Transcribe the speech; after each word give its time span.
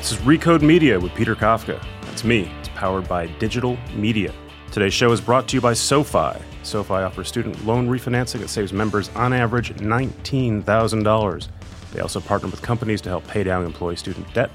This 0.00 0.12
is 0.12 0.18
Recode 0.20 0.62
Media 0.62 0.98
with 0.98 1.14
Peter 1.14 1.36
Kafka. 1.36 1.78
That's 2.04 2.24
me. 2.24 2.50
It's 2.60 2.70
powered 2.70 3.06
by 3.06 3.26
digital 3.38 3.76
media. 3.94 4.32
Today's 4.72 4.94
show 4.94 5.12
is 5.12 5.20
brought 5.20 5.46
to 5.48 5.58
you 5.58 5.60
by 5.60 5.74
SoFi. 5.74 6.40
SoFi 6.62 6.94
offers 6.94 7.28
student 7.28 7.66
loan 7.66 7.86
refinancing 7.86 8.40
that 8.40 8.48
saves 8.48 8.72
members 8.72 9.10
on 9.10 9.34
average 9.34 9.74
$19,000. 9.74 11.48
They 11.92 12.00
also 12.00 12.18
partner 12.18 12.48
with 12.48 12.62
companies 12.62 13.02
to 13.02 13.10
help 13.10 13.26
pay 13.26 13.44
down 13.44 13.66
employee 13.66 13.96
student 13.96 14.32
debt. 14.32 14.50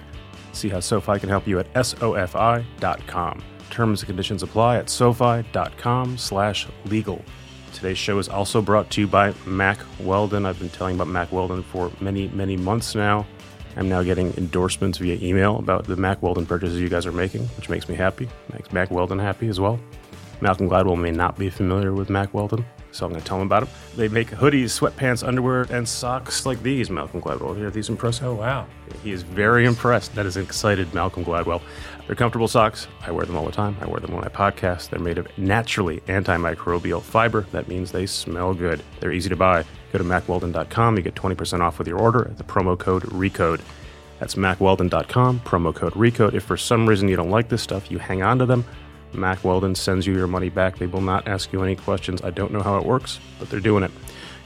See 0.53 0.67
how 0.67 0.79
SoFi 0.79 1.19
can 1.19 1.29
help 1.29 1.45
you 1.45 1.59
at 1.59 1.85
sofi.com. 1.85 3.43
Terms 3.69 4.01
and 4.01 4.07
conditions 4.07 4.41
apply 4.41 4.77
at 4.77 4.89
sofi.com 4.89 6.17
slash 6.17 6.67
legal. 6.85 7.23
Today's 7.71 7.99
show 7.99 8.17
is 8.17 8.29
also 8.29 8.63
brought 8.63 8.89
to 8.91 9.01
you 9.01 9.07
by 9.07 9.31
Mack 9.45 9.77
Weldon. 9.99 10.47
I've 10.47 10.57
been 10.57 10.69
telling 10.69 10.95
about 10.95 11.09
Mack 11.09 11.31
Weldon 11.31 11.61
for 11.61 11.91
many, 12.01 12.29
many 12.29 12.57
months 12.57 12.95
now. 12.95 13.27
I'm 13.75 13.89
now 13.89 14.03
getting 14.03 14.33
endorsements 14.37 14.97
via 14.97 15.17
email 15.21 15.57
about 15.57 15.85
the 15.85 15.95
Mack 15.95 16.21
Weldon 16.21 16.45
purchases 16.45 16.79
you 16.79 16.89
guys 16.89 17.05
are 17.05 17.11
making, 17.11 17.45
which 17.57 17.69
makes 17.69 17.89
me 17.89 17.95
happy. 17.95 18.29
Makes 18.53 18.71
Mack 18.71 18.89
Weldon 18.91 19.19
happy 19.19 19.47
as 19.47 19.59
well. 19.59 19.79
Malcolm 20.41 20.69
Gladwell 20.69 20.99
may 20.99 21.11
not 21.11 21.37
be 21.37 21.49
familiar 21.49 21.93
with 21.93 22.09
Mack 22.09 22.33
Weldon, 22.33 22.65
so 22.91 23.05
I'm 23.05 23.11
going 23.11 23.21
to 23.21 23.27
tell 23.27 23.37
him 23.37 23.47
about 23.47 23.61
them. 23.61 23.69
They 23.95 24.07
make 24.07 24.29
hoodies, 24.29 24.65
sweatpants, 24.65 25.25
underwear, 25.25 25.63
and 25.69 25.87
socks 25.87 26.45
like 26.45 26.61
these, 26.61 26.89
Malcolm 26.89 27.21
Gladwell. 27.21 27.59
Are 27.61 27.69
these 27.69 27.89
impressed? 27.89 28.23
Oh, 28.23 28.35
wow. 28.35 28.67
He 29.03 29.11
is 29.11 29.23
very 29.23 29.65
impressed. 29.65 30.13
That 30.15 30.25
is 30.25 30.37
excited 30.37 30.93
Malcolm 30.93 31.23
Gladwell. 31.25 31.61
They're 32.07 32.15
comfortable 32.15 32.47
socks. 32.47 32.87
I 33.01 33.11
wear 33.11 33.25
them 33.25 33.35
all 33.35 33.45
the 33.45 33.51
time. 33.51 33.75
I 33.81 33.87
wear 33.87 33.99
them 33.99 34.13
when 34.13 34.23
I 34.23 34.27
podcast. 34.27 34.89
They're 34.89 34.99
made 34.99 35.17
of 35.17 35.27
naturally 35.37 36.01
antimicrobial 36.01 37.01
fiber. 37.01 37.47
That 37.51 37.67
means 37.67 37.91
they 37.91 38.05
smell 38.05 38.53
good. 38.53 38.83
They're 38.99 39.11
easy 39.11 39.29
to 39.29 39.35
buy. 39.35 39.65
Go 39.91 39.97
to 39.97 40.03
mackweldon.com. 40.03 40.97
You 40.97 41.03
get 41.03 41.15
20% 41.15 41.61
off 41.61 41.79
with 41.79 41.87
your 41.87 41.99
order 41.99 42.27
at 42.27 42.37
the 42.37 42.43
promo 42.43 42.77
code 42.77 43.03
RECODE. 43.03 43.61
That's 44.19 44.35
mackweldon.com, 44.35 45.41
promo 45.41 45.75
code 45.75 45.93
RECODE. 45.93 46.35
If 46.35 46.43
for 46.43 46.57
some 46.57 46.87
reason 46.87 47.09
you 47.09 47.15
don't 47.15 47.31
like 47.31 47.49
this 47.49 47.61
stuff, 47.61 47.91
you 47.91 47.97
hang 47.97 48.21
on 48.21 48.39
to 48.39 48.45
them. 48.45 48.65
Mack 49.13 49.43
Weldon 49.43 49.75
sends 49.75 50.05
you 50.05 50.13
your 50.15 50.27
money 50.27 50.49
back. 50.49 50.77
They 50.77 50.87
will 50.87 51.01
not 51.01 51.27
ask 51.27 51.51
you 51.53 51.63
any 51.63 51.75
questions. 51.75 52.21
I 52.21 52.29
don't 52.31 52.51
know 52.51 52.61
how 52.61 52.77
it 52.77 52.85
works, 52.85 53.19
but 53.39 53.49
they're 53.49 53.59
doing 53.59 53.83
it. 53.83 53.91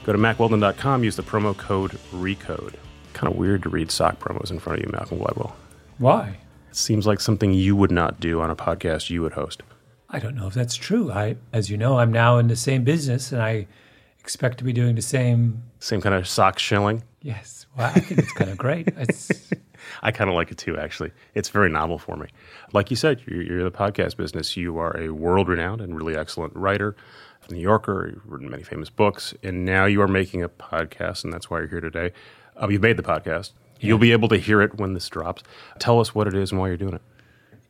Go 0.04 0.12
to 0.12 0.18
mackweldon.com, 0.18 1.04
use 1.04 1.16
the 1.16 1.22
promo 1.22 1.56
code 1.56 1.92
RECODE. 2.12 2.74
Kind 3.12 3.32
of 3.32 3.38
weird 3.38 3.62
to 3.64 3.68
read 3.68 3.90
sock 3.90 4.18
promos 4.18 4.50
in 4.50 4.58
front 4.58 4.78
of 4.78 4.84
you, 4.86 4.92
Malcolm 4.92 5.18
Gladwell. 5.18 5.52
Why? 5.98 6.38
It 6.70 6.76
seems 6.76 7.06
like 7.06 7.20
something 7.20 7.52
you 7.52 7.76
would 7.76 7.90
not 7.90 8.20
do 8.20 8.40
on 8.40 8.50
a 8.50 8.56
podcast 8.56 9.10
you 9.10 9.22
would 9.22 9.32
host. 9.32 9.62
I 10.08 10.18
don't 10.18 10.34
know 10.34 10.46
if 10.46 10.54
that's 10.54 10.76
true. 10.76 11.12
I, 11.12 11.36
as 11.52 11.70
you 11.70 11.76
know, 11.76 11.98
I'm 11.98 12.12
now 12.12 12.38
in 12.38 12.48
the 12.48 12.56
same 12.56 12.84
business, 12.84 13.32
and 13.32 13.42
I 13.42 13.66
expect 14.18 14.58
to 14.58 14.64
be 14.64 14.72
doing 14.72 14.94
the 14.94 15.02
same. 15.02 15.62
Same 15.78 16.00
kind 16.00 16.14
of 16.14 16.26
sock 16.26 16.58
shilling. 16.58 17.02
Yes, 17.22 17.66
well, 17.76 17.86
I 17.94 18.00
think 18.00 18.18
it's 18.20 18.32
kind 18.32 18.50
of 18.50 18.56
great. 18.56 18.88
It's, 18.96 19.50
I 20.02 20.12
kind 20.12 20.28
of 20.28 20.36
like 20.36 20.50
it 20.50 20.58
too, 20.58 20.78
actually. 20.78 21.10
It's 21.34 21.48
very 21.48 21.70
novel 21.70 21.98
for 21.98 22.16
me. 22.16 22.26
Like 22.72 22.90
you 22.90 22.96
said, 22.96 23.22
you're, 23.26 23.42
you're 23.42 23.58
in 23.58 23.64
the 23.64 23.70
podcast 23.70 24.16
business. 24.16 24.56
You 24.56 24.78
are 24.78 24.96
a 24.96 25.08
world 25.10 25.48
renowned 25.48 25.80
and 25.80 25.96
really 25.96 26.16
excellent 26.16 26.54
writer, 26.54 26.94
New 27.50 27.60
Yorker, 27.60 28.12
you've 28.12 28.30
written 28.30 28.50
many 28.50 28.62
famous 28.62 28.90
books, 28.90 29.34
and 29.42 29.64
now 29.64 29.84
you 29.84 30.00
are 30.02 30.08
making 30.08 30.42
a 30.42 30.48
podcast, 30.48 31.24
and 31.24 31.32
that's 31.32 31.50
why 31.50 31.58
you're 31.58 31.68
here 31.68 31.80
today. 31.80 32.12
Um, 32.56 32.70
you've 32.70 32.82
made 32.82 32.96
the 32.96 33.02
podcast. 33.02 33.52
You'll 33.80 33.98
be 33.98 34.12
able 34.12 34.28
to 34.28 34.36
hear 34.36 34.60
it 34.62 34.78
when 34.78 34.94
this 34.94 35.08
drops. 35.08 35.42
Tell 35.78 36.00
us 36.00 36.14
what 36.14 36.26
it 36.26 36.34
is 36.34 36.50
and 36.52 36.60
why 36.60 36.68
you're 36.68 36.76
doing 36.76 36.94
it. 36.94 37.02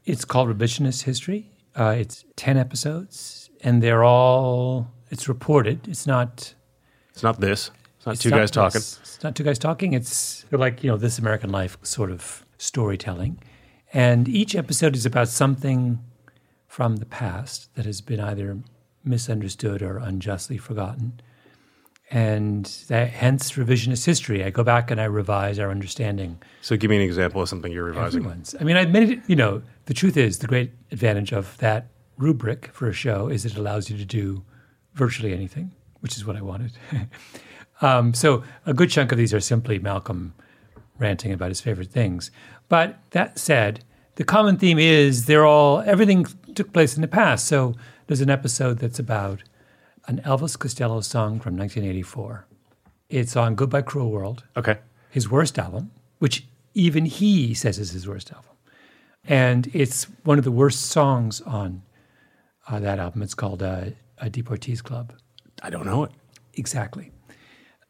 it's 0.04 0.24
called 0.24 0.48
Revisionist 0.48 1.02
History. 1.04 1.50
Uh, 1.76 1.94
it's 1.96 2.24
10 2.36 2.56
episodes, 2.56 3.48
and 3.62 3.82
they're 3.82 4.02
all, 4.02 4.90
it's 5.10 5.28
reported. 5.28 5.86
It's 5.88 6.06
not. 6.06 6.54
It's 7.10 7.22
not 7.22 7.40
this. 7.40 7.70
It's 7.96 8.06
not 8.06 8.12
it's 8.14 8.22
two 8.22 8.30
not 8.30 8.38
guys 8.38 8.50
talking. 8.50 8.78
It's 8.80 9.22
not 9.22 9.34
two 9.34 9.44
guys 9.44 9.58
talking. 9.58 9.92
It's 9.92 10.44
like, 10.50 10.82
you 10.82 10.90
know, 10.90 10.96
This 10.96 11.18
American 11.18 11.50
Life 11.50 11.76
sort 11.82 12.10
of 12.10 12.44
storytelling. 12.58 13.38
And 13.92 14.28
each 14.28 14.54
episode 14.56 14.96
is 14.96 15.04
about 15.06 15.28
something 15.28 16.00
from 16.66 16.96
the 16.96 17.06
past 17.06 17.74
that 17.74 17.84
has 17.84 18.00
been 18.00 18.20
either 18.20 18.58
misunderstood 19.04 19.82
or 19.82 19.98
unjustly 19.98 20.56
forgotten. 20.56 21.20
And 22.10 22.66
that, 22.88 23.10
hence 23.10 23.52
revisionist 23.52 24.04
history. 24.04 24.44
I 24.44 24.50
go 24.50 24.64
back 24.64 24.90
and 24.90 25.00
I 25.00 25.04
revise 25.04 25.60
our 25.60 25.70
understanding. 25.70 26.42
So 26.60 26.76
give 26.76 26.90
me 26.90 26.96
an 26.96 27.02
example 27.02 27.40
of 27.40 27.48
something 27.48 27.70
you're 27.70 27.84
revising. 27.84 28.22
Everyone's. 28.22 28.56
I 28.60 28.64
mean, 28.64 28.76
I 28.76 28.80
admit 28.80 29.10
it, 29.10 29.20
you 29.28 29.36
know, 29.36 29.62
the 29.86 29.94
truth 29.94 30.16
is 30.16 30.40
the 30.40 30.48
great 30.48 30.72
advantage 30.90 31.32
of 31.32 31.56
that 31.58 31.86
rubric 32.16 32.70
for 32.72 32.88
a 32.88 32.92
show 32.92 33.28
is 33.28 33.46
it 33.46 33.56
allows 33.56 33.88
you 33.88 33.96
to 33.96 34.04
do 34.04 34.44
virtually 34.94 35.32
anything, 35.32 35.70
which 36.00 36.16
is 36.16 36.26
what 36.26 36.36
I 36.36 36.42
wanted. 36.42 36.72
um, 37.80 38.12
so 38.12 38.42
a 38.66 38.74
good 38.74 38.90
chunk 38.90 39.12
of 39.12 39.18
these 39.18 39.32
are 39.32 39.40
simply 39.40 39.78
Malcolm 39.78 40.34
ranting 40.98 41.32
about 41.32 41.48
his 41.48 41.60
favorite 41.60 41.90
things. 41.90 42.30
But 42.68 42.98
that 43.10 43.38
said, 43.38 43.84
the 44.16 44.24
common 44.24 44.58
theme 44.58 44.78
is 44.78 45.26
they're 45.26 45.46
all, 45.46 45.80
everything 45.80 46.26
took 46.54 46.72
place 46.72 46.94
in 46.94 47.02
the 47.02 47.08
past. 47.08 47.46
So 47.46 47.74
there's 48.06 48.20
an 48.20 48.30
episode 48.30 48.78
that's 48.78 48.98
about 48.98 49.42
an 50.10 50.20
Elvis 50.24 50.58
Costello 50.58 51.00
song 51.00 51.38
from 51.38 51.56
1984. 51.56 52.44
It's 53.08 53.36
on 53.36 53.54
Goodbye 53.54 53.82
Cruel 53.82 54.10
World 54.10 54.42
Okay. 54.56 54.78
his 55.08 55.30
worst 55.30 55.56
album, 55.56 55.92
which 56.18 56.46
even 56.74 57.04
he 57.04 57.54
says 57.54 57.78
is 57.78 57.92
his 57.92 58.08
worst 58.08 58.32
album. 58.32 58.50
And 59.24 59.70
it's 59.72 60.04
one 60.24 60.36
of 60.38 60.42
the 60.44 60.50
worst 60.50 60.86
songs 60.86 61.40
on 61.42 61.82
uh, 62.66 62.80
that 62.80 62.98
album. 62.98 63.22
It's 63.22 63.34
called 63.34 63.62
uh, 63.62 63.90
a 64.18 64.28
Deportees 64.28 64.82
Club. 64.82 65.12
I 65.62 65.70
don't 65.70 65.86
know 65.86 66.02
it. 66.02 66.10
Exactly. 66.54 67.12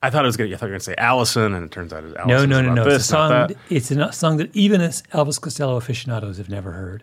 I 0.02 0.10
thought 0.10 0.24
it 0.24 0.28
was 0.28 0.36
gonna. 0.36 0.50
I 0.50 0.56
thought 0.56 0.66
you 0.66 0.72
were 0.72 0.74
gonna 0.74 0.80
say 0.80 0.94
Alison, 0.98 1.54
and 1.54 1.64
it 1.64 1.70
turns 1.70 1.92
out 1.92 2.04
it's 2.04 2.16
Alison. 2.16 2.50
No, 2.50 2.60
no, 2.60 2.66
no, 2.66 2.74
no. 2.74 2.84
This, 2.84 2.96
It's 2.96 3.04
a 3.04 3.08
song. 3.08 3.50
It's 3.70 3.90
a 3.90 4.12
song 4.12 4.36
that 4.38 4.54
even 4.54 4.80
Elvis 4.80 5.40
Costello 5.40 5.76
aficionados 5.76 6.36
have 6.38 6.48
never 6.50 6.72
heard. 6.72 7.02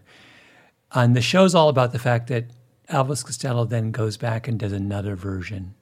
And 0.94 1.16
the 1.16 1.22
show's 1.22 1.56
all 1.56 1.70
about 1.70 1.92
the 1.92 2.00
fact 2.00 2.28
that 2.28 2.46
Elvis 2.90 3.26
Costello 3.26 3.66
then 3.66 3.92
goes 3.92 4.18
back 4.18 4.48
and 4.48 4.60
does 4.60 4.72
another 4.72 5.16
version. 5.16 5.76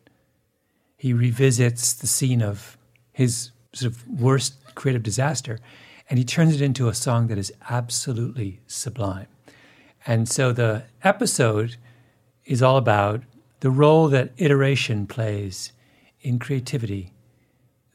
He 0.97 1.13
revisits 1.13 1.93
the 1.93 2.07
scene 2.07 2.41
of 2.41 2.77
his 3.11 3.51
sort 3.73 3.91
of 3.91 4.07
worst 4.07 4.55
creative 4.75 5.03
disaster, 5.03 5.59
and 6.09 6.17
he 6.17 6.25
turns 6.25 6.55
it 6.55 6.61
into 6.61 6.87
a 6.87 6.93
song 6.93 7.27
that 7.27 7.37
is 7.37 7.53
absolutely 7.69 8.61
sublime. 8.67 9.27
And 10.05 10.29
so 10.29 10.51
the 10.51 10.83
episode 11.03 11.77
is 12.45 12.61
all 12.61 12.77
about 12.77 13.23
the 13.59 13.71
role 13.71 14.07
that 14.09 14.31
iteration 14.37 15.07
plays 15.07 15.71
in 16.21 16.39
creativity 16.39 17.11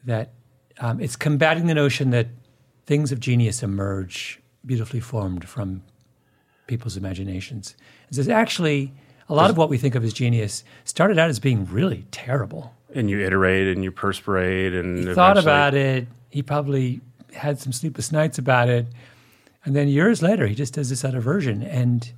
that 0.03 0.33
um, 0.79 0.99
it's 0.99 1.15
combating 1.15 1.67
the 1.67 1.73
notion 1.73 2.09
that 2.09 2.27
things 2.85 3.11
of 3.11 3.19
genius 3.19 3.61
emerge 3.61 4.41
beautifully 4.65 4.99
formed 4.99 5.47
from 5.47 5.83
people's 6.67 6.97
imaginations. 6.97 7.75
It 8.09 8.15
says 8.15 8.29
actually, 8.29 8.93
a 9.29 9.33
lot 9.33 9.49
of 9.49 9.57
what 9.57 9.69
we 9.69 9.77
think 9.77 9.95
of 9.95 10.03
as 10.03 10.13
genius 10.13 10.63
started 10.83 11.17
out 11.17 11.29
as 11.29 11.39
being 11.39 11.65
really 11.65 12.05
terrible. 12.11 12.73
And 12.93 13.09
you 13.09 13.19
iterate 13.21 13.67
and 13.67 13.83
you 13.83 13.91
perspirate 13.91 14.73
and 14.73 15.07
He 15.07 15.13
thought 15.13 15.37
about 15.37 15.73
it. 15.73 16.07
He 16.29 16.41
probably 16.41 17.01
had 17.33 17.59
some 17.59 17.71
sleepless 17.71 18.11
nights 18.11 18.37
about 18.37 18.67
it, 18.69 18.85
and 19.63 19.75
then 19.75 19.87
years 19.87 20.21
later, 20.21 20.47
he 20.47 20.55
just 20.55 20.73
does 20.73 20.89
this 20.89 21.05
other 21.05 21.19
version. 21.21 21.61
And 21.63 22.11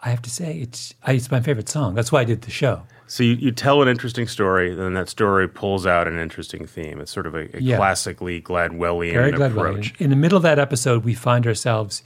I 0.00 0.10
have 0.10 0.20
to 0.22 0.30
say, 0.30 0.58
it's 0.58 0.92
it's 1.06 1.30
my 1.30 1.40
favorite 1.40 1.68
song. 1.68 1.94
That's 1.94 2.10
why 2.12 2.20
I 2.20 2.24
did 2.24 2.42
the 2.42 2.50
show. 2.50 2.82
So 3.06 3.24
you, 3.24 3.32
you 3.34 3.50
tell 3.50 3.82
an 3.82 3.88
interesting 3.88 4.28
story, 4.28 4.70
and 4.70 4.78
then 4.80 4.94
that 4.94 5.08
story 5.08 5.48
pulls 5.48 5.84
out 5.84 6.06
an 6.06 6.18
interesting 6.18 6.64
theme. 6.66 7.00
It's 7.00 7.10
sort 7.10 7.26
of 7.26 7.34
a, 7.34 7.56
a 7.56 7.60
Yeah. 7.60 7.76
classically 7.76 8.40
Gladwellian 8.40 9.12
Very 9.14 9.32
approach. 9.32 9.94
In 9.98 10.10
the 10.10 10.16
middle 10.16 10.36
of 10.36 10.42
that 10.44 10.58
episode, 10.58 11.04
we 11.04 11.14
find 11.14 11.46
ourselves 11.46 12.02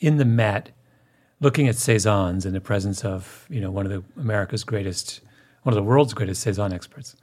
in 0.00 0.16
the 0.16 0.24
Met, 0.24 0.70
looking 1.40 1.68
at 1.68 1.76
Cézannes 1.76 2.44
in 2.44 2.52
the 2.52 2.60
presence 2.60 3.04
of 3.04 3.46
you 3.48 3.60
know 3.60 3.70
one 3.70 3.86
of 3.86 3.92
the 3.92 4.02
America's 4.20 4.64
greatest, 4.64 5.20
one 5.62 5.72
of 5.72 5.76
the 5.76 5.82
world's 5.82 6.14
greatest 6.14 6.46
Cézanne 6.46 6.72
experts. 6.72 7.16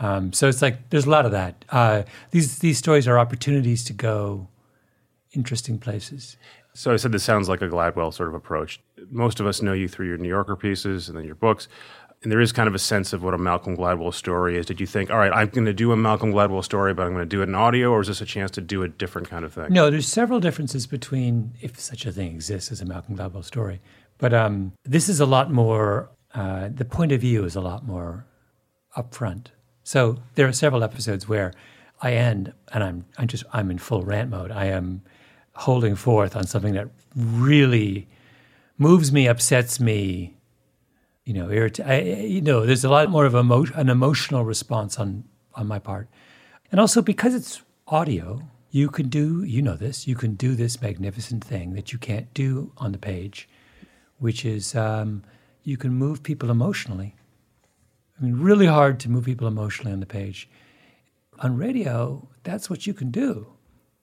Um, 0.00 0.32
so 0.32 0.48
it's 0.48 0.62
like 0.62 0.90
there's 0.90 1.06
a 1.06 1.10
lot 1.10 1.24
of 1.24 1.32
that. 1.32 1.64
Uh, 1.70 2.02
these 2.30 2.58
these 2.58 2.78
stories 2.78 3.06
are 3.06 3.18
opportunities 3.18 3.84
to 3.84 3.92
go 3.92 4.48
interesting 5.32 5.78
places. 5.78 6.36
So 6.76 6.92
I 6.92 6.96
said 6.96 7.12
this 7.12 7.22
sounds 7.22 7.48
like 7.48 7.62
a 7.62 7.68
Gladwell 7.68 8.12
sort 8.12 8.28
of 8.28 8.34
approach. 8.34 8.80
Most 9.10 9.38
of 9.38 9.46
us 9.46 9.62
know 9.62 9.72
you 9.72 9.86
through 9.86 10.08
your 10.08 10.18
New 10.18 10.28
Yorker 10.28 10.56
pieces 10.56 11.08
and 11.08 11.16
then 11.16 11.24
your 11.24 11.36
books. 11.36 11.68
And 12.24 12.32
there 12.32 12.40
is 12.40 12.52
kind 12.52 12.66
of 12.66 12.74
a 12.74 12.78
sense 12.78 13.12
of 13.12 13.22
what 13.22 13.34
a 13.34 13.38
Malcolm 13.38 13.76
Gladwell 13.76 14.12
story 14.12 14.56
is. 14.56 14.64
Did 14.66 14.80
you 14.80 14.86
think, 14.86 15.10
all 15.10 15.18
right, 15.18 15.32
I'm 15.32 15.48
going 15.48 15.66
to 15.66 15.74
do 15.74 15.92
a 15.92 15.96
Malcolm 15.96 16.32
Gladwell 16.32 16.64
story, 16.64 16.94
but 16.94 17.02
I'm 17.06 17.12
going 17.12 17.22
to 17.22 17.26
do 17.26 17.42
it 17.42 17.48
in 17.50 17.54
audio, 17.54 17.90
or 17.90 18.00
is 18.00 18.08
this 18.08 18.22
a 18.22 18.26
chance 18.26 18.50
to 18.52 18.62
do 18.62 18.82
a 18.82 18.88
different 18.88 19.28
kind 19.28 19.44
of 19.44 19.52
thing? 19.52 19.66
No, 19.70 19.90
there's 19.90 20.08
several 20.08 20.40
differences 20.40 20.86
between 20.86 21.52
if 21.60 21.78
such 21.78 22.06
a 22.06 22.12
thing 22.12 22.34
exists 22.34 22.72
as 22.72 22.80
a 22.80 22.86
Malcolm 22.86 23.16
Gladwell 23.16 23.44
story. 23.44 23.80
But 24.18 24.32
um, 24.32 24.72
this 24.84 25.08
is 25.08 25.20
a 25.20 25.26
lot 25.26 25.52
more. 25.52 26.10
Uh, 26.34 26.70
the 26.74 26.84
point 26.84 27.12
of 27.12 27.20
view 27.20 27.44
is 27.44 27.54
a 27.54 27.60
lot 27.60 27.86
more 27.86 28.26
upfront. 28.96 29.48
So 29.82 30.18
there 30.34 30.48
are 30.48 30.52
several 30.52 30.82
episodes 30.82 31.28
where 31.28 31.52
I 32.00 32.14
end 32.14 32.52
and 32.72 32.82
I'm 32.82 33.04
I'm 33.18 33.28
just 33.28 33.44
I'm 33.52 33.70
in 33.70 33.78
full 33.78 34.02
rant 34.02 34.30
mode. 34.30 34.50
I 34.50 34.66
am 34.66 35.02
holding 35.54 35.94
forth 35.94 36.36
on 36.36 36.46
something 36.46 36.74
that 36.74 36.88
really 37.14 38.08
moves 38.78 39.12
me, 39.12 39.28
upsets 39.28 39.78
me. 39.78 40.33
You 41.24 41.34
know, 41.34 41.46
irrit- 41.46 41.84
I, 41.84 42.00
you 42.00 42.40
know, 42.42 42.66
there's 42.66 42.84
a 42.84 42.90
lot 42.90 43.08
more 43.08 43.24
of 43.24 43.34
emo- 43.34 43.72
an 43.74 43.88
emotional 43.88 44.44
response 44.44 44.98
on 44.98 45.24
on 45.54 45.66
my 45.66 45.78
part, 45.78 46.08
and 46.70 46.80
also 46.80 47.00
because 47.00 47.34
it's 47.34 47.62
audio, 47.86 48.42
you 48.70 48.88
can 48.88 49.08
do, 49.08 49.44
you 49.44 49.62
know 49.62 49.76
this, 49.76 50.08
you 50.08 50.16
can 50.16 50.34
do 50.34 50.56
this 50.56 50.82
magnificent 50.82 51.44
thing 51.44 51.74
that 51.74 51.92
you 51.92 51.98
can't 51.98 52.32
do 52.34 52.72
on 52.76 52.90
the 52.90 52.98
page, 52.98 53.48
which 54.18 54.44
is 54.44 54.74
um, 54.74 55.22
you 55.62 55.76
can 55.76 55.92
move 55.94 56.22
people 56.22 56.50
emotionally. 56.50 57.14
I 58.18 58.24
mean, 58.24 58.36
really 58.36 58.66
hard 58.66 58.98
to 59.00 59.10
move 59.10 59.24
people 59.24 59.46
emotionally 59.46 59.92
on 59.92 60.00
the 60.00 60.06
page. 60.06 60.48
On 61.38 61.56
radio, 61.56 62.28
that's 62.42 62.68
what 62.68 62.86
you 62.86 62.94
can 62.94 63.10
do. 63.10 63.46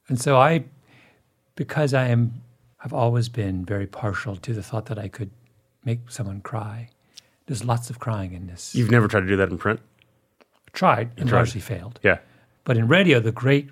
And 0.07 0.19
so 0.19 0.37
I, 0.37 0.65
because 1.55 1.93
I 1.93 2.07
am, 2.07 2.41
I've 2.83 2.93
always 2.93 3.29
been 3.29 3.65
very 3.65 3.87
partial 3.87 4.35
to 4.37 4.53
the 4.53 4.63
thought 4.63 4.85
that 4.87 4.99
I 4.99 5.07
could 5.07 5.31
make 5.83 6.11
someone 6.11 6.41
cry. 6.41 6.89
There's 7.47 7.63
lots 7.65 7.89
of 7.89 7.99
crying 7.99 8.33
in 8.33 8.47
this. 8.47 8.73
You've 8.75 8.91
never 8.91 9.07
tried 9.07 9.21
to 9.21 9.27
do 9.27 9.35
that 9.37 9.49
in 9.49 9.57
print? 9.57 9.79
tried 10.73 11.11
and 11.17 11.27
tried. 11.27 11.39
largely 11.39 11.59
failed. 11.61 11.99
Yeah. 12.01 12.19
But 12.63 12.77
in 12.77 12.87
radio, 12.87 13.19
the 13.19 13.31
great, 13.33 13.69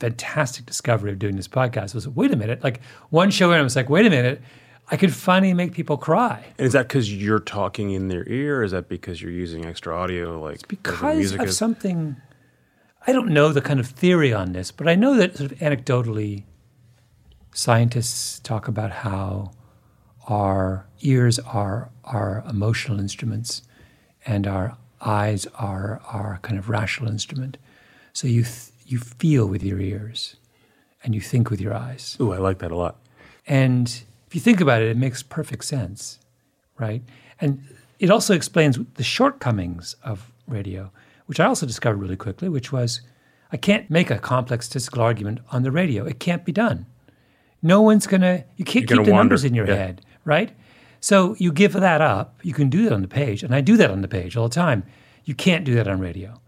fantastic 0.00 0.66
discovery 0.66 1.12
of 1.12 1.18
doing 1.18 1.36
this 1.36 1.46
podcast 1.48 1.94
was 1.94 2.08
wait 2.08 2.32
a 2.32 2.36
minute. 2.36 2.64
Like 2.64 2.80
one 3.10 3.30
show, 3.30 3.50
and 3.52 3.60
I 3.60 3.62
was 3.62 3.76
like, 3.76 3.88
wait 3.88 4.04
a 4.06 4.10
minute, 4.10 4.42
I 4.90 4.96
could 4.96 5.14
finally 5.14 5.54
make 5.54 5.72
people 5.72 5.96
cry. 5.96 6.44
And 6.58 6.66
is 6.66 6.72
that 6.72 6.88
because 6.88 7.12
you're 7.14 7.38
talking 7.38 7.92
in 7.92 8.08
their 8.08 8.28
ear? 8.28 8.60
Or 8.60 8.64
is 8.64 8.72
that 8.72 8.88
because 8.88 9.22
you're 9.22 9.30
using 9.30 9.64
extra 9.64 9.96
audio? 9.96 10.40
Like 10.40 10.60
whatever 10.62 10.66
Because 10.68 11.16
music 11.16 11.40
of 11.40 11.48
is? 11.48 11.56
something, 11.56 12.16
I 13.06 13.12
don't 13.12 13.28
know 13.28 13.52
the 13.52 13.60
kind 13.60 13.78
of 13.78 13.86
theory 13.86 14.32
on 14.32 14.52
this, 14.52 14.72
but 14.72 14.88
I 14.88 14.96
know 14.96 15.14
that 15.16 15.36
sort 15.36 15.52
of 15.52 15.58
anecdotally, 15.58 16.44
scientists 17.54 18.40
talk 18.40 18.68
about 18.68 18.90
how 18.90 19.52
our 20.30 20.86
ears 21.00 21.38
are 21.40 21.90
our 22.04 22.44
emotional 22.48 23.00
instruments 23.00 23.62
and 24.24 24.46
our 24.46 24.76
eyes 25.00 25.46
are 25.58 26.00
our 26.06 26.38
kind 26.42 26.58
of 26.58 26.68
rational 26.68 27.10
instrument. 27.10 27.56
So 28.12 28.28
you, 28.28 28.44
th- 28.44 28.70
you 28.86 28.98
feel 28.98 29.46
with 29.46 29.62
your 29.62 29.80
ears 29.80 30.36
and 31.02 31.14
you 31.14 31.20
think 31.20 31.50
with 31.50 31.60
your 31.60 31.74
eyes. 31.74 32.16
Ooh, 32.20 32.32
I 32.32 32.38
like 32.38 32.58
that 32.58 32.70
a 32.70 32.76
lot. 32.76 32.96
And 33.46 33.86
if 34.28 34.34
you 34.34 34.40
think 34.40 34.60
about 34.60 34.82
it, 34.82 34.88
it 34.88 34.96
makes 34.96 35.22
perfect 35.22 35.64
sense, 35.64 36.18
right? 36.78 37.02
And 37.40 37.64
it 37.98 38.10
also 38.10 38.34
explains 38.34 38.78
the 38.94 39.02
shortcomings 39.02 39.96
of 40.04 40.30
radio, 40.46 40.92
which 41.26 41.40
I 41.40 41.46
also 41.46 41.66
discovered 41.66 41.96
really 41.96 42.16
quickly, 42.16 42.48
which 42.48 42.70
was 42.70 43.00
I 43.50 43.56
can't 43.56 43.90
make 43.90 44.10
a 44.10 44.18
complex 44.18 44.66
statistical 44.66 45.02
argument 45.02 45.40
on 45.50 45.64
the 45.64 45.72
radio. 45.72 46.04
It 46.04 46.20
can't 46.20 46.44
be 46.44 46.52
done. 46.52 46.86
No 47.62 47.82
one's 47.82 48.06
going 48.06 48.20
to, 48.20 48.44
you 48.56 48.64
can't 48.64 48.88
You're 48.88 48.98
keep 48.98 49.06
the 49.06 49.12
wander, 49.12 49.24
numbers 49.24 49.44
in 49.44 49.54
your 49.54 49.66
yeah. 49.66 49.74
head, 49.74 50.02
right? 50.24 50.52
So 51.00 51.34
you 51.38 51.52
give 51.52 51.72
that 51.72 52.00
up. 52.00 52.38
You 52.42 52.52
can 52.52 52.68
do 52.68 52.84
that 52.84 52.92
on 52.92 53.02
the 53.02 53.08
page, 53.08 53.42
and 53.42 53.54
I 53.54 53.60
do 53.60 53.76
that 53.76 53.90
on 53.90 54.02
the 54.02 54.08
page 54.08 54.36
all 54.36 54.48
the 54.48 54.54
time. 54.54 54.84
You 55.24 55.34
can't 55.34 55.64
do 55.64 55.74
that 55.74 55.88
on 55.88 56.00
radio, 56.00 56.40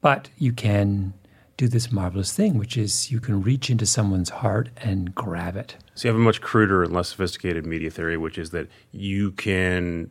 but 0.00 0.30
you 0.36 0.52
can 0.52 1.14
do 1.56 1.66
this 1.66 1.90
marvelous 1.90 2.32
thing, 2.32 2.56
which 2.56 2.76
is 2.76 3.10
you 3.10 3.18
can 3.18 3.42
reach 3.42 3.68
into 3.68 3.84
someone's 3.84 4.30
heart 4.30 4.70
and 4.76 5.12
grab 5.14 5.56
it. 5.56 5.76
So 5.94 6.06
you 6.06 6.14
have 6.14 6.20
a 6.20 6.24
much 6.24 6.40
cruder 6.40 6.84
and 6.84 6.94
less 6.94 7.08
sophisticated 7.08 7.66
media 7.66 7.90
theory, 7.90 8.16
which 8.16 8.38
is 8.38 8.50
that 8.50 8.68
you 8.92 9.32
can 9.32 10.10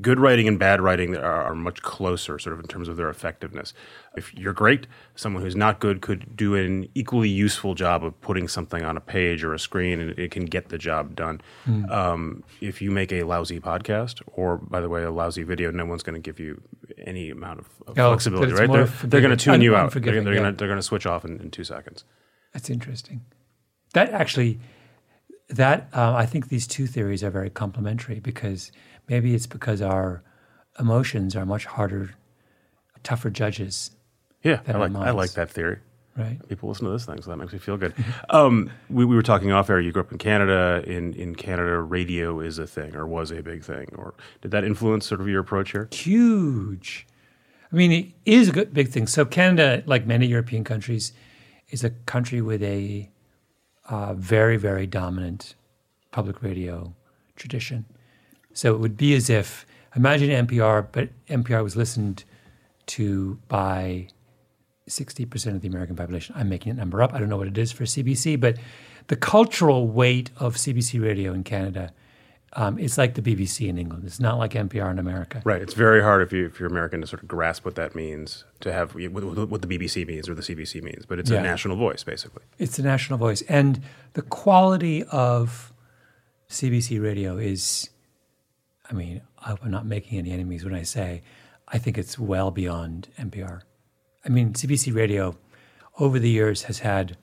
good 0.00 0.18
writing 0.18 0.48
and 0.48 0.58
bad 0.58 0.80
writing 0.80 1.16
are, 1.16 1.42
are 1.42 1.54
much 1.54 1.82
closer, 1.82 2.38
sort 2.38 2.54
of 2.54 2.60
in 2.60 2.66
terms 2.66 2.88
of 2.88 2.96
their 2.96 3.08
effectiveness. 3.08 3.72
If 4.16 4.34
you're 4.34 4.52
great, 4.52 4.86
someone 5.14 5.42
who's 5.42 5.56
not 5.56 5.78
good 5.78 6.00
could 6.00 6.36
do 6.36 6.54
an 6.54 6.88
equally 6.94 7.28
useful 7.28 7.74
job 7.74 8.04
of 8.04 8.18
putting 8.20 8.48
something 8.48 8.82
on 8.82 8.96
a 8.96 9.00
page 9.00 9.44
or 9.44 9.54
a 9.54 9.58
screen, 9.58 10.00
and 10.00 10.18
it 10.18 10.30
can 10.30 10.46
get 10.46 10.68
the 10.70 10.78
job 10.78 11.14
done. 11.14 11.40
Um, 11.90 12.42
if 12.60 12.80
you 12.80 12.90
make 12.90 13.12
a 13.12 13.22
lousy 13.24 13.60
podcast, 13.60 14.22
or 14.26 14.56
by 14.56 14.80
the 14.80 14.88
way, 14.88 15.02
a 15.02 15.10
lousy 15.10 15.42
video, 15.42 15.70
no 15.70 15.84
one's 15.84 16.02
going 16.02 16.20
to 16.20 16.20
give 16.20 16.40
you 16.40 16.62
any 17.04 17.30
amount 17.30 17.60
of, 17.60 17.66
of 17.86 17.98
Oh, 17.98 18.10
flexibility, 18.10 18.52
right? 18.52 18.70
They're, 18.70 18.86
they're 18.86 19.20
going 19.20 19.36
to 19.36 19.44
tune 19.44 19.60
you 19.60 19.76
out. 19.76 19.92
They're, 19.92 20.00
they're 20.00 20.14
yeah. 20.14 20.40
going 20.40 20.52
to 20.52 20.56
they're 20.56 20.68
going 20.68 20.78
to 20.78 20.82
switch 20.82 21.06
off 21.06 21.24
in, 21.24 21.40
in 21.40 21.50
two 21.50 21.64
seconds. 21.64 22.04
That's 22.52 22.70
interesting. 22.70 23.24
That 23.92 24.10
actually, 24.10 24.58
that 25.48 25.88
uh, 25.92 26.14
I 26.14 26.26
think 26.26 26.48
these 26.48 26.66
two 26.66 26.86
theories 26.86 27.22
are 27.22 27.30
very 27.30 27.50
complementary 27.50 28.20
because 28.20 28.72
maybe 29.08 29.34
it's 29.34 29.46
because 29.46 29.80
our 29.82 30.22
emotions 30.78 31.34
are 31.36 31.46
much 31.46 31.64
harder, 31.64 32.10
tougher 33.02 33.30
judges, 33.30 33.90
Yeah, 34.42 34.60
I 34.66 34.72
like 34.72 34.94
I 34.94 35.10
like 35.10 35.32
that 35.32 35.50
theory. 35.50 35.78
right? 36.16 36.38
people 36.48 36.68
listen 36.68 36.86
to 36.86 36.92
this 36.92 37.04
thing, 37.06 37.20
so 37.22 37.30
that 37.30 37.36
makes 37.36 37.52
me 37.52 37.58
feel 37.58 37.76
good. 37.76 37.94
um, 38.30 38.70
we, 38.90 39.04
we 39.04 39.16
were 39.16 39.22
talking 39.22 39.52
off 39.52 39.70
air. 39.70 39.80
You 39.80 39.92
grew 39.92 40.02
up 40.02 40.12
in 40.12 40.18
Canada. 40.18 40.82
In 40.86 41.14
in 41.14 41.34
Canada, 41.34 41.80
radio 41.80 42.40
is 42.40 42.58
a 42.58 42.66
thing, 42.66 42.94
or 42.96 43.06
was 43.06 43.30
a 43.30 43.42
big 43.42 43.62
thing. 43.64 43.88
Or 43.96 44.14
did 44.42 44.50
that 44.50 44.64
influence 44.64 45.06
sort 45.06 45.20
of 45.20 45.28
your 45.28 45.40
approach 45.40 45.72
here? 45.72 45.88
Huge. 45.92 47.06
I 47.72 47.76
mean, 47.76 47.92
it 47.92 48.12
is 48.24 48.48
a 48.48 48.52
good, 48.52 48.72
big 48.72 48.88
thing. 48.88 49.06
So 49.08 49.24
Canada, 49.24 49.82
like 49.86 50.06
many 50.06 50.26
European 50.26 50.62
countries, 50.64 51.12
is 51.70 51.82
a 51.84 51.90
country 51.90 52.40
with 52.40 52.62
a 52.62 53.10
uh, 53.88 54.14
very, 54.14 54.56
very 54.56 54.86
dominant 54.86 55.54
public 56.12 56.42
radio 56.42 56.94
tradition. 57.34 57.84
So 58.56 58.74
it 58.74 58.78
would 58.78 58.96
be 58.96 59.14
as 59.14 59.28
if 59.28 59.66
imagine 59.94 60.30
NPR, 60.46 60.86
but 60.90 61.10
NPR 61.28 61.62
was 61.62 61.76
listened 61.76 62.24
to 62.86 63.38
by 63.48 64.08
60% 64.88 65.54
of 65.54 65.60
the 65.60 65.68
American 65.68 65.94
population. 65.94 66.34
I'm 66.38 66.48
making 66.48 66.74
that 66.74 66.80
number 66.80 67.02
up. 67.02 67.12
I 67.12 67.18
don't 67.18 67.28
know 67.28 67.36
what 67.36 67.48
it 67.48 67.58
is 67.58 67.70
for 67.70 67.84
CBC, 67.84 68.40
but 68.40 68.56
the 69.08 69.16
cultural 69.16 69.86
weight 69.88 70.30
of 70.38 70.56
CBC 70.56 71.02
radio 71.02 71.34
in 71.34 71.44
Canada, 71.44 71.92
um, 72.54 72.78
it's 72.78 72.96
like 72.96 73.12
the 73.14 73.20
BBC 73.20 73.68
in 73.68 73.76
England. 73.76 74.04
It's 74.06 74.20
not 74.20 74.38
like 74.38 74.52
NPR 74.52 74.90
in 74.90 74.98
America. 74.98 75.42
Right. 75.44 75.60
It's 75.60 75.74
very 75.74 76.00
hard 76.00 76.22
if 76.22 76.32
you 76.32 76.46
if 76.46 76.58
you're 76.58 76.68
American 76.70 77.02
to 77.02 77.06
sort 77.06 77.20
of 77.22 77.28
grasp 77.28 77.66
what 77.66 77.74
that 77.74 77.94
means 77.94 78.44
to 78.60 78.72
have 78.72 78.94
what, 78.94 79.60
the 79.60 79.68
BBC 79.68 80.06
means 80.06 80.30
or 80.30 80.34
the 80.34 80.42
CBC 80.42 80.82
means, 80.82 81.04
but 81.04 81.18
it's 81.18 81.30
Yeah. 81.30 81.40
a 81.40 81.42
national 81.42 81.76
voice 81.76 82.04
basically. 82.04 82.42
It's 82.58 82.78
a 82.78 82.82
national 82.82 83.18
voice. 83.18 83.42
And 83.42 83.82
the 84.14 84.22
quality 84.22 85.04
of 85.04 85.74
CBC 86.48 87.02
radio 87.02 87.36
is, 87.36 87.90
I 88.88 88.92
mean, 88.92 89.20
I 89.38 89.50
hope 89.50 89.60
I'm 89.62 89.70
not 89.70 89.86
making 89.86 90.18
any 90.18 90.30
enemies 90.30 90.64
when 90.64 90.74
I 90.74 90.82
say 90.82 91.22
I 91.68 91.78
think 91.78 91.98
it's 91.98 92.18
well 92.18 92.50
beyond 92.50 93.08
NPR. 93.18 93.62
I 94.24 94.28
mean, 94.28 94.52
CBC 94.52 94.94
radio 94.94 95.36
over 95.98 96.18
the 96.18 96.30
years 96.30 96.64
has 96.64 96.80
had 96.80 97.16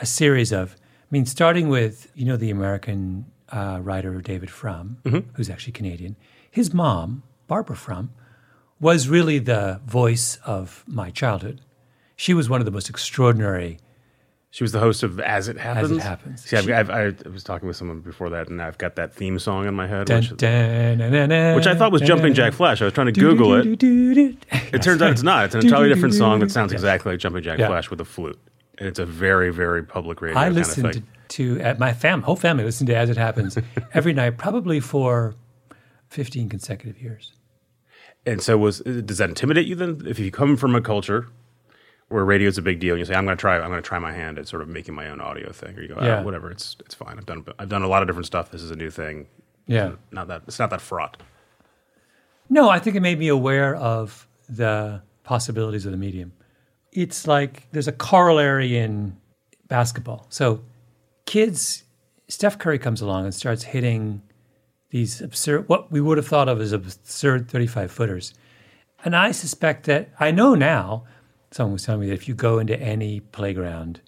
a 0.00 0.06
series 0.06 0.52
of, 0.52 0.76
I 0.78 1.06
mean, 1.10 1.26
starting 1.26 1.68
with, 1.68 2.10
you 2.14 2.26
know, 2.26 2.36
the 2.36 2.50
American 2.50 3.26
uh, 3.50 3.80
writer 3.82 4.20
David 4.20 4.50
Frum, 4.50 4.98
who's 5.34 5.48
actually 5.48 5.72
Canadian. 5.72 6.16
His 6.50 6.74
mom, 6.74 7.22
Barbara 7.46 7.76
Frum, 7.76 8.10
was 8.80 9.08
really 9.08 9.38
the 9.38 9.80
voice 9.86 10.38
of 10.44 10.84
my 10.86 11.10
childhood. 11.10 11.60
She 12.16 12.34
was 12.34 12.48
one 12.48 12.60
of 12.60 12.64
the 12.64 12.70
most 12.70 12.90
extraordinary 12.90 13.78
She 14.50 14.64
was 14.64 14.72
the 14.72 14.80
host 14.80 15.02
of 15.02 15.20
As 15.20 15.48
It 15.48 15.58
Happens. 15.58 16.02
Happens. 16.02 16.42
See, 16.44 16.56
I've, 16.56 16.70
I've, 16.70 16.90
I 16.90 17.28
was 17.28 17.44
talking 17.44 17.68
with 17.68 17.76
someone 17.76 18.00
before 18.00 18.30
that, 18.30 18.48
and 18.48 18.62
I've 18.62 18.78
got 18.78 18.96
that 18.96 19.12
theme 19.12 19.38
song 19.38 19.66
in 19.66 19.74
my 19.74 19.86
head, 19.86 20.06
Dun, 20.06 20.20
which, 20.20 20.36
dun, 20.38 20.98
dun, 20.98 21.54
which 21.54 21.66
I 21.66 21.74
thought 21.74 21.92
was 21.92 22.00
Jumping 22.00 22.32
Jack 22.32 22.54
Flash. 22.54 22.80
I 22.80 22.86
was 22.86 22.94
trying 22.94 23.12
to 23.12 23.20
Google 23.20 23.54
it. 23.54 23.82
It 23.82 24.82
turns 24.82 25.02
out 25.02 25.12
it's 25.12 25.22
not. 25.22 25.46
It's 25.46 25.54
an 25.54 25.64
entirely 25.64 25.90
different 25.90 26.14
song 26.14 26.40
that 26.40 26.50
sounds 26.50 26.72
exactly 26.72 27.12
like 27.12 27.20
Jumping 27.20 27.42
Jack 27.42 27.58
Yeah. 27.58 27.66
Flash 27.68 27.90
with 27.90 28.00
a 28.00 28.06
flute. 28.06 28.38
And 28.78 28.88
it's 28.88 28.98
a 28.98 29.06
very, 29.06 29.50
very 29.50 29.82
public 29.82 30.22
radio 30.22 30.38
I 30.38 30.44
kind 30.44 30.54
listened 30.54 30.86
of 30.86 30.92
to, 31.28 31.56
to 31.56 31.60
at 31.60 31.78
my 31.78 31.92
fam 31.92 32.22
whole 32.22 32.36
family 32.36 32.64
listened 32.64 32.86
to 32.86 32.96
As 32.96 33.10
It 33.10 33.16
Happens 33.16 33.58
every 33.92 34.12
night, 34.14 34.38
probably 34.38 34.80
for 34.80 35.34
fifteen 36.08 36.48
consecutive 36.48 37.00
years. 37.02 37.32
And 38.24 38.40
so, 38.40 38.56
was 38.56 38.80
does 38.80 39.18
that 39.18 39.28
intimidate 39.28 39.66
you 39.66 39.74
then? 39.74 40.02
If 40.06 40.18
you 40.18 40.30
come 40.30 40.56
from 40.56 40.74
a 40.76 40.80
culture 40.80 41.28
where 42.08 42.24
radio 42.24 42.48
is 42.48 42.56
a 42.58 42.62
big 42.62 42.80
deal, 42.80 42.94
and 42.94 42.98
you 43.00 43.04
say, 43.04 43.14
"I'm 43.14 43.24
going 43.24 43.36
to 43.36 43.40
try, 43.40 43.56
I'm 43.58 43.70
going 43.70 43.82
to 43.82 43.86
try 43.86 43.98
my 43.98 44.12
hand 44.12 44.38
at 44.38 44.48
sort 44.48 44.62
of 44.62 44.68
making 44.68 44.94
my 44.94 45.08
own 45.10 45.20
audio 45.20 45.50
thing," 45.52 45.76
or 45.76 45.82
you 45.82 45.88
go, 45.88 45.96
"Ah, 45.98 46.04
Yeah. 46.04 46.22
"Whatever, 46.22 46.50
it's 46.50 46.76
it's 46.80 46.94
fine. 46.94 47.18
I've 47.18 47.26
done 47.26 47.44
I've 47.58 47.68
done 47.68 47.82
a 47.82 47.88
lot 47.88 48.02
of 48.02 48.08
different 48.08 48.26
stuff. 48.26 48.50
This 48.50 48.62
is 48.62 48.70
a 48.70 48.76
new 48.76 48.90
thing. 48.90 49.26
Yeah. 49.66 49.92
Not 50.10 50.28
that 50.28 50.42
it's 50.46 50.58
not 50.58 50.70
that 50.70 50.80
fraught." 50.80 51.22
No, 52.50 52.70
I 52.70 52.78
think 52.78 52.96
it 52.96 53.00
made 53.00 53.18
me 53.18 53.28
aware 53.28 53.74
of 53.76 54.26
the 54.48 55.02
possibilities 55.22 55.84
of 55.84 55.92
the 55.92 55.98
medium. 55.98 56.32
It's 56.92 57.26
like 57.26 57.70
there's 57.72 57.88
a 57.88 57.92
corollary 57.92 58.78
in 58.78 59.16
basketball. 59.68 60.26
So, 60.30 60.62
kids, 61.26 61.84
Steph 62.28 62.58
Curry 62.58 62.78
comes 62.78 63.02
along 63.02 63.24
and 63.24 63.34
starts 63.34 63.64
hitting 63.64 64.22
these 64.90 65.20
absurd, 65.20 65.68
what 65.68 65.92
we 65.92 66.00
would 66.00 66.16
have 66.16 66.26
thought 66.26 66.48
of 66.48 66.58
as 66.62 66.72
absurd 66.72 67.50
35 67.50 67.90
footers. 67.92 68.32
And 69.04 69.14
I 69.14 69.32
suspect 69.32 69.84
that, 69.84 70.08
I 70.18 70.30
know 70.30 70.54
now, 70.54 71.04
someone 71.50 71.74
was 71.74 71.84
telling 71.84 72.00
me 72.02 72.08
that 72.08 72.14
if 72.14 72.28
you 72.28 72.34
go 72.34 72.58
into 72.58 72.78
any 72.80 73.20
playground 73.20 74.00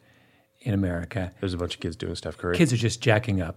in 0.60 0.74
America, 0.74 1.32
There's 1.40 1.54
a 1.54 1.58
bunch 1.58 1.74
of 1.74 1.80
kids 1.80 1.96
doing 1.96 2.14
Steph 2.14 2.36
Curry. 2.36 2.56
kids 2.56 2.72
are 2.72 2.76
just 2.76 3.00
jacking 3.00 3.40
up 3.40 3.56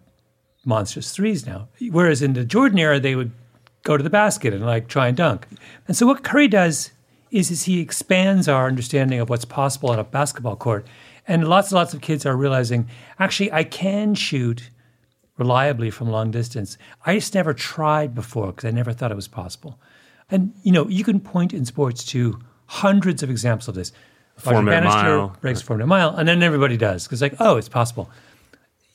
monstrous 0.65 1.11
threes 1.11 1.45
now. 1.45 1.67
Whereas 1.91 2.21
in 2.21 2.33
the 2.33 2.45
Jordan 2.45 2.79
era, 2.79 2.99
they 2.99 3.15
would 3.15 3.31
go 3.83 3.97
to 3.97 4.03
the 4.03 4.09
basket 4.09 4.53
and 4.53 4.65
like 4.65 4.87
try 4.87 5.07
and 5.07 5.17
dunk. 5.17 5.45
And 5.87 5.97
so 5.97 6.05
what 6.05 6.23
Curry 6.23 6.47
does 6.47 6.91
is, 7.31 7.51
is 7.51 7.63
he 7.63 7.81
expands 7.81 8.47
our 8.47 8.67
understanding 8.67 9.19
of 9.19 9.29
what's 9.29 9.43
possible 9.43 9.89
on 9.89 9.99
a 9.99 10.03
basketball 10.05 10.55
court. 10.55 10.87
And 11.27 11.47
lots 11.47 11.71
and 11.71 11.77
lots 11.77 11.93
of 11.93 12.01
kids 12.01 12.25
are 12.25 12.35
realizing, 12.37 12.87
actually, 13.19 13.51
I 13.51 13.63
can 13.65 14.15
shoot 14.15 14.69
reliably 15.37 15.89
from 15.89 16.09
long 16.09 16.31
distance. 16.31 16.77
I 17.05 17.15
just 17.15 17.33
never 17.33 17.53
tried 17.53 18.13
before 18.13 18.47
because 18.47 18.65
I 18.65 18.71
never 18.71 18.93
thought 18.93 19.11
it 19.11 19.15
was 19.15 19.27
possible. 19.27 19.79
And 20.29 20.53
you 20.63 20.71
know, 20.71 20.87
you 20.87 21.03
can 21.03 21.19
point 21.19 21.53
in 21.53 21.65
sports 21.65 22.05
to 22.05 22.39
hundreds 22.73 23.21
of 23.21 23.29
examples 23.29 23.67
of 23.67 23.75
this. 23.75 23.91
Four 24.37 24.63
minute 24.63 24.85
mile. 24.85 25.37
breaks 25.41 25.61
four 25.61 25.77
minute 25.77 25.87
mile, 25.87 26.15
and 26.15 26.27
then 26.27 26.41
everybody 26.41 26.75
does 26.75 27.03
because 27.03 27.21
like, 27.21 27.35
oh, 27.39 27.57
it's 27.57 27.69
possible. 27.69 28.09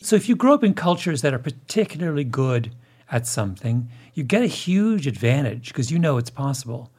So 0.00 0.16
if 0.16 0.28
you 0.28 0.36
grow 0.36 0.54
up 0.54 0.64
in 0.64 0.74
cultures 0.74 1.22
that 1.22 1.32
are 1.32 1.38
particularly 1.38 2.24
good 2.24 2.74
at 3.10 3.26
something, 3.26 3.88
you 4.14 4.24
get 4.24 4.42
a 4.42 4.46
huge 4.46 5.06
advantage 5.06 5.68
because 5.68 5.90
you 5.90 5.98
know 5.98 6.18
it's 6.18 6.30
possible. 6.30 6.90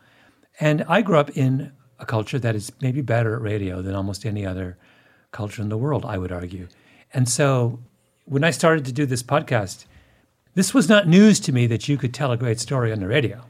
And 0.59 0.83
I 0.87 1.01
grew 1.01 1.17
up 1.17 1.29
in 1.37 1.71
a 1.99 2.05
culture 2.05 2.39
that 2.39 2.55
is 2.55 2.71
maybe 2.81 3.01
better 3.01 3.35
at 3.35 3.41
radio 3.41 3.81
than 3.81 3.93
almost 3.93 4.25
any 4.25 4.45
other 4.45 4.77
culture 5.31 5.61
in 5.61 5.69
the 5.69 5.77
world, 5.77 6.05
I 6.05 6.17
would 6.17 6.31
argue. 6.31 6.67
And 7.13 7.27
so 7.27 7.79
when 8.25 8.43
I 8.43 8.51
started 8.51 8.85
to 8.85 8.91
do 8.91 9.05
this 9.05 9.23
podcast, 9.23 9.85
this 10.55 10.73
was 10.73 10.87
not 10.87 11.07
news 11.07 11.39
to 11.41 11.51
me 11.51 11.67
that 11.67 11.87
you 11.87 11.97
could 11.97 12.13
tell 12.13 12.31
a 12.31 12.37
great 12.37 12.59
story 12.59 12.91
on 12.91 12.99
the 12.99 13.07
radio. 13.07 13.45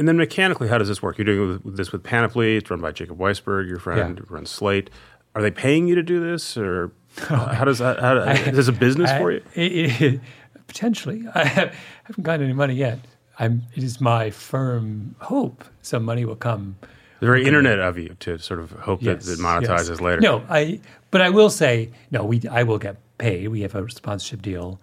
And 0.00 0.08
then 0.08 0.16
mechanically, 0.16 0.66
how 0.68 0.78
does 0.78 0.88
this 0.88 1.02
work? 1.02 1.18
You're 1.18 1.26
doing 1.26 1.60
this 1.62 1.92
with 1.92 2.02
Panoply. 2.02 2.56
It's 2.56 2.70
run 2.70 2.80
by 2.80 2.90
Jacob 2.90 3.18
Weisberg, 3.18 3.68
your 3.68 3.78
friend, 3.78 4.16
Yeah. 4.16 4.24
who 4.26 4.34
runs 4.34 4.48
Slate. 4.48 4.88
Are 5.34 5.42
they 5.42 5.50
paying 5.50 5.88
you 5.88 5.94
to 5.94 6.02
do 6.02 6.20
this, 6.20 6.56
or 6.56 6.90
oh, 7.30 7.36
how 7.36 7.66
does 7.66 7.80
that? 7.80 8.00
How, 8.00 8.16
is 8.16 8.56
this 8.56 8.68
a 8.68 8.72
business 8.72 9.10
I- 9.10 9.18
for 9.18 9.30
you? 9.30 9.42
it- 9.54 10.00
it- 10.02 10.20
potentially. 10.66 11.26
I 11.34 11.44
have, 11.44 11.74
haven't 12.04 12.24
gotten 12.24 12.44
any 12.46 12.54
money 12.54 12.76
yet. 12.76 12.98
I'm, 13.38 13.64
it 13.76 13.82
is 13.82 14.00
my 14.00 14.30
firm 14.30 15.16
hope 15.18 15.64
some 15.82 16.02
money 16.02 16.24
will 16.24 16.34
come. 16.36 16.76
The 17.20 17.26
very 17.26 17.44
internet 17.44 17.78
of 17.78 17.98
you 17.98 18.16
to 18.20 18.38
sort 18.38 18.60
of 18.60 18.70
hope 18.70 19.02
Yes, 19.02 19.26
that 19.26 19.34
it 19.34 19.38
monetizes 19.42 19.90
yes. 19.90 20.00
later. 20.00 20.20
No, 20.22 20.42
I. 20.48 20.80
But 21.10 21.20
I 21.20 21.28
will 21.28 21.50
say 21.50 21.90
no. 22.10 22.24
We 22.24 22.40
I 22.50 22.62
will 22.62 22.78
get 22.78 22.96
paid. 23.18 23.48
We 23.48 23.60
have 23.60 23.74
a 23.74 23.90
sponsorship 23.90 24.40
deal, 24.40 24.80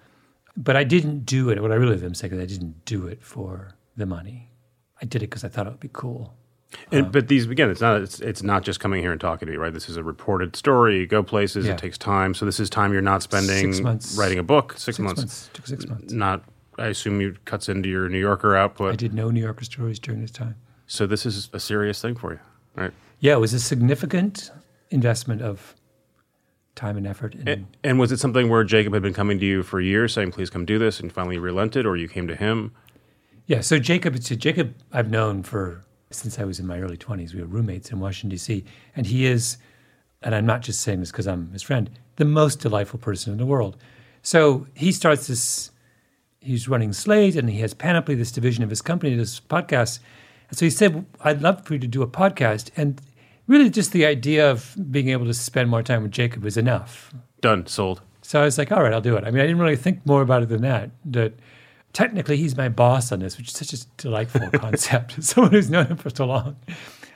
but 0.55 0.75
I 0.75 0.83
didn't 0.83 1.25
do 1.25 1.49
it. 1.49 1.59
What 1.59 1.71
I 1.71 1.75
really 1.75 1.95
am 2.05 2.13
saying 2.13 2.33
is 2.33 2.39
I 2.39 2.45
didn't 2.45 2.85
do 2.85 3.07
it 3.07 3.23
for 3.23 3.69
the 3.95 4.05
money. 4.05 4.51
I 5.01 5.05
did 5.05 5.21
it 5.23 5.27
because 5.29 5.43
I 5.43 5.47
thought 5.49 5.67
it 5.67 5.71
would 5.71 5.79
be 5.79 5.89
cool. 5.93 6.33
And, 6.91 7.05
um, 7.05 7.11
but 7.11 7.27
these 7.29 7.47
again, 7.47 7.69
it's 7.69 7.79
not 7.81 8.01
it's, 8.01 8.19
it's 8.19 8.43
not 8.43 8.63
just 8.63 8.79
coming 8.79 9.01
here 9.01 9.11
and 9.11 9.21
talking 9.21 9.45
to 9.45 9.51
me, 9.51 9.57
right? 9.57 9.73
This 9.73 9.87
is 9.87 9.95
a 9.97 10.03
reported 10.03 10.55
story. 10.55 10.99
You 10.99 11.07
go 11.07 11.23
places. 11.23 11.65
Yeah. 11.65 11.73
It 11.73 11.77
takes 11.77 11.97
time. 11.97 12.33
So 12.33 12.45
this 12.45 12.59
is 12.59 12.69
time 12.69 12.91
you're 12.91 13.01
not 13.01 13.23
spending 13.23 13.71
Six 13.73 13.79
months. 13.83 14.17
writing 14.17 14.37
a 14.39 14.43
book. 14.43 14.73
Six, 14.73 14.83
Six 14.83 14.99
months. 14.99 15.21
months. 15.21 15.49
Took 15.53 15.67
six 15.67 15.87
months. 15.87 16.11
Not. 16.11 16.43
I 16.77 16.87
assume 16.87 17.21
you 17.21 17.35
cuts 17.45 17.69
into 17.69 17.89
your 17.89 18.07
New 18.09 18.19
Yorker 18.19 18.55
output. 18.55 18.93
I 18.93 18.95
did 18.97 19.13
no 19.13 19.31
New 19.31 19.41
Yorker 19.41 19.63
stories 19.65 19.97
during 19.97 20.21
this 20.21 20.29
time. 20.29 20.55
So 20.87 21.07
this 21.07 21.25
is 21.25 21.49
a 21.53 21.59
serious 21.59 22.01
thing 22.01 22.15
for 22.15 22.33
you, 22.33 22.39
right? 22.75 22.91
Yeah, 23.19 23.33
it 23.33 23.39
was 23.39 23.53
a 23.53 23.59
significant 23.59 24.51
investment 24.91 25.41
of 25.41 25.73
time 26.75 26.95
and 26.97 27.07
effort. 27.07 27.33
And, 27.33 27.49
And, 27.49 27.67
and 27.83 27.99
was 27.99 28.11
it 28.11 28.17
something 28.19 28.49
where 28.49 28.63
Jacob 28.63 28.93
had 28.93 29.01
been 29.01 29.13
coming 29.13 29.39
to 29.39 29.45
you 29.45 29.63
for 29.63 29.81
years, 29.81 30.13
saying, 30.13 30.31
"Please 30.33 30.49
come 30.49 30.65
do 30.65 30.77
this," 30.77 30.99
and 30.99 31.11
finally 31.11 31.35
you 31.35 31.41
relented, 31.41 31.85
or 31.85 31.97
you 31.97 32.07
came 32.07 32.27
to 32.27 32.35
him? 32.35 32.73
Yeah, 33.47 33.61
so 33.61 33.79
Jacob, 33.79 34.21
so 34.21 34.35
Jacob, 34.35 34.75
I've 34.91 35.09
known 35.09 35.41
for 35.41 35.83
since 36.11 36.37
I 36.37 36.43
was 36.43 36.59
in 36.59 36.67
my 36.67 36.79
early 36.79 36.97
twenties. 36.97 37.33
We 37.33 37.41
were 37.41 37.47
roommates 37.47 37.91
in 37.91 37.99
Washington 37.99 38.29
D.C., 38.29 38.63
and 38.95 39.05
he 39.05 39.25
is, 39.25 39.57
and 40.21 40.35
I'm 40.35 40.45
not 40.45 40.61
just 40.61 40.81
saying 40.81 40.99
this 40.99 41.11
because 41.11 41.27
I'm 41.27 41.51
his 41.51 41.63
friend, 41.63 41.89
the 42.17 42.25
most 42.25 42.59
delightful 42.59 42.99
person 42.99 43.31
in 43.31 43.37
the 43.37 43.45
world. 43.45 43.77
So 44.21 44.67
he 44.73 44.91
starts 44.91 45.27
this. 45.27 45.71
He's 46.39 46.67
running 46.67 46.93
Slate, 46.93 47.35
and 47.35 47.49
he 47.49 47.59
has 47.61 47.73
Panoply, 47.73 48.15
this 48.15 48.31
division 48.31 48.63
of 48.63 48.69
his 48.69 48.81
company, 48.81 49.15
this 49.15 49.39
podcast. 49.39 49.99
And 50.49 50.57
so 50.57 50.65
he 50.65 50.69
said, 50.69 51.05
"I'd 51.21 51.41
love 51.41 51.65
for 51.65 51.73
you 51.73 51.79
to 51.79 51.87
do 51.87 52.01
a 52.01 52.07
podcast." 52.07 52.69
And 52.75 53.01
really, 53.47 53.69
just 53.69 53.93
the 53.93 54.05
idea 54.05 54.49
of 54.49 54.75
being 54.91 55.07
able 55.07 55.25
to 55.25 55.33
spend 55.33 55.69
more 55.69 55.83
time 55.83 56.03
with 56.03 56.11
Jacob 56.11 56.43
was 56.43 56.57
enough. 56.57 57.13
Done. 57.39 57.65
Sold. 57.65 58.01
So 58.21 58.41
I 58.41 58.45
was 58.45 58.57
like, 58.57 58.73
all 58.73 58.83
right, 58.83 58.91
I'll 58.91 58.99
do 58.99 59.15
it. 59.15 59.23
I 59.23 59.31
mean, 59.31 59.41
I 59.41 59.45
didn't 59.45 59.59
really 59.59 59.77
think 59.77 60.05
more 60.05 60.21
about 60.21 60.43
it 60.43 60.49
than 60.49 60.61
that. 60.63 60.91
That 61.05 61.33
technically 61.93 62.37
he's 62.37 62.55
my 62.55 62.69
boss 62.69 63.11
on 63.11 63.19
this, 63.19 63.37
which 63.37 63.47
is 63.47 63.53
such 63.53 63.73
a 63.73 63.85
delightful 63.97 64.49
concept. 64.53 65.23
Someone 65.23 65.51
who's 65.51 65.69
known 65.69 65.87
him 65.87 65.97
for 65.97 66.09
so 66.09 66.25
long 66.25 66.57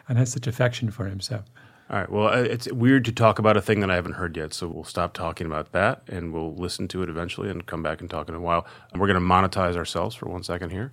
and 0.08 0.18
has 0.18 0.32
such 0.32 0.48
affection 0.48 0.92
for 0.92 1.06
him. 1.08 1.20
So 1.20 1.44
All 1.90 2.00
right. 2.00 2.10
Well, 2.10 2.28
uh, 2.28 2.42
it's 2.42 2.72
weird 2.72 3.06
to 3.06 3.12
talk 3.12 3.40
about 3.40 3.58
a 3.58 3.62
thing 3.62 3.80
that 3.82 3.92
I 3.92 3.96
haven't 3.96 4.14
heard 4.14 4.36
yet, 4.36 4.54
so 4.54 4.68
we'll 4.68 4.84
stop 4.84 5.14
talking 5.14 5.48
about 5.48 5.72
that, 5.74 6.04
and 6.08 6.34
we'll 6.34 6.56
listen 6.56 6.88
to 6.90 7.04
it 7.04 7.10
eventually, 7.10 7.50
and 7.50 7.66
come 7.66 7.84
back 7.84 8.02
and 8.02 8.10
talk 8.10 8.30
in 8.30 8.36
a 8.36 8.40
while. 8.40 8.66
And 8.92 9.02
we're 9.02 9.08
going 9.08 9.20
to 9.20 9.26
monetize 9.26 9.76
ourselves 9.76 10.16
for 10.16 10.28
one 10.28 10.44
second 10.44 10.72
here. 10.72 10.90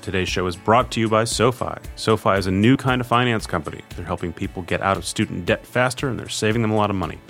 Today's 0.00 0.28
show 0.28 0.48
is 0.48 0.56
brought 0.56 0.90
to 0.92 1.00
you 1.00 1.08
by 1.08 1.22
SoFi. 1.22 1.76
SoFi 1.94 2.30
is 2.30 2.48
a 2.48 2.50
new 2.50 2.76
kind 2.76 3.00
of 3.00 3.06
finance 3.06 3.46
company. 3.46 3.82
They're 3.94 4.04
helping 4.04 4.32
people 4.32 4.62
get 4.62 4.80
out 4.80 4.96
of 4.96 5.04
student 5.04 5.46
debt 5.46 5.64
faster, 5.64 6.08
and 6.08 6.18
they're 6.18 6.28
saving 6.28 6.62
them 6.62 6.72
a 6.72 6.76
lot 6.76 6.90
of 6.90 6.96
money. 6.96 7.20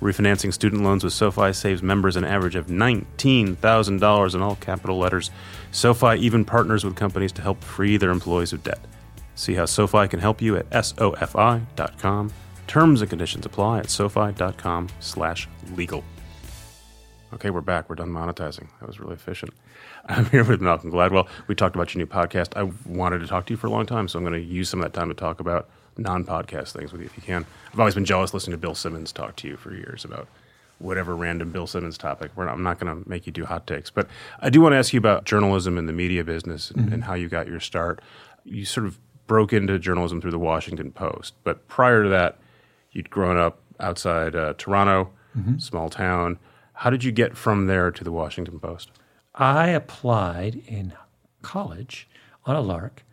Refinancing 0.00 0.52
student 0.52 0.82
loans 0.82 1.04
with 1.04 1.12
SoFi 1.12 1.52
saves 1.52 1.82
members 1.82 2.16
an 2.16 2.24
average 2.24 2.56
of 2.56 2.68
$19,000 2.68 4.34
in 4.34 4.42
all 4.42 4.56
capital 4.56 4.96
letters. 4.98 5.30
SoFi 5.72 6.16
even 6.18 6.44
partners 6.44 6.84
with 6.84 6.96
companies 6.96 7.32
to 7.32 7.42
help 7.42 7.62
free 7.62 7.98
their 7.98 8.10
employees 8.10 8.54
of 8.54 8.62
debt. 8.62 8.80
See 9.34 9.54
how 9.54 9.66
SoFi 9.66 10.08
can 10.08 10.20
help 10.20 10.40
you 10.40 10.56
at 10.56 10.84
sofi.com. 10.84 12.32
Terms 12.66 13.00
and 13.00 13.10
conditions 13.10 13.44
apply 13.44 13.80
at 13.80 13.90
sofi.com 13.90 14.88
slash 15.00 15.48
legal. 15.74 16.02
Okay, 17.32 17.50
we're 17.50 17.60
back. 17.60 17.88
We're 17.88 17.96
done 17.96 18.10
monetizing. 18.10 18.68
That 18.80 18.86
was 18.86 18.98
really 19.00 19.14
efficient. 19.14 19.52
I'm 20.06 20.24
here 20.26 20.44
with 20.44 20.60
Malcolm 20.60 20.90
Gladwell. 20.90 21.28
We 21.46 21.54
talked 21.54 21.76
about 21.76 21.94
your 21.94 22.04
new 22.04 22.10
podcast. 22.10 22.56
I 22.56 22.70
wanted 22.90 23.18
to 23.20 23.26
talk 23.26 23.46
to 23.46 23.52
you 23.52 23.56
for 23.56 23.66
a 23.66 23.70
long 23.70 23.86
time, 23.86 24.08
so 24.08 24.18
I'm 24.18 24.24
going 24.24 24.40
to 24.40 24.40
use 24.40 24.68
some 24.68 24.80
of 24.80 24.90
that 24.90 24.98
time 24.98 25.08
to 25.08 25.14
talk 25.14 25.40
about 25.40 25.68
non-podcast 25.96 26.72
things 26.72 26.92
with 26.92 27.00
you 27.00 27.06
if 27.06 27.16
you 27.16 27.22
can. 27.22 27.44
I've 27.72 27.80
always 27.80 27.94
been 27.94 28.04
jealous 28.04 28.32
listening 28.32 28.52
to 28.52 28.58
Bill 28.58 28.74
Simmons 28.74 29.12
talk 29.12 29.36
to 29.36 29.48
you 29.48 29.56
for 29.56 29.74
years 29.74 30.04
about 30.04 30.28
whatever 30.78 31.14
random 31.14 31.52
Bill 31.52 31.66
Simmons 31.66 31.98
topic. 31.98 32.30
We're 32.34 32.46
not, 32.46 32.54
I'm 32.54 32.62
not 32.62 32.78
going 32.78 33.02
to 33.02 33.08
make 33.08 33.26
you 33.26 33.32
do 33.32 33.44
hot 33.44 33.66
takes, 33.66 33.90
but 33.90 34.08
I 34.40 34.48
do 34.48 34.60
want 34.62 34.72
to 34.72 34.78
ask 34.78 34.92
you 34.92 34.98
about 34.98 35.24
journalism 35.24 35.76
and 35.76 35.88
the 35.88 35.92
media 35.92 36.24
business 36.24 36.70
and, 36.70 36.92
and 36.92 37.04
how 37.04 37.14
you 37.14 37.28
got 37.28 37.46
your 37.48 37.60
start. 37.60 38.00
You 38.44 38.64
sort 38.64 38.86
of 38.86 38.98
broke 39.26 39.52
into 39.52 39.78
journalism 39.78 40.20
through 40.20 40.30
the 40.30 40.38
Washington 40.38 40.90
Post, 40.90 41.34
but 41.44 41.68
prior 41.68 42.02
to 42.02 42.08
that, 42.08 42.38
you'd 42.92 43.10
grown 43.10 43.36
up 43.36 43.60
outside 43.78 44.34
uh, 44.34 44.54
Toronto, 44.56 45.10
small 45.58 45.90
town. 45.90 46.38
How 46.72 46.90
did 46.90 47.04
you 47.04 47.12
get 47.12 47.36
from 47.36 47.66
there 47.66 47.90
to 47.90 48.02
the 48.02 48.10
Washington 48.10 48.58
Post? 48.58 48.90
I 49.34 49.68
applied 49.68 50.62
in 50.66 50.94
college 51.42 52.08
on 52.46 52.56
a 52.56 52.60
lark 52.60 53.04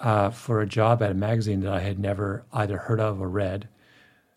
uh, 0.00 0.30
for 0.30 0.60
a 0.60 0.66
job 0.66 1.02
at 1.02 1.10
a 1.10 1.14
magazine 1.14 1.60
that 1.60 1.72
I 1.72 1.80
had 1.80 1.98
never 1.98 2.44
either 2.52 2.78
heard 2.78 3.00
of 3.00 3.20
or 3.20 3.28
read 3.28 3.68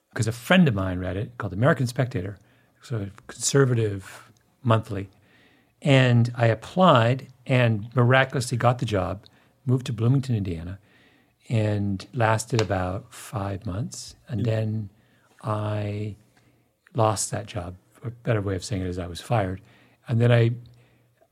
because 0.09 0.27
a 0.27 0.31
friend 0.31 0.67
of 0.67 0.73
mine 0.73 0.99
read 0.99 1.17
it 1.17 1.37
called 1.37 1.53
American 1.53 1.87
Spectator, 1.87 2.37
so 2.81 3.07
conservative 3.27 4.31
monthly. 4.63 5.09
And 5.81 6.31
I 6.35 6.47
applied 6.47 7.27
and 7.45 7.87
miraculously 7.95 8.57
got 8.57 8.79
the 8.79 8.85
job, 8.85 9.25
moved 9.65 9.85
to 9.87 9.93
Bloomington, 9.93 10.35
Indiana, 10.35 10.79
and 11.47 12.05
lasted 12.13 12.61
about 12.61 13.13
five 13.13 13.65
months. 13.65 14.15
And 14.27 14.45
then 14.45 14.89
I 15.41 16.15
lost 16.93 17.31
that 17.31 17.45
job. 17.45 17.75
A 18.03 18.11
better 18.11 18.41
way 18.41 18.55
of 18.55 18.63
saying 18.63 18.81
it 18.81 18.87
is 18.87 18.99
I 18.99 19.07
was 19.07 19.21
fired. 19.21 19.61
And 20.07 20.19
then 20.19 20.31
I 20.31 20.51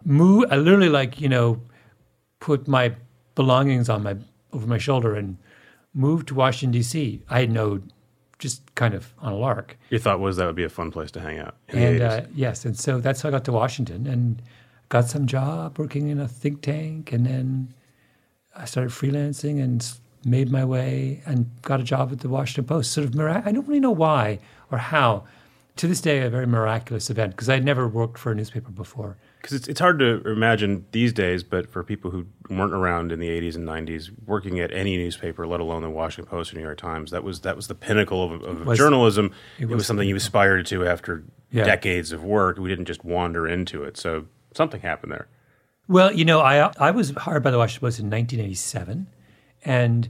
moved, 0.03 0.51
I 0.51 0.57
literally 0.57 0.89
like, 0.89 1.19
you 1.19 1.29
know, 1.29 1.62
put 2.39 2.67
my 2.67 2.93
belongings 3.38 3.88
on 3.88 4.01
my 4.01 4.15
over 4.51 4.65
my 4.65 4.79
shoulder 4.79 5.13
and 5.15 5.38
moved 5.94 6.27
to 6.29 6.34
Washington 6.34 6.72
D.C. 6.72 7.22
I 7.29 7.41
had 7.41 7.51
no, 7.51 7.82
just 8.39 8.74
kind 8.74 8.96
of 8.96 9.13
on 9.20 9.32
a 9.32 9.36
lark. 9.36 9.77
Your 9.91 10.00
thought 10.00 10.20
was 10.20 10.38
that 10.38 10.48
would 10.48 10.56
be 10.56 10.63
a 10.63 10.70
fun 10.70 10.89
place 10.89 11.12
to 11.12 11.20
hang 11.20 11.38
out. 11.38 11.56
And 11.70 12.00
the 12.00 12.03
80s. 12.03 12.24
uh, 12.24 12.25
yes, 12.34 12.65
and 12.65 12.77
so 12.77 13.00
that's 13.00 13.22
how 13.22 13.29
I 13.29 13.32
got 13.32 13.46
to 13.46 13.51
Washington 13.51 14.08
and 14.08 14.41
got 14.89 15.06
some 15.06 15.27
job 15.27 15.77
working 15.77 16.10
in 16.10 16.20
a 16.20 16.27
think 16.27 16.62
tank, 16.62 17.12
and 17.12 17.25
then 17.27 17.74
I 18.56 18.65
started 18.65 18.91
freelancing 18.91 19.63
and 19.63 19.88
made 20.25 20.50
my 20.51 20.65
way 20.65 21.22
and 21.27 21.50
got 21.62 21.79
a 21.79 21.84
job 21.84 22.12
at 22.12 22.20
the 22.22 22.29
Washington 22.29 22.65
Post. 22.65 22.91
Sort 22.91 23.06
of, 23.06 23.13
mirac- 23.13 23.46
I 23.46 23.51
don't 23.51 23.67
really 23.67 23.79
know 23.79 23.91
why 23.91 24.39
or 24.72 24.79
how. 24.79 25.25
To 25.77 25.88
this 25.88 26.01
day, 26.01 26.22
a 26.22 26.29
very 26.29 26.48
miraculous 26.48 27.10
event 27.10 27.31
because 27.31 27.50
I'd 27.50 27.63
never 27.63 27.88
worked 27.88 28.17
for 28.17 28.31
a 28.31 28.36
newspaper 28.36 28.72
before. 28.72 29.17
Because 29.41 29.55
it's, 29.57 29.67
it's 29.67 29.79
hard 29.79 30.00
to 30.00 30.22
imagine 30.27 30.86
these 30.91 31.13
days, 31.13 31.43
but 31.43 31.69
for 31.69 31.84
people 31.84 32.12
who 32.12 32.25
weren't 32.50 32.74
around 32.74 33.12
in 33.12 33.19
the 33.19 33.29
80s 33.29 33.55
and 33.55 33.67
90s, 33.67 34.10
working 34.25 34.60
at 34.60 34.72
any 34.74 34.98
newspaper, 34.98 35.46
let 35.48 35.60
alone 35.60 35.84
the 35.84 35.89
Washington 35.89 36.29
Post 36.29 36.51
or 36.51 36.57
New 36.57 36.63
York 36.63 36.77
Times, 36.79 37.12
that 37.12 37.24
was 37.24 37.41
that 37.41 37.55
was 37.55 37.67
the 37.67 37.75
pinnacle 37.75 38.24
of, 38.24 38.41
of 38.43 38.65
was- 38.65 38.77
journalism. 38.77 39.31
It 39.60 39.63
it 39.63 39.65
was, 39.67 39.75
was 39.77 39.88
something 39.88 40.07
you 40.10 40.15
aspired 40.15 40.65
to 40.67 40.86
after 40.88 41.24
Yeah. 41.51 41.63
decades 41.63 42.12
of 42.12 42.24
work. 42.24 42.57
We 42.57 42.69
didn't 42.69 42.86
just 42.86 43.03
wander 43.05 43.48
into 43.48 43.84
it. 43.84 43.98
So 43.98 44.25
something 44.53 44.81
happened 44.81 45.12
there. 45.12 45.27
Well, 45.88 46.12
you 46.12 46.25
know, 46.25 46.41
I 46.41 46.72
I 46.79 46.91
was 46.91 47.12
hired 47.12 47.43
by 47.43 47.51
the 47.51 47.57
Washington 47.57 47.88
Post 47.88 48.00
in 48.00 48.10
1987, 48.10 49.07
and 49.63 50.10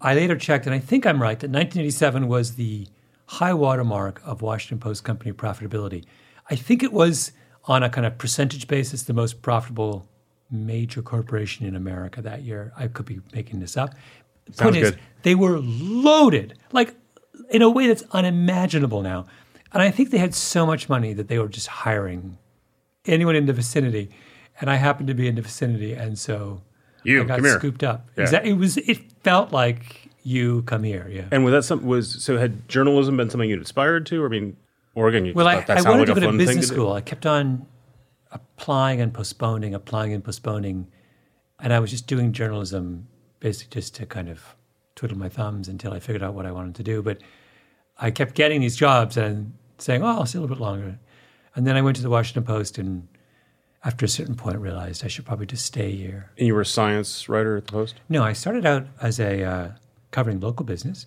I 0.00 0.14
later 0.14 0.36
checked, 0.36 0.66
and 0.66 0.74
I 0.74 0.78
think 0.78 1.06
I'm 1.06 1.20
right 1.22 1.38
that 1.40 1.50
1987 1.50 2.28
was 2.28 2.54
the 2.56 2.86
high 3.26 3.54
watermark 3.54 4.20
of 4.24 4.42
Washington 4.42 4.78
Post 4.78 5.04
company 5.04 5.32
profitability. 5.32 6.04
I 6.48 6.56
think 6.56 6.82
it 6.82 6.92
was 6.92 7.32
on 7.64 7.82
a 7.82 7.90
kind 7.90 8.06
of 8.06 8.18
percentage 8.18 8.68
basis 8.68 9.02
the 9.02 9.12
most 9.12 9.42
profitable 9.42 10.08
major 10.50 11.02
corporation 11.02 11.66
in 11.66 11.74
America 11.74 12.22
that 12.22 12.42
year. 12.42 12.72
I 12.76 12.86
could 12.86 13.06
be 13.06 13.20
making 13.34 13.58
this 13.60 13.76
up. 13.76 13.94
Sounds 14.52 14.60
Point 14.60 14.76
is, 14.76 14.90
good. 14.92 15.00
they 15.22 15.34
were 15.34 15.58
loaded, 15.58 16.56
like 16.70 16.94
in 17.50 17.62
a 17.62 17.68
way 17.68 17.88
that's 17.88 18.04
unimaginable 18.12 19.02
now. 19.02 19.26
And 19.72 19.82
I 19.82 19.90
think 19.90 20.10
they 20.10 20.18
had 20.18 20.34
so 20.34 20.64
much 20.64 20.88
money 20.88 21.12
that 21.14 21.26
they 21.26 21.38
were 21.40 21.48
just 21.48 21.66
hiring 21.66 22.38
anyone 23.06 23.34
in 23.34 23.46
the 23.46 23.52
vicinity. 23.52 24.10
And 24.60 24.70
I 24.70 24.76
happened 24.76 25.08
to 25.08 25.14
be 25.14 25.26
in 25.26 25.34
the 25.34 25.42
vicinity, 25.42 25.92
and 25.92 26.18
so 26.18 26.62
You, 27.02 27.22
I 27.22 27.24
got 27.24 27.44
scooped 27.44 27.82
up. 27.82 28.08
Yeah. 28.16 28.22
Exactly. 28.22 28.50
It 28.52 28.54
was. 28.54 28.76
It 28.78 29.12
felt 29.22 29.52
like 29.52 30.05
you 30.26 30.62
come 30.62 30.82
here. 30.82 31.08
Yeah. 31.08 31.26
And 31.30 31.44
was 31.44 31.52
that 31.52 31.62
some 31.62 31.86
was 31.86 32.22
so 32.22 32.36
had 32.36 32.68
journalism 32.68 33.16
been 33.16 33.30
something 33.30 33.48
you'd 33.48 33.62
aspired 33.62 34.06
to? 34.06 34.22
Or 34.22 34.26
I 34.26 34.28
mean, 34.28 34.56
Oregon. 34.96 35.24
You 35.24 35.32
well, 35.34 35.46
I, 35.46 35.64
I 35.68 35.82
wanted 35.82 36.08
like 36.08 36.16
to 36.16 36.20
go 36.20 36.32
to 36.32 36.36
business 36.36 36.66
school. 36.66 36.92
I 36.92 37.00
kept 37.00 37.26
on 37.26 37.64
applying 38.32 39.00
and 39.00 39.14
postponing, 39.14 39.72
applying 39.72 40.12
and 40.12 40.24
postponing, 40.24 40.88
and 41.60 41.72
I 41.72 41.78
was 41.78 41.92
just 41.92 42.08
doing 42.08 42.32
journalism 42.32 43.06
basically 43.38 43.80
just 43.80 43.94
to 43.96 44.06
kind 44.06 44.28
of 44.28 44.56
twiddle 44.96 45.16
my 45.16 45.28
thumbs 45.28 45.68
until 45.68 45.92
I 45.94 46.00
figured 46.00 46.24
out 46.24 46.34
what 46.34 46.44
I 46.44 46.50
wanted 46.50 46.74
to 46.74 46.82
do. 46.82 47.02
But 47.02 47.18
I 47.96 48.10
kept 48.10 48.34
getting 48.34 48.60
these 48.60 48.74
jobs 48.74 49.16
and 49.16 49.52
saying, 49.78 50.02
"Oh, 50.02 50.06
I'll 50.06 50.26
stay 50.26 50.38
a 50.38 50.40
little 50.40 50.56
bit 50.56 50.60
longer," 50.60 50.98
and 51.54 51.64
then 51.64 51.76
I 51.76 51.82
went 51.82 51.96
to 51.96 52.02
the 52.02 52.10
Washington 52.10 52.42
Post 52.42 52.78
and. 52.78 53.08
After 53.84 54.04
a 54.04 54.08
certain 54.08 54.34
point, 54.34 54.58
realized 54.58 55.04
I 55.04 55.06
should 55.06 55.26
probably 55.26 55.46
just 55.46 55.64
stay 55.64 55.92
here. 55.92 56.32
And 56.38 56.48
you 56.48 56.54
were 56.54 56.62
a 56.62 56.66
science 56.66 57.28
writer 57.28 57.56
at 57.56 57.66
the 57.66 57.72
Post. 57.72 57.94
No, 58.08 58.24
I 58.24 58.32
started 58.32 58.66
out 58.66 58.84
as 59.00 59.20
a 59.20 59.44
uh, 59.44 59.68
covering 60.16 60.40
local 60.40 60.64
business, 60.64 61.04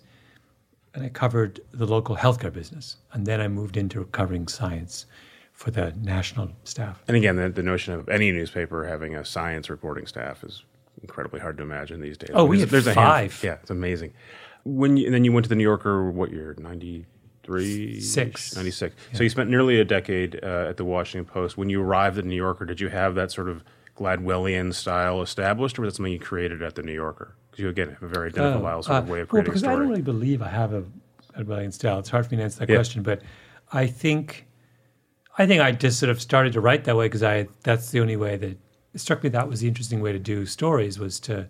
and 0.94 1.02
I 1.04 1.08
covered 1.08 1.58
the 1.72 1.84
local 1.96 2.14
healthcare 2.16 2.52
business, 2.52 2.96
and 3.12 3.26
then 3.26 3.40
I 3.40 3.48
moved 3.48 3.76
into 3.76 4.04
covering 4.06 4.46
science 4.46 5.06
for 5.52 5.72
the 5.72 5.92
national 6.00 6.52
staff. 6.62 7.02
And 7.08 7.16
again, 7.16 7.34
the, 7.34 7.48
the 7.48 7.62
notion 7.72 7.92
of 7.92 8.08
any 8.08 8.30
newspaper 8.30 8.86
having 8.86 9.16
a 9.16 9.24
science 9.24 9.68
reporting 9.68 10.06
staff 10.06 10.44
is 10.44 10.62
incredibly 11.02 11.40
hard 11.40 11.56
to 11.56 11.64
imagine 11.64 12.00
these 12.00 12.16
days. 12.16 12.30
Oh, 12.34 12.44
we 12.44 12.62
There's- 12.62 12.86
had 12.86 12.96
a 12.96 13.00
hand- 13.00 13.10
five. 13.32 13.40
yeah, 13.42 13.54
it's 13.62 13.70
amazing. 13.70 14.12
When 14.64 14.96
you, 14.96 15.06
and 15.06 15.14
then 15.14 15.24
you 15.24 15.32
went 15.32 15.44
to 15.44 15.48
the 15.48 15.56
New 15.56 15.64
Yorker. 15.64 16.08
What 16.10 16.30
year? 16.30 16.54
Ninety 16.58 17.06
three. 17.42 17.98
Six. 18.00 18.54
Ninety 18.54 18.70
six. 18.70 18.94
So 19.14 19.22
you 19.24 19.30
spent 19.30 19.48
nearly 19.50 19.80
a 19.80 19.84
decade 19.86 20.38
uh, 20.42 20.66
at 20.68 20.76
the 20.76 20.84
Washington 20.84 21.24
Post. 21.24 21.56
When 21.56 21.68
you 21.70 21.82
arrived 21.82 22.16
at 22.18 22.24
the 22.24 22.28
New 22.30 22.36
Yorker, 22.36 22.64
did 22.66 22.78
you 22.78 22.88
have 22.90 23.14
that 23.16 23.32
sort 23.32 23.48
of 23.48 23.64
Gladwellian 23.96 24.72
style 24.74 25.20
established, 25.22 25.78
or 25.78 25.82
was 25.82 25.92
that 25.92 25.96
something 25.96 26.12
you 26.12 26.18
created 26.18 26.62
at 26.62 26.74
the 26.74 26.82
New 26.82 26.92
Yorker? 26.92 27.34
Because 27.50 27.62
you 27.62 27.68
again 27.68 27.90
have 27.90 28.02
a 28.02 28.08
very 28.08 28.28
identifiable 28.28 28.82
sort 28.82 28.98
of 29.02 29.08
way 29.08 29.20
of 29.20 29.28
creating 29.28 29.50
well, 29.50 29.54
because 29.54 29.64
I 29.64 29.72
don't 29.72 29.88
really 29.88 30.02
believe 30.02 30.40
I 30.42 30.48
have 30.48 30.72
a 30.72 30.84
Gladwellian 31.36 31.72
style. 31.72 31.98
It's 31.98 32.08
hard 32.10 32.26
for 32.26 32.30
me 32.32 32.38
to 32.38 32.44
answer 32.44 32.60
that 32.60 32.68
Yeah. 32.68 32.76
question, 32.76 33.02
but 33.02 33.22
I 33.72 33.86
think 33.86 34.46
I 35.38 35.46
think 35.46 35.62
I 35.62 35.72
just 35.72 35.98
sort 35.98 36.10
of 36.10 36.20
started 36.20 36.52
to 36.54 36.60
write 36.60 36.84
that 36.84 36.96
way 36.96 37.06
because 37.06 37.22
I 37.22 37.48
that's 37.62 37.90
the 37.90 38.00
only 38.00 38.16
way 38.16 38.36
that 38.36 38.58
it 38.92 39.00
struck 39.00 39.22
me 39.22 39.30
that 39.30 39.48
was 39.48 39.60
the 39.60 39.68
interesting 39.68 40.00
way 40.00 40.12
to 40.12 40.18
do 40.18 40.44
stories 40.46 40.98
was 40.98 41.20
to 41.20 41.48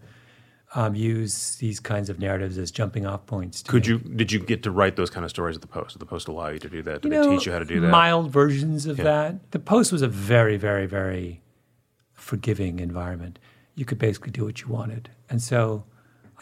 um, 0.76 0.94
use 0.94 1.56
these 1.56 1.80
kinds 1.80 2.08
of 2.08 2.20
narratives 2.20 2.56
as 2.56 2.70
jumping 2.70 3.04
off 3.04 3.26
points. 3.26 3.62
To 3.62 3.70
Could 3.70 3.82
make- 3.82 3.88
you 3.88 3.98
did 4.16 4.30
you 4.32 4.38
get 4.38 4.62
to 4.62 4.70
write 4.70 4.94
those 4.96 5.10
kind 5.10 5.24
of 5.24 5.30
stories 5.30 5.56
at 5.56 5.62
the 5.62 5.66
Post? 5.68 5.94
Did 5.94 5.98
the 6.00 6.06
Post 6.06 6.28
allow 6.28 6.48
you 6.48 6.60
to 6.60 6.68
do 6.68 6.82
that? 6.82 7.02
Did 7.02 7.12
you 7.12 7.18
they 7.20 7.26
know, 7.26 7.36
teach 7.36 7.46
you 7.46 7.52
how 7.52 7.58
to 7.58 7.64
do 7.64 7.80
that? 7.80 7.90
Mild 7.90 8.30
versions 8.30 8.86
of 8.86 8.96
that. 8.98 9.50
The 9.50 9.58
Post 9.58 9.90
was 9.92 10.02
a 10.02 10.08
very, 10.08 10.56
very, 10.56 10.86
very 10.86 11.40
forgiving 12.20 12.80
environment. 12.80 13.38
You 13.74 13.84
could 13.84 13.98
basically 13.98 14.30
do 14.30 14.44
what 14.44 14.60
you 14.60 14.68
wanted, 14.68 15.10
and 15.28 15.42
so 15.42 15.84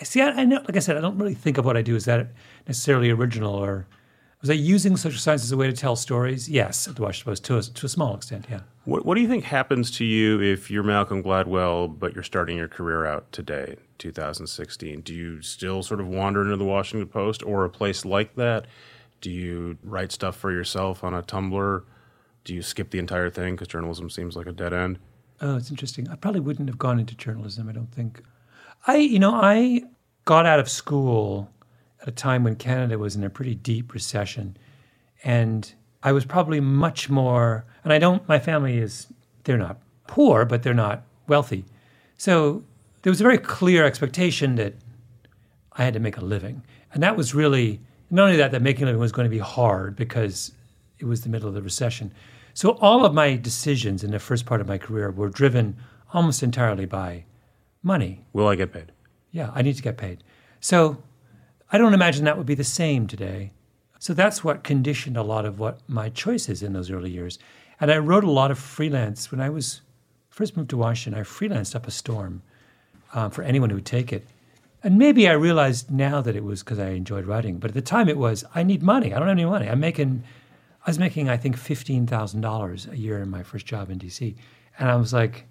I 0.01 0.05
see. 0.05 0.21
I, 0.21 0.29
I 0.31 0.45
know, 0.45 0.57
like 0.57 0.77
I 0.77 0.81
said, 0.81 0.97
I 0.97 1.01
don't 1.01 1.19
really 1.19 1.35
think 1.35 1.59
of 1.59 1.65
what 1.65 1.77
I 1.77 1.83
do 1.83 1.97
as 1.97 2.05
that 2.07 2.29
necessarily 2.67 3.11
original 3.11 3.55
or. 3.55 3.87
Was 4.41 4.51
I 4.51 4.53
using 4.53 4.97
social 4.97 5.19
science 5.19 5.43
as 5.43 5.51
a 5.51 5.57
way 5.57 5.67
to 5.67 5.73
tell 5.73 5.97
stories? 5.97 6.49
Yes, 6.49 6.87
at 6.87 6.95
the 6.95 7.03
Washington 7.03 7.33
Post, 7.33 7.45
to 7.47 7.59
a, 7.59 7.63
to 7.63 7.87
a 7.87 7.89
small 7.89 8.15
extent, 8.15 8.47
yeah. 8.49 8.61
What, 8.85 9.05
what 9.05 9.17
do 9.17 9.21
you 9.21 9.27
think 9.27 9.43
happens 9.43 9.91
to 9.97 10.05
you 10.05 10.41
if 10.41 10.71
you're 10.71 10.85
Malcolm 10.85 11.25
Gladwell, 11.25 11.99
but 11.99 12.15
you're 12.15 12.23
starting 12.23 12.57
your 12.57 12.69
career 12.69 13.05
out 13.05 13.33
today, 13.33 13.75
2016? 13.99 15.01
Do 15.01 15.13
you 15.13 15.43
still 15.43 15.83
sort 15.83 16.01
of 16.01 16.07
wander 16.07 16.43
into 16.43 16.57
the 16.57 16.65
Washington 16.65 17.09
Post 17.09 17.43
or 17.43 17.65
a 17.65 17.69
place 17.69 18.05
like 18.05 18.37
that? 18.37 18.67
Do 19.21 19.31
you 19.31 19.79
write 19.83 20.13
stuff 20.13 20.37
for 20.37 20.53
yourself 20.53 21.03
on 21.03 21.15
a 21.15 21.23
Tumblr? 21.23 21.83
Do 22.45 22.55
you 22.55 22.63
skip 22.63 22.91
the 22.91 23.01
entire 23.01 23.31
thing 23.31 23.57
because 23.57 23.69
journalism 23.69 24.09
seems 24.09 24.37
like 24.37 24.47
a 24.47 24.53
dead 24.53 24.73
end? 24.73 25.01
Oh, 25.41 25.57
it's 25.57 25.71
interesting. 25.71 26.09
I 26.09 26.17
probably 26.17 26.41
wouldn't 26.41 26.69
have 26.69 26.79
gone 26.79 26.99
into 26.99 27.15
journalism. 27.15 27.69
I 27.69 27.73
don't 27.73 27.93
think. 27.93 28.23
I, 28.87 28.97
you 28.97 29.19
know, 29.19 29.35
I 29.35 29.83
got 30.25 30.47
out 30.47 30.59
of 30.59 30.69
school 30.69 31.51
at 32.03 32.09
a 32.09 32.13
time 32.13 32.45
when 32.45 32.57
Canada 32.57 32.99
was 32.99 33.17
in 33.17 33.25
a 33.25 33.31
pretty 33.31 33.55
deep 33.55 33.95
recession, 33.95 34.57
and 35.23 35.73
I 36.03 36.13
was 36.13 36.25
probably 36.25 36.61
much 36.61 37.09
more. 37.09 37.65
And 37.85 37.93
I 37.93 37.99
don't. 37.99 38.27
My 38.29 38.39
family 38.39 38.79
is. 38.79 39.07
They're 39.45 39.59
not 39.59 39.79
poor, 40.07 40.45
but 40.45 40.63
they're 40.63 40.75
not 40.75 41.05
wealthy. 41.27 41.65
So 42.17 42.65
there 43.03 43.11
was 43.11 43.21
a 43.21 43.25
very 43.25 43.39
clear 43.39 43.85
expectation 43.85 44.57
that 44.57 44.75
I 45.73 45.85
had 45.85 45.95
to 45.95 46.01
make 46.01 46.17
a 46.17 46.25
living, 46.25 46.63
and 46.93 47.03
that 47.03 47.17
was 47.17 47.35
really 47.35 47.81
not 48.11 48.25
only 48.25 48.37
that 48.37 48.51
that 48.51 48.63
making 48.63 48.85
a 48.85 48.87
living 48.87 49.01
was 49.01 49.13
going 49.13 49.27
to 49.27 49.31
be 49.31 49.39
hard 49.39 49.95
because 49.95 50.53
it 50.99 51.05
was 51.05 51.21
the 51.21 51.29
middle 51.29 51.49
of 51.49 51.55
the 51.55 51.63
recession. 51.63 52.13
So 52.59 52.71
all 52.81 53.05
of 53.05 53.15
my 53.15 53.37
decisions 53.37 54.03
in 54.03 54.11
the 54.11 54.19
first 54.19 54.45
part 54.45 54.61
of 54.61 54.67
my 54.67 54.79
career 54.79 55.13
were 55.13 55.29
driven 55.29 55.77
almost 56.13 56.43
entirely 56.43 56.87
by 56.87 57.25
money. 57.85 58.25
Will 58.33 58.49
I 58.49 58.57
get 58.57 58.73
paid? 58.73 58.91
Yeah, 59.31 59.53
I 59.55 59.63
need 59.63 59.77
to 59.77 59.83
get 59.83 59.97
paid. 59.97 60.25
So 60.59 61.01
I 61.71 61.79
don't 61.79 61.95
imagine 61.95 62.25
that 62.25 62.37
would 62.37 62.49
be 62.49 62.57
the 62.57 62.65
same 62.65 63.07
today. 63.07 63.53
So 64.01 64.13
that's 64.13 64.43
what 64.43 64.65
conditioned 64.65 65.17
a 65.17 65.23
lot 65.23 65.45
of 65.45 65.61
what 65.61 65.79
my 65.87 66.09
choices 66.09 66.61
in 66.61 66.73
those 66.73 66.91
early 66.91 67.13
years. 67.13 67.39
And 67.81 67.93
I 67.93 67.99
wrote 67.99 68.25
a 68.25 68.31
lot 68.33 68.51
of 68.51 68.59
freelance 68.59 69.31
when 69.31 69.41
I 69.41 69.51
was 69.51 69.83
first 70.29 70.57
moved 70.57 70.71
to 70.71 70.77
Washington. 70.77 71.21
I 71.21 71.23
freelanced 71.23 71.77
up 71.77 71.87
a 71.87 71.93
storm 71.93 72.43
um, 73.15 73.31
for 73.31 73.43
anyone 73.43 73.71
who 73.71 73.77
would 73.77 73.87
take 73.87 74.13
it. 74.13 74.27
And 74.83 74.99
maybe 74.99 75.29
I 75.29 75.35
realized 75.35 75.93
now 75.93 76.21
that 76.23 76.35
it 76.35 76.43
was 76.43 76.65
because 76.65 76.81
I 76.81 76.89
enjoyed 76.89 77.25
writing, 77.25 77.59
but 77.59 77.71
at 77.71 77.75
the 77.77 77.83
time 77.83 78.09
it 78.09 78.19
was 78.19 78.45
I 78.53 78.65
need 78.65 78.83
money. 78.83 79.15
I 79.15 79.21
don't 79.21 79.29
have 79.29 79.37
any 79.37 79.45
money. 79.45 79.69
I'm 79.69 79.79
making, 79.79 80.25
I 80.89 80.91
was 80.91 80.99
making 80.99 81.29
I 81.29 81.37
think 81.37 81.59
fifteen 81.59 82.07
thousand 82.07 82.41
dollars 82.41 82.89
a 82.91 82.97
year 82.97 83.19
in 83.21 83.29
my 83.29 83.43
first 83.43 83.67
job 83.67 83.91
in 83.91 83.99
DC, 83.99 84.35
and 84.79 84.89
I 84.89 84.97
was 84.97 85.13
like, 85.13 85.45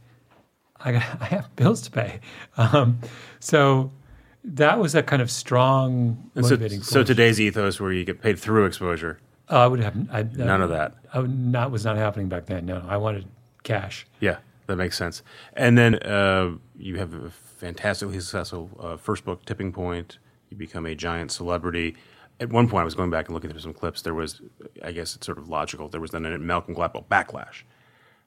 I 0.79 0.93
got, 0.93 1.03
I 1.21 1.25
have 1.25 1.55
bills 1.55 1.83
to 1.83 1.91
pay. 1.91 2.21
Um, 2.57 2.97
so 3.39 3.91
that 4.43 4.79
was 4.79 4.95
a 4.95 5.03
kind 5.03 5.21
of 5.21 5.29
strong 5.29 6.31
And 6.33 6.43
so, 6.43 6.55
motivating 6.55 6.81
so 6.81 7.01
force. 7.01 7.07
today's 7.07 7.39
ethos, 7.39 7.79
where 7.79 7.91
you 7.91 8.03
get 8.03 8.19
paid 8.19 8.39
through 8.39 8.65
exposure, 8.65 9.19
Oh, 9.49 9.57
I 9.59 9.67
would 9.67 9.79
have 9.79 9.95
I, 10.11 10.23
none 10.23 10.63
of 10.63 10.71
that. 10.71 10.95
I 11.13 11.19
would 11.19 11.37
not 11.39 11.69
was 11.69 11.85
not 11.85 11.97
happening 11.97 12.29
back 12.29 12.47
then. 12.47 12.65
No, 12.65 12.83
I 12.87 12.97
wanted 12.97 13.27
cash. 13.61 14.07
Yeah, 14.19 14.37
that 14.65 14.77
makes 14.77 14.97
sense. 14.97 15.21
And 15.53 15.77
then 15.77 15.97
uh, 15.97 16.53
you 16.75 16.97
have 16.97 17.13
a 17.13 17.29
fantastically 17.29 18.19
successful 18.21 18.71
uh, 18.79 18.97
first 18.97 19.23
book, 19.23 19.45
Tipping 19.45 19.71
Point. 19.71 20.17
You 20.49 20.57
become 20.57 20.87
a 20.87 20.95
giant 20.95 21.31
celebrity. 21.31 21.95
At 22.39 22.49
one 22.49 22.67
point, 22.69 22.81
I 22.81 22.85
was 22.85 22.95
going 22.95 23.09
back 23.09 23.27
and 23.27 23.33
looking 23.33 23.49
through 23.49 23.61
some 23.61 23.73
clips. 23.73 24.03
There 24.03 24.13
was, 24.13 24.41
I 24.83 24.91
guess 24.91 25.15
it's 25.15 25.25
sort 25.25 25.37
of 25.37 25.49
logical. 25.49 25.89
There 25.89 26.01
was 26.01 26.11
then 26.11 26.25
a 26.25 26.37
Malcolm 26.37 26.75
Gladwell 26.75 27.05
backlash, 27.07 27.63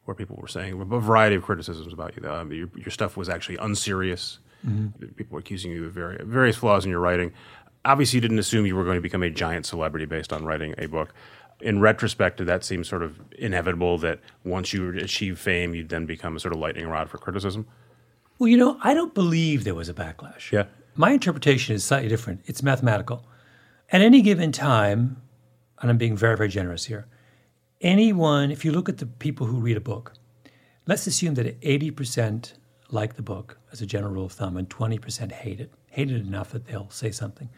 where 0.05 0.15
people 0.15 0.37
were 0.41 0.49
saying 0.49 0.81
a 0.81 0.85
variety 0.85 1.37
of 1.37 1.45
criticisms 1.45 1.93
about 1.93 2.17
you. 2.17 2.29
Um, 2.29 2.53
your, 2.53 2.69
your 2.75 2.91
stuff 2.91 3.17
was 3.17 3.29
actually 3.29 3.57
unserious. 3.59 4.41
People 5.17 5.35
were 5.35 5.41
accusing 5.41 5.71
you 5.71 5.87
of 5.87 5.93
very, 5.93 6.23
various 6.25 6.57
flaws 6.57 6.85
in 6.85 6.91
your 6.91 7.01
writing. 7.01 7.33
Obviously, 7.85 8.19
you 8.19 8.21
didn't 8.21 8.41
assume 8.41 8.67
you 8.67 8.77
were 8.77 8.85
going 8.85 8.99
to 8.99 9.01
become 9.01 9.23
a 9.23 9.31
giant 9.31 9.65
celebrity 9.65 10.07
based 10.07 10.33
on 10.33 10.45
writing 10.45 10.75
a 10.77 10.87
book. 10.87 11.15
In 11.61 11.81
retrospect, 11.81 12.39
did 12.39 12.47
that 12.47 12.65
seem 12.65 12.85
sort 12.85 13.03
of 13.03 13.21
inevitable 13.39 13.97
that 13.99 14.21
once 14.45 14.73
you 14.73 14.91
achieve 14.99 15.39
fame, 15.39 15.75
you'd 15.75 15.89
then 15.89 16.05
become 16.05 16.37
a 16.37 16.41
sort 16.41 16.53
of 16.53 16.61
lightning 16.61 16.89
rod 16.89 17.09
for 17.09 17.19
criticism? 17.19 17.67
Well, 18.39 18.49
you 18.49 18.57
know, 18.57 18.79
I 18.83 18.93
don't 18.93 19.15
believe 19.15 19.65
there 19.65 19.75
was 19.75 19.89
a 19.89 19.95
backlash. 19.95 20.51
Yeah. 20.51 20.65
My 20.95 21.13
interpretation 21.13 21.75
is 21.75 21.85
slightly 21.85 22.09
different. 22.09 22.41
It's 22.47 22.63
mathematical. 22.63 23.25
At 23.93 24.03
any 24.03 24.23
given 24.23 24.53
time, 24.53 25.21
and 25.81 25.91
I'm 25.91 25.99
being 25.99 26.17
very, 26.17 26.37
very 26.37 26.49
generous 26.49 26.85
here, 26.85 27.09
anyone, 27.81 28.53
if 28.53 28.65
you 28.65 28.71
look 28.71 28.89
at 28.89 28.99
the 28.99 29.07
people 29.07 29.47
who 29.47 29.59
read 29.59 29.77
a 29.77 29.81
book, 29.81 30.13
let's 30.87 31.07
assume 31.07 31.35
that 31.35 31.61
80% 31.61 32.53
like 32.91 33.15
the 33.15 33.23
book 33.23 33.59
as 33.73 33.81
a 33.81 33.87
general 33.87 34.13
rule 34.13 34.27
of 34.27 34.33
thumb 34.33 34.57
and 34.57 34.69
20% 34.69 35.33
hate 35.33 35.61
it, 35.61 35.73
hate 35.89 36.11
it 36.11 36.21
enough 36.21 36.51
that 36.53 36.67
they'll 36.67 36.91
say 36.91 37.11
something. 37.11 37.49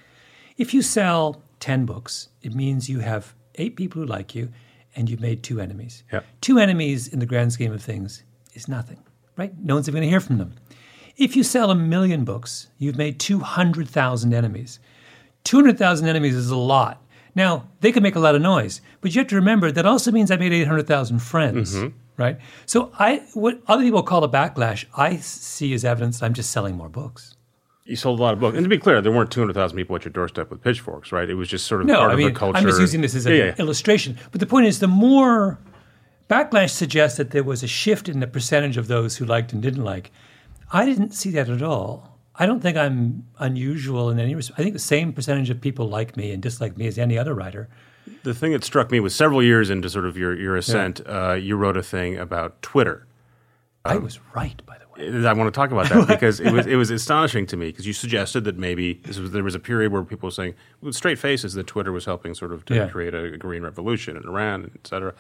If 0.56 0.72
you 0.72 0.80
sell 0.80 1.42
10 1.60 1.84
books, 1.84 2.28
it 2.42 2.54
means 2.54 2.88
you 2.88 3.00
have 3.00 3.34
eight 3.56 3.76
people 3.76 4.00
who 4.00 4.06
like 4.06 4.34
you 4.34 4.50
and 4.96 5.08
you've 5.10 5.20
made 5.20 5.42
two 5.42 5.60
enemies. 5.60 6.02
Yeah. 6.12 6.20
Two 6.40 6.58
enemies 6.58 7.08
in 7.08 7.18
the 7.18 7.26
grand 7.26 7.52
scheme 7.52 7.72
of 7.72 7.82
things 7.82 8.22
is 8.54 8.68
nothing, 8.68 9.02
right? 9.36 9.52
No 9.58 9.74
one's 9.74 9.88
ever 9.88 9.96
going 9.96 10.06
to 10.06 10.10
hear 10.10 10.20
from 10.20 10.38
them. 10.38 10.54
If 11.16 11.36
you 11.36 11.42
sell 11.42 11.70
a 11.70 11.74
million 11.74 12.24
books, 12.24 12.68
you've 12.78 12.96
made 12.96 13.20
200,000 13.20 14.32
enemies. 14.32 14.80
200,000 15.44 16.06
enemies 16.08 16.34
is 16.34 16.50
a 16.50 16.56
lot. 16.56 17.02
Now, 17.34 17.68
they 17.80 17.92
can 17.92 18.02
make 18.02 18.14
a 18.14 18.20
lot 18.20 18.34
of 18.34 18.42
noise, 18.42 18.80
but 19.00 19.14
you 19.14 19.20
have 19.20 19.28
to 19.28 19.36
remember 19.36 19.72
that 19.72 19.86
also 19.86 20.12
means 20.12 20.30
I 20.30 20.36
made 20.36 20.52
800,000 20.52 21.18
friends, 21.20 21.74
mm-hmm. 21.74 21.96
right? 22.16 22.38
So 22.66 22.92
I 22.98 23.22
what 23.34 23.62
other 23.66 23.82
people 23.82 24.02
call 24.02 24.22
a 24.22 24.28
backlash, 24.28 24.84
I 24.96 25.16
see 25.16 25.72
as 25.72 25.84
evidence 25.84 26.20
that 26.20 26.26
I'm 26.26 26.34
just 26.34 26.50
selling 26.50 26.76
more 26.76 26.90
books. 26.90 27.36
You 27.84 27.96
sold 27.96 28.20
a 28.20 28.22
lot 28.22 28.34
of 28.34 28.40
books. 28.40 28.56
And 28.56 28.64
to 28.64 28.68
be 28.68 28.78
clear, 28.78 29.00
there 29.00 29.10
weren't 29.10 29.30
200,000 29.32 29.76
people 29.76 29.96
at 29.96 30.04
your 30.04 30.12
doorstep 30.12 30.50
with 30.50 30.62
pitchforks, 30.62 31.10
right? 31.10 31.28
It 31.28 31.34
was 31.34 31.48
just 31.48 31.66
sort 31.66 31.80
of 31.80 31.88
No, 31.88 31.98
part 31.98 32.10
I 32.10 32.14
of 32.14 32.18
the 32.18 32.30
culture. 32.30 32.58
I'm 32.58 32.64
just 32.64 32.80
using 32.80 33.00
this 33.00 33.14
as 33.14 33.26
an 33.26 33.32
Yeah, 33.32 33.44
yeah. 33.46 33.54
illustration. 33.58 34.18
But 34.30 34.40
the 34.40 34.46
point 34.46 34.66
is, 34.66 34.78
the 34.78 34.86
more 34.86 35.58
backlash 36.30 36.70
suggests 36.70 37.18
that 37.18 37.30
there 37.30 37.42
was 37.42 37.62
a 37.64 37.66
shift 37.66 38.08
in 38.08 38.20
the 38.20 38.28
percentage 38.28 38.76
of 38.76 38.86
those 38.86 39.16
who 39.16 39.24
liked 39.24 39.52
and 39.52 39.60
didn't 39.60 39.82
like. 39.84 40.12
I 40.72 40.86
didn't 40.86 41.12
see 41.12 41.30
that 41.30 41.48
at 41.48 41.62
all. 41.62 42.11
I 42.36 42.46
don't 42.46 42.60
think 42.60 42.76
I'm 42.76 43.26
unusual 43.38 44.10
in 44.10 44.18
any 44.18 44.34
respect. 44.34 44.58
I 44.58 44.62
think 44.62 44.72
the 44.72 44.78
same 44.78 45.12
percentage 45.12 45.50
of 45.50 45.60
people 45.60 45.88
like 45.88 46.16
me 46.16 46.32
and 46.32 46.42
dislike 46.42 46.76
me 46.76 46.86
as 46.86 46.98
any 46.98 47.18
other 47.18 47.34
writer. 47.34 47.68
The 48.22 48.34
thing 48.34 48.52
that 48.52 48.64
struck 48.64 48.90
me 48.90 49.00
was 49.00 49.14
several 49.14 49.42
years 49.42 49.70
into 49.70 49.88
sort 49.90 50.06
of 50.06 50.16
your, 50.16 50.34
your 50.38 50.56
ascent, 50.56 51.00
uh, 51.06 51.34
you 51.34 51.56
wrote 51.56 51.76
a 51.76 51.82
thing 51.82 52.16
about 52.16 52.60
Twitter 52.62 53.06
I 53.84 53.96
was 53.96 54.20
right, 54.34 54.60
by 54.64 54.76
the 54.78 54.84
way. 55.22 55.26
I 55.26 55.32
want 55.32 55.52
to 55.52 55.56
talk 55.58 55.72
about 55.72 55.88
that 55.88 56.06
because 56.14 56.38
it 56.40 56.52
was 56.52 56.66
it 56.66 56.76
was 56.76 56.90
astonishing 56.90 57.46
to 57.46 57.56
me 57.56 57.66
because 57.66 57.86
you 57.86 57.92
suggested 57.92 58.44
that 58.44 58.56
maybe 58.56 58.94
this 59.04 59.18
was 59.18 59.32
there 59.32 59.42
was 59.42 59.54
a 59.54 59.58
period 59.60 59.90
where 59.92 60.02
people 60.04 60.28
were 60.28 60.30
saying 60.32 60.54
with 60.80 60.94
straight 60.94 61.18
faces 61.18 61.54
that 61.54 61.66
Twitter 61.66 61.90
was 61.92 62.04
helping 62.04 62.34
sort 62.34 62.52
of 62.52 62.64
to 62.66 62.74
Yeah. 62.74 62.88
create 62.88 63.14
a, 63.14 63.36
green 63.36 63.62
revolution 63.62 64.16
in 64.16 64.24
Iran, 64.24 64.70
et 64.74 64.86
cetera. 64.86 65.14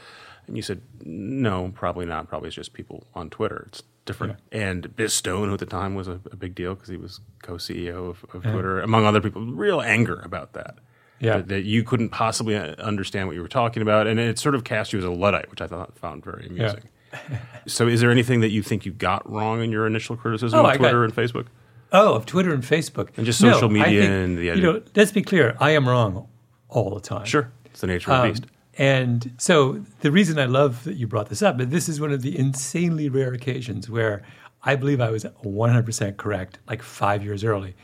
And 0.46 0.56
you 0.56 0.62
said 0.62 0.82
no, 1.04 1.72
probably 1.74 2.06
not. 2.06 2.28
Probably 2.28 2.48
it's 2.48 2.56
just 2.56 2.72
people 2.72 3.06
on 3.14 3.30
Twitter. 3.30 3.64
It's 3.68 3.82
different. 4.04 4.38
And 4.52 4.94
Biz 4.94 5.12
Stone, 5.12 5.48
who 5.48 5.54
at 5.54 5.60
the 5.60 5.66
time 5.66 5.94
was 5.94 6.06
a, 6.08 6.20
a 6.30 6.36
big 6.36 6.54
deal 6.54 6.74
because 6.74 6.88
he 6.88 6.96
was 6.96 7.20
co-CEO 7.42 8.10
of, 8.10 8.24
of 8.34 8.42
Twitter, 8.42 8.80
among 8.80 9.06
other 9.06 9.20
people, 9.20 9.42
real 9.44 9.80
anger 9.80 10.20
about 10.24 10.52
that. 10.54 10.76
Yeah. 11.20 11.36
That, 11.36 11.48
that 11.48 11.62
you 11.62 11.84
couldn't 11.84 12.08
possibly 12.08 12.56
uh, 12.56 12.74
understand 12.78 13.28
what 13.28 13.36
you 13.36 13.42
were 13.42 13.48
talking 13.48 13.80
about, 13.80 14.08
and 14.08 14.18
it 14.18 14.40
sort 14.40 14.56
of 14.56 14.64
cast 14.64 14.92
you 14.92 14.98
as 14.98 15.04
a 15.04 15.10
luddite, 15.10 15.48
which 15.50 15.60
I 15.60 15.68
thought 15.68 15.96
found 15.96 16.24
very 16.24 16.46
amusing. 16.48 16.82
so, 17.66 17.86
is 17.88 18.00
there 18.00 18.10
anything 18.10 18.40
that 18.40 18.50
you 18.50 18.62
think 18.62 18.84
you 18.86 18.92
got 18.92 19.28
wrong 19.30 19.62
in 19.62 19.70
your 19.70 19.86
initial 19.86 20.16
criticism 20.16 20.58
Oh, 20.58 20.62
of 20.62 20.66
I 20.66 20.72
got- 20.72 20.78
Twitter 20.78 21.04
and 21.04 21.14
Facebook? 21.14 21.46
Oh, 21.92 22.14
of 22.14 22.24
Twitter 22.26 22.54
and 22.54 22.62
Facebook. 22.62 23.10
And 23.16 23.26
just 23.26 23.42
No, 23.42 23.52
social 23.52 23.68
I 23.68 23.72
media 23.72 24.00
think- 24.02 24.10
and 24.12 24.38
the 24.38 24.44
You 24.44 24.56
know, 24.60 24.82
let's 24.96 25.12
be 25.12 25.22
clear. 25.22 25.56
I 25.60 25.70
am 25.72 25.86
wrong 25.88 26.26
all 26.68 26.94
the 26.94 27.00
time. 27.00 27.26
Sure, 27.26 27.50
it's 27.66 27.80
the 27.82 27.86
nature 27.86 28.10
of 28.10 28.16
the 28.18 28.22
Um, 28.22 28.28
beast. 28.30 28.46
and 28.78 29.32
so 29.38 29.84
the 30.00 30.10
reason 30.10 30.38
I 30.38 30.46
love 30.46 30.84
that 30.84 30.96
you 30.96 31.06
brought 31.06 31.28
this 31.28 31.42
up, 31.42 31.58
but 31.58 31.70
this 31.70 31.88
is 31.90 32.00
one 32.00 32.10
of 32.12 32.22
the 32.22 32.38
insanely 32.38 33.08
rare 33.10 33.32
occasions 33.34 33.90
where 33.90 34.22
I 34.64 34.76
believe 34.76 35.00
I 35.00 35.10
was 35.10 35.26
100% 35.44 36.16
correct, 36.16 36.58
like 36.68 36.82
five 36.82 37.22
years 37.22 37.44
early. 37.44 37.74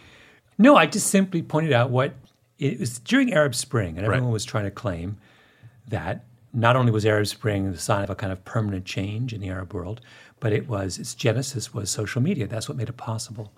No, 0.56 0.76
I 0.76 0.86
just 0.86 1.08
simply 1.08 1.42
pointed 1.42 1.72
out 1.72 1.90
what 1.90 2.14
it 2.58 2.80
was 2.80 2.98
during 2.98 3.32
Arab 3.34 3.54
Spring, 3.54 3.96
and 3.98 4.06
everyone 4.06 4.30
was 4.32 4.44
trying 4.44 4.64
to 4.64 4.70
claim 4.70 5.18
that 5.86 6.24
not 6.52 6.76
only 6.76 6.92
was 6.92 7.04
Arab 7.06 7.26
Spring 7.26 7.70
the 7.70 7.78
sign 7.78 8.04
of 8.04 8.10
a 8.10 8.14
kind 8.14 8.32
of 8.32 8.44
permanent 8.44 8.84
change 8.84 9.32
in 9.32 9.40
the 9.40 9.48
Arab 9.48 9.74
world, 9.74 10.00
but 10.40 10.52
it 10.52 10.68
was 10.68 10.98
its 10.98 11.14
genesis 11.14 11.74
was 11.74 11.90
social 11.90 12.22
media. 12.22 12.46
That's 12.46 12.68
what 12.68 12.78
made 12.78 12.88
it 12.88 12.96
possible. 12.96 13.52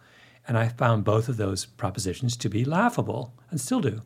And 0.49 0.59
I 0.59 0.69
found 0.69 1.05
both 1.05 1.29
of 1.29 1.37
those 1.37 1.67
propositions 1.67 2.37
to 2.39 2.49
be 2.49 2.65
laughable 2.65 3.33
and 3.51 3.61
still 3.61 3.81
do. 3.81 4.03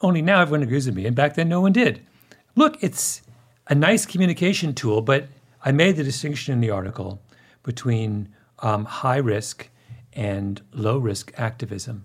Only 0.00 0.22
now 0.22 0.40
everyone 0.40 0.62
agrees 0.62 0.86
with 0.86 0.96
me, 0.96 1.06
and 1.06 1.14
back 1.14 1.34
then 1.34 1.48
no 1.48 1.60
one 1.60 1.72
did. 1.72 2.04
Look, 2.56 2.82
it's 2.82 3.22
a 3.68 3.74
nice 3.74 4.06
communication 4.06 4.74
tool, 4.74 5.00
but 5.02 5.28
I 5.64 5.72
made 5.72 5.96
the 5.96 6.04
distinction 6.04 6.52
in 6.52 6.60
the 6.60 6.70
article 6.70 7.22
between 7.62 8.28
um, 8.60 8.84
high 8.84 9.18
risk 9.18 9.68
and 10.12 10.60
low 10.72 10.98
risk 10.98 11.32
activism. 11.36 12.04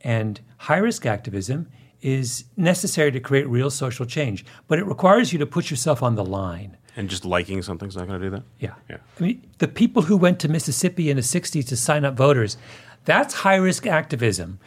And 0.00 0.40
high 0.58 0.78
risk 0.78 1.06
activism 1.06 1.68
is 2.04 2.44
necessary 2.58 3.10
to 3.10 3.18
create 3.18 3.48
real 3.48 3.70
social 3.70 4.04
change, 4.04 4.44
but 4.68 4.78
it 4.78 4.84
requires 4.84 5.32
you 5.32 5.38
to 5.38 5.46
put 5.46 5.70
yourself 5.70 6.02
on 6.02 6.16
the 6.16 6.24
line. 6.24 6.76
And 6.96 7.08
just 7.08 7.24
liking 7.24 7.62
something's 7.62 7.96
not 7.96 8.06
going 8.06 8.20
to 8.20 8.26
do 8.26 8.30
that. 8.36 8.42
Yeah. 8.60 8.74
Yeah. 8.90 8.98
I 9.18 9.22
mean, 9.22 9.50
the 9.58 9.66
people 9.66 10.02
who 10.02 10.18
went 10.18 10.38
to 10.40 10.48
Mississippi 10.48 11.08
in 11.08 11.16
the 11.16 11.22
60s 11.22 11.66
to 11.66 11.76
sign 11.76 12.04
up 12.04 12.14
voters, 12.14 12.58
that's 13.06 13.32
high 13.32 13.56
risk 13.56 13.86
activism. 13.86 14.60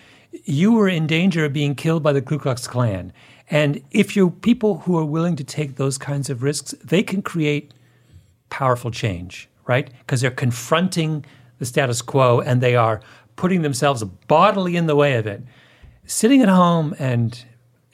You 0.45 0.73
were 0.73 0.89
in 0.89 1.05
danger 1.05 1.45
of 1.45 1.53
being 1.53 1.75
killed 1.75 2.01
by 2.01 2.11
the 2.11 2.23
Ku 2.23 2.39
Klux 2.39 2.67
Klan. 2.67 3.13
And 3.51 3.83
if 3.91 4.15
you're 4.15 4.31
people 4.31 4.79
who 4.79 4.97
are 4.97 5.05
willing 5.05 5.35
to 5.35 5.43
take 5.43 5.75
those 5.75 5.99
kinds 5.99 6.31
of 6.31 6.41
risks, 6.41 6.73
they 6.83 7.03
can 7.03 7.21
create 7.21 7.71
powerful 8.49 8.89
change, 8.89 9.47
right? 9.67 9.91
Because 9.99 10.21
they're 10.21 10.31
confronting 10.31 11.23
the 11.59 11.65
status 11.65 12.01
quo 12.01 12.41
and 12.41 12.61
they 12.61 12.75
are 12.75 12.99
putting 13.35 13.61
themselves 13.61 14.03
bodily 14.03 14.75
in 14.75 14.87
the 14.87 14.95
way 14.95 15.13
of 15.13 15.27
it. 15.27 15.43
Sitting 16.07 16.41
at 16.41 16.49
home 16.49 16.95
and 16.99 17.43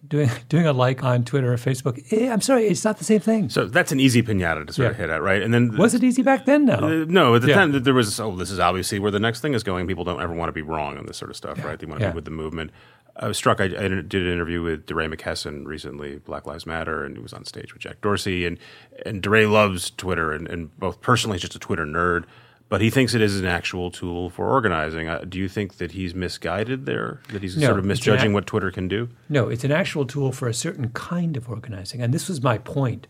doing 0.07 0.29
doing 0.49 0.65
a 0.65 0.73
like 0.73 1.03
on 1.03 1.23
Twitter 1.25 1.51
or 1.51 1.57
Facebook, 1.57 2.01
eh, 2.13 2.31
I'm 2.31 2.41
sorry, 2.41 2.65
it's 2.67 2.85
not 2.85 2.97
the 2.99 3.03
same 3.03 3.19
thing. 3.19 3.49
So 3.49 3.65
that's 3.65 3.91
an 3.91 3.99
easy 3.99 4.21
pinata 4.23 4.65
to 4.67 4.73
sort 4.73 4.91
of 4.91 4.97
hit 4.97 5.09
at, 5.09 5.21
right? 5.21 5.41
And 5.41 5.53
then 5.53 5.75
Was 5.77 5.93
it 5.93 6.03
easy 6.03 6.21
back 6.21 6.45
then? 6.45 6.65
No. 6.65 6.75
Uh, 6.75 7.05
no, 7.07 7.35
at 7.35 7.41
the 7.41 7.49
Yeah. 7.49 7.55
time 7.55 7.71
there 7.83 7.93
was, 7.93 8.19
oh, 8.19 8.35
this 8.35 8.51
is 8.51 8.59
obviously 8.59 8.99
where 8.99 9.11
the 9.11 9.19
next 9.19 9.41
thing 9.41 9.53
is 9.53 9.63
going. 9.63 9.87
People 9.87 10.03
don't 10.03 10.21
ever 10.21 10.33
want 10.33 10.49
to 10.49 10.53
be 10.53 10.61
wrong 10.61 10.97
on 10.97 11.05
this 11.07 11.17
sort 11.17 11.31
of 11.31 11.37
stuff, 11.37 11.63
right? 11.65 11.79
They 11.79 11.85
want 11.87 11.99
to 11.99 12.05
Yeah. 12.07 12.11
be 12.11 12.15
with 12.15 12.25
the 12.25 12.31
movement. 12.31 12.71
I 13.15 13.27
was 13.27 13.37
struck. 13.37 13.61
I, 13.61 13.65
I 13.65 13.67
did 13.67 14.13
an 14.15 14.27
interview 14.33 14.63
with 14.63 14.87
DeRay 14.87 15.07
McKesson 15.07 15.65
recently, 15.67 16.17
Black 16.17 16.47
Lives 16.47 16.65
Matter, 16.65 17.03
and 17.05 17.15
he 17.15 17.21
was 17.21 17.31
on 17.31 17.45
stage 17.45 17.71
with 17.71 17.81
Jack 17.83 18.01
Dorsey. 18.01 18.45
And 18.47 18.57
and 19.05 19.21
DeRay 19.21 19.45
loves 19.45 19.91
Twitter, 19.91 20.31
and, 20.31 20.47
and 20.47 20.75
both 20.79 20.99
personally, 21.01 21.35
he's 21.35 21.43
just 21.43 21.55
a 21.55 21.59
Twitter 21.59 21.85
nerd, 21.85 22.23
but 22.69 22.81
he 22.81 22.89
thinks 22.89 23.13
it 23.13 23.21
is 23.21 23.39
an 23.39 23.45
actual 23.45 23.91
tool 23.91 24.29
for 24.29 24.49
organizing. 24.49 25.07
Uh, 25.07 25.23
do 25.27 25.37
you 25.37 25.47
think 25.47 25.77
that 25.77 25.91
he's 25.91 26.15
misguided 26.15 26.85
there? 26.85 27.21
That 27.29 27.41
he's 27.43 27.55
No, 27.57 27.67
sort 27.67 27.79
of 27.79 27.85
misjudging 27.85 28.33
what 28.33 28.47
Twitter 28.47 28.71
can 28.71 28.87
do? 28.87 29.09
No, 29.29 29.49
it's 29.49 29.63
an 29.63 29.71
actual 29.71 30.05
tool 30.05 30.31
for 30.31 30.47
a 30.47 30.53
certain 30.53 30.89
kind 30.89 31.37
of 31.37 31.49
organizing. 31.49 32.01
And 32.01 32.13
this 32.13 32.27
was 32.27 32.41
my 32.41 32.57
point 32.57 33.07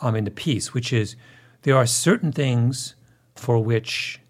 um, 0.00 0.14
in 0.16 0.24
the 0.24 0.30
piece, 0.30 0.74
which 0.74 0.92
is 0.92 1.16
there 1.62 1.76
are 1.76 1.86
certain 1.86 2.32
things 2.32 2.94
for 3.34 3.58
which 3.58 4.20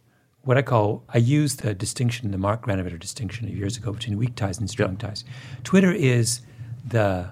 what 0.42 0.56
I 0.56 0.62
call, 0.62 1.04
I 1.12 1.18
used 1.18 1.62
the 1.62 1.74
distinction, 1.74 2.30
the 2.30 2.38
Mark 2.38 2.64
Granovetter 2.64 2.98
distinction 2.98 3.46
of 3.46 3.54
years 3.54 3.76
ago 3.76 3.92
between 3.92 4.16
weak 4.16 4.36
ties 4.36 4.58
and 4.58 4.70
strong 4.70 4.96
ties. 4.96 5.24
Twitter 5.64 5.92
is 5.92 6.40
the 6.86 7.30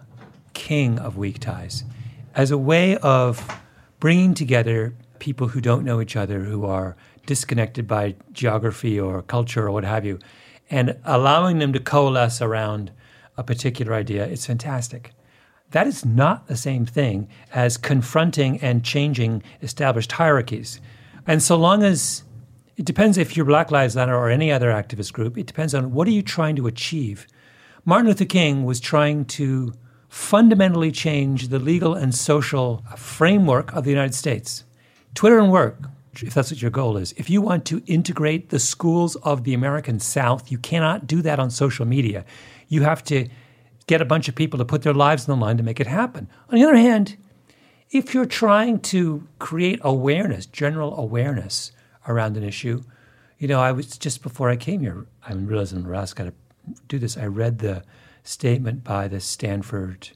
king 0.53 0.99
of 0.99 1.17
weak 1.17 1.39
ties 1.39 1.85
as 2.35 2.51
a 2.51 2.59
way 2.59 2.97
of 2.99 3.61
bringing 3.99 4.35
together 4.35 4.95
people 5.19 5.49
who 5.49 5.61
don't 5.61 5.85
know 5.85 6.01
each 6.01 6.17
other, 6.17 6.41
who 6.41 6.65
are 6.67 6.97
disconnected 7.29 7.87
by 7.87 8.17
geography 8.33 8.99
or 8.99 9.23
culture 9.23 9.67
or 9.67 9.71
what 9.71 9.85
have 9.85 10.05
you, 10.05 10.19
and 10.71 10.97
allowing 11.05 11.59
them 11.59 11.75
to 11.75 11.79
coalesce 11.79 12.41
around 12.41 12.91
a 13.37 13.45
particular 13.45 13.93
idea. 13.93 14.25
It's 14.25 14.47
fantastic. 14.47 15.13
That 15.73 15.87
is 15.87 16.07
not 16.07 16.47
the 16.47 16.57
same 16.57 16.87
thing 16.87 17.29
as 17.53 17.77
confronting 17.77 18.59
and 18.63 18.83
changing 18.83 19.43
established 19.61 20.13
hierarchies. 20.13 20.81
And 21.27 21.43
so 21.43 21.57
long 21.57 21.83
as 21.83 22.25
it 22.79 22.87
depends 22.87 23.19
if 23.19 23.37
you're 23.37 23.45
Black 23.45 23.71
Lives 23.71 23.95
Matter 23.95 24.17
or 24.17 24.31
any 24.31 24.51
other 24.51 24.71
activist 24.71 25.13
group, 25.13 25.37
it 25.37 25.47
depends 25.47 25.75
on 25.75 25.93
what 25.93 26.09
are 26.09 26.13
you 26.13 26.23
trying 26.23 26.57
to 26.57 26.67
achieve. 26.67 27.27
Martin 27.85 28.07
Luther 28.07 28.25
King 28.25 28.65
was 28.65 28.81
trying 28.81 29.27
to 29.27 29.75
fundamentally 30.09 30.91
change 30.91 31.49
the 31.49 31.59
legal 31.59 31.95
and 31.95 32.15
social 32.15 32.83
framework 32.97 33.71
of 33.75 33.85
the 33.85 33.91
United 33.91 34.15
States. 34.15 34.65
Twitter 35.15 35.39
and 35.39 35.53
work, 35.53 35.79
if 36.23 36.35
that's 36.35 36.51
what 36.51 36.61
your 36.63 36.71
goal 36.71 36.97
is. 36.97 37.13
If 37.17 37.29
you 37.31 37.41
want 37.43 37.65
to 37.67 37.83
integrate 37.87 38.51
the 38.51 38.59
schools 38.59 39.17
of 39.17 39.45
the 39.45 39.55
American 39.55 40.01
South, 40.01 40.51
you 40.51 40.59
cannot 40.59 41.07
do 41.07 41.23
that 41.23 41.39
on 41.39 41.51
social 41.51 41.87
media. 41.87 42.25
You 42.69 42.83
have 42.83 43.03
to 43.05 43.29
get 43.87 44.01
a 44.01 44.05
bunch 44.05 44.29
of 44.29 44.35
people 44.35 44.59
to 44.59 44.65
put 44.65 44.83
their 44.83 44.95
lives 44.95 45.29
on 45.29 45.39
the 45.39 45.45
line 45.45 45.57
to 45.57 45.63
make 45.63 45.81
it 45.81 45.87
happen. 45.87 46.29
On 46.51 46.59
the 46.59 46.65
other 46.65 46.77
hand, 46.77 47.17
if 47.91 48.13
you're 48.13 48.27
trying 48.27 48.81
to 48.81 49.27
create 49.39 49.81
awareness, 49.83 50.45
general 50.47 50.99
awareness 50.99 51.73
around 52.07 52.37
an 52.37 52.45
issue, 52.45 52.83
you 53.39 53.49
know, 53.49 53.61
I 53.61 53.73
was 53.73 53.97
just 53.97 54.23
before 54.23 54.51
I 54.51 54.57
came 54.57 54.81
here, 54.81 55.07
I 55.27 55.33
realized 55.33 55.75
I'm 55.75 55.85
got 55.91 56.15
to 56.15 56.33
do 56.87 56.99
this. 56.99 57.17
I 57.17 57.27
read 57.27 57.61
the 57.61 57.83
statement 58.23 58.85
by 58.85 59.09
the 59.09 59.21
Stanford 59.21 60.11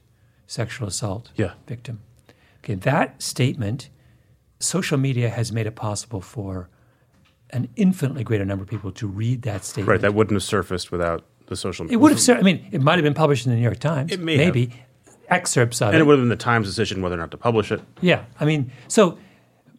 sexual 0.45 0.87
assault 0.87 1.31
Yeah. 1.35 1.53
victim. 1.67 2.01
Okay, 2.63 2.75
that 2.75 3.21
statement, 3.21 3.89
social 4.63 4.97
media 4.97 5.29
has 5.29 5.51
made 5.51 5.67
it 5.67 5.75
possible 5.75 6.21
for 6.21 6.69
an 7.51 7.69
infinitely 7.75 8.23
greater 8.23 8.45
number 8.45 8.63
of 8.63 8.69
people 8.69 8.91
to 8.93 9.07
read 9.07 9.43
that 9.43 9.63
statement. 9.63 9.89
Right. 9.89 10.01
That 10.01 10.13
wouldn't 10.13 10.35
have 10.35 10.43
surfaced 10.43 10.91
without 10.91 11.23
the 11.47 11.55
social 11.55 11.85
media. 11.85 11.97
it 11.97 12.01
would 12.01 12.11
have. 12.11 12.19
cer- 12.19 12.37
I 12.37 12.41
mean, 12.41 12.67
it 12.71 12.81
might 12.81 12.95
have 12.95 13.03
been 13.03 13.13
published 13.13 13.45
in 13.45 13.51
the 13.51 13.57
New 13.57 13.63
York 13.63 13.79
Times. 13.79 14.11
It 14.11 14.19
may 14.19 14.37
maybe 14.37 14.71
excerpts 15.29 15.81
of 15.81 15.89
And 15.89 15.97
it 15.97 16.05
would 16.05 16.13
have 16.13 16.21
been 16.21 16.29
the 16.29 16.35
Times 16.35 16.67
decision 16.67 17.01
whether 17.01 17.15
or 17.15 17.19
not 17.19 17.31
to 17.31 17.37
publish 17.37 17.71
it. 17.71 17.81
Yeah, 18.01 18.25
I 18.39 18.45
mean, 18.45 18.71
so 18.87 19.17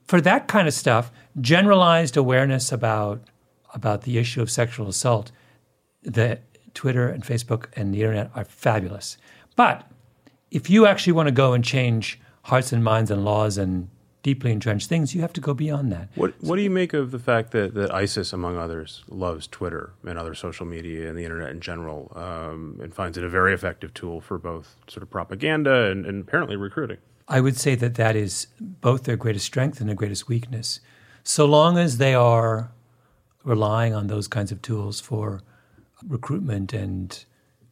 for 0.07 0.21
that 0.21 0.47
kind 0.49 0.69
of 0.69 0.75
stuff, 0.75 1.11
generalized 1.41 2.17
awareness 2.17 2.71
about 2.73 3.23
about 3.75 4.03
the 4.03 4.19
issue 4.19 4.41
of 4.41 4.51
sexual 4.51 4.87
assault, 4.89 5.33
the 6.03 6.39
Twitter 6.75 7.09
and 7.09 7.25
Facebook 7.25 7.67
and 7.75 7.93
the 7.93 8.01
internet 8.03 8.31
are 8.35 8.45
fabulous. 8.45 9.17
But 9.57 9.91
if 10.51 10.71
you 10.71 10.87
actually 10.87 11.15
want 11.15 11.27
to 11.27 11.33
go 11.33 11.55
and 11.55 11.65
change 11.65 12.21
hearts 12.43 12.73
and 12.73 12.85
minds 12.85 13.11
and 13.11 13.25
laws 13.25 13.59
and 13.59 13.89
deeply 14.25 14.51
entrenched 14.51 14.89
things, 14.89 15.15
you 15.15 15.21
have 15.21 15.35
to 15.35 15.41
go 15.41 15.55
beyond 15.55 15.93
that. 15.93 16.09
What 16.17 16.35
What 16.41 16.57
do 16.57 16.63
you 16.63 16.71
make 16.71 16.95
of 16.95 17.13
the 17.13 17.19
fact 17.21 17.53
that, 17.53 17.75
that 17.75 17.95
ISIS, 17.95 18.33
among 18.33 18.57
others, 18.57 19.05
loves 19.09 19.47
Twitter 19.47 19.93
and 20.05 20.19
other 20.19 20.35
social 20.35 20.67
media 20.67 21.09
and 21.09 21.17
the 21.17 21.23
internet 21.23 21.51
in 21.51 21.61
general, 21.61 22.11
um, 22.17 22.81
and 22.83 22.93
finds 22.93 23.17
it 23.17 23.23
a 23.23 23.29
very 23.29 23.55
effective 23.55 23.95
tool 23.95 24.21
for 24.21 24.39
both 24.39 24.77
sort 24.89 25.03
of 25.03 25.11
propaganda 25.11 25.91
and, 25.91 26.07
and 26.07 26.23
apparently 26.27 26.57
recruiting? 26.57 26.97
I 27.29 27.41
would 27.41 27.57
say 27.57 27.75
that 27.77 27.95
that 27.95 28.17
is 28.17 28.49
both 28.61 29.05
their 29.05 29.17
greatest 29.17 29.47
strength 29.47 29.79
and 29.79 29.89
their 29.89 29.97
greatest 29.97 30.27
weakness. 30.27 30.81
So 31.23 31.45
long 31.45 31.79
as 31.79 31.99
they 31.99 32.15
are 32.15 32.73
relying 33.45 33.95
on 33.95 34.07
those 34.07 34.27
kinds 34.27 34.51
of 34.51 34.63
tools 34.63 35.01
for 35.01 35.43
recruitment 36.09 36.73
and 36.73 37.25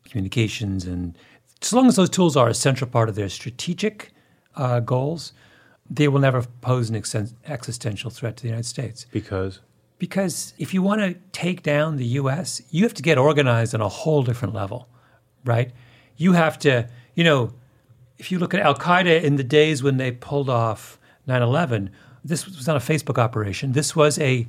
communications, 0.04 0.84
and 0.84 1.16
so 1.62 1.76
long 1.76 1.86
as 1.86 1.96
those 1.96 2.10
tools 2.10 2.36
are 2.36 2.48
a 2.48 2.54
central 2.54 2.90
part 2.90 3.08
of 3.08 3.14
their 3.14 3.30
strategic 3.30 4.12
uh, 4.54 4.80
goals, 4.80 5.32
they 5.94 6.08
will 6.08 6.20
never 6.20 6.42
pose 6.60 6.88
an 6.88 6.96
exen- 6.96 7.34
existential 7.46 8.10
threat 8.10 8.36
to 8.38 8.42
the 8.42 8.48
United 8.48 8.66
States. 8.66 9.06
Because 9.10 9.60
Because 9.98 10.54
if 10.58 10.72
you 10.74 10.82
want 10.82 11.00
to 11.00 11.14
take 11.32 11.62
down 11.62 11.96
the 11.96 12.06
US, 12.20 12.62
you 12.70 12.82
have 12.84 12.94
to 12.94 13.02
get 13.02 13.18
organized 13.18 13.74
on 13.74 13.80
a 13.80 13.88
whole 13.88 14.22
different 14.22 14.54
level, 14.54 14.88
right? 15.44 15.70
You 16.16 16.32
have 16.32 16.58
to, 16.60 16.88
you 17.14 17.24
know, 17.24 17.52
if 18.18 18.32
you 18.32 18.38
look 18.38 18.54
at 18.54 18.60
Al 18.60 18.74
Qaeda 18.74 19.22
in 19.22 19.36
the 19.36 19.44
days 19.44 19.82
when 19.82 19.98
they 19.98 20.10
pulled 20.10 20.48
off 20.48 20.98
9 21.26 21.42
11, 21.42 21.90
this 22.24 22.46
was 22.46 22.66
not 22.66 22.76
a 22.76 22.80
Facebook 22.80 23.18
operation. 23.18 23.72
This 23.72 23.94
was 23.94 24.18
a 24.18 24.46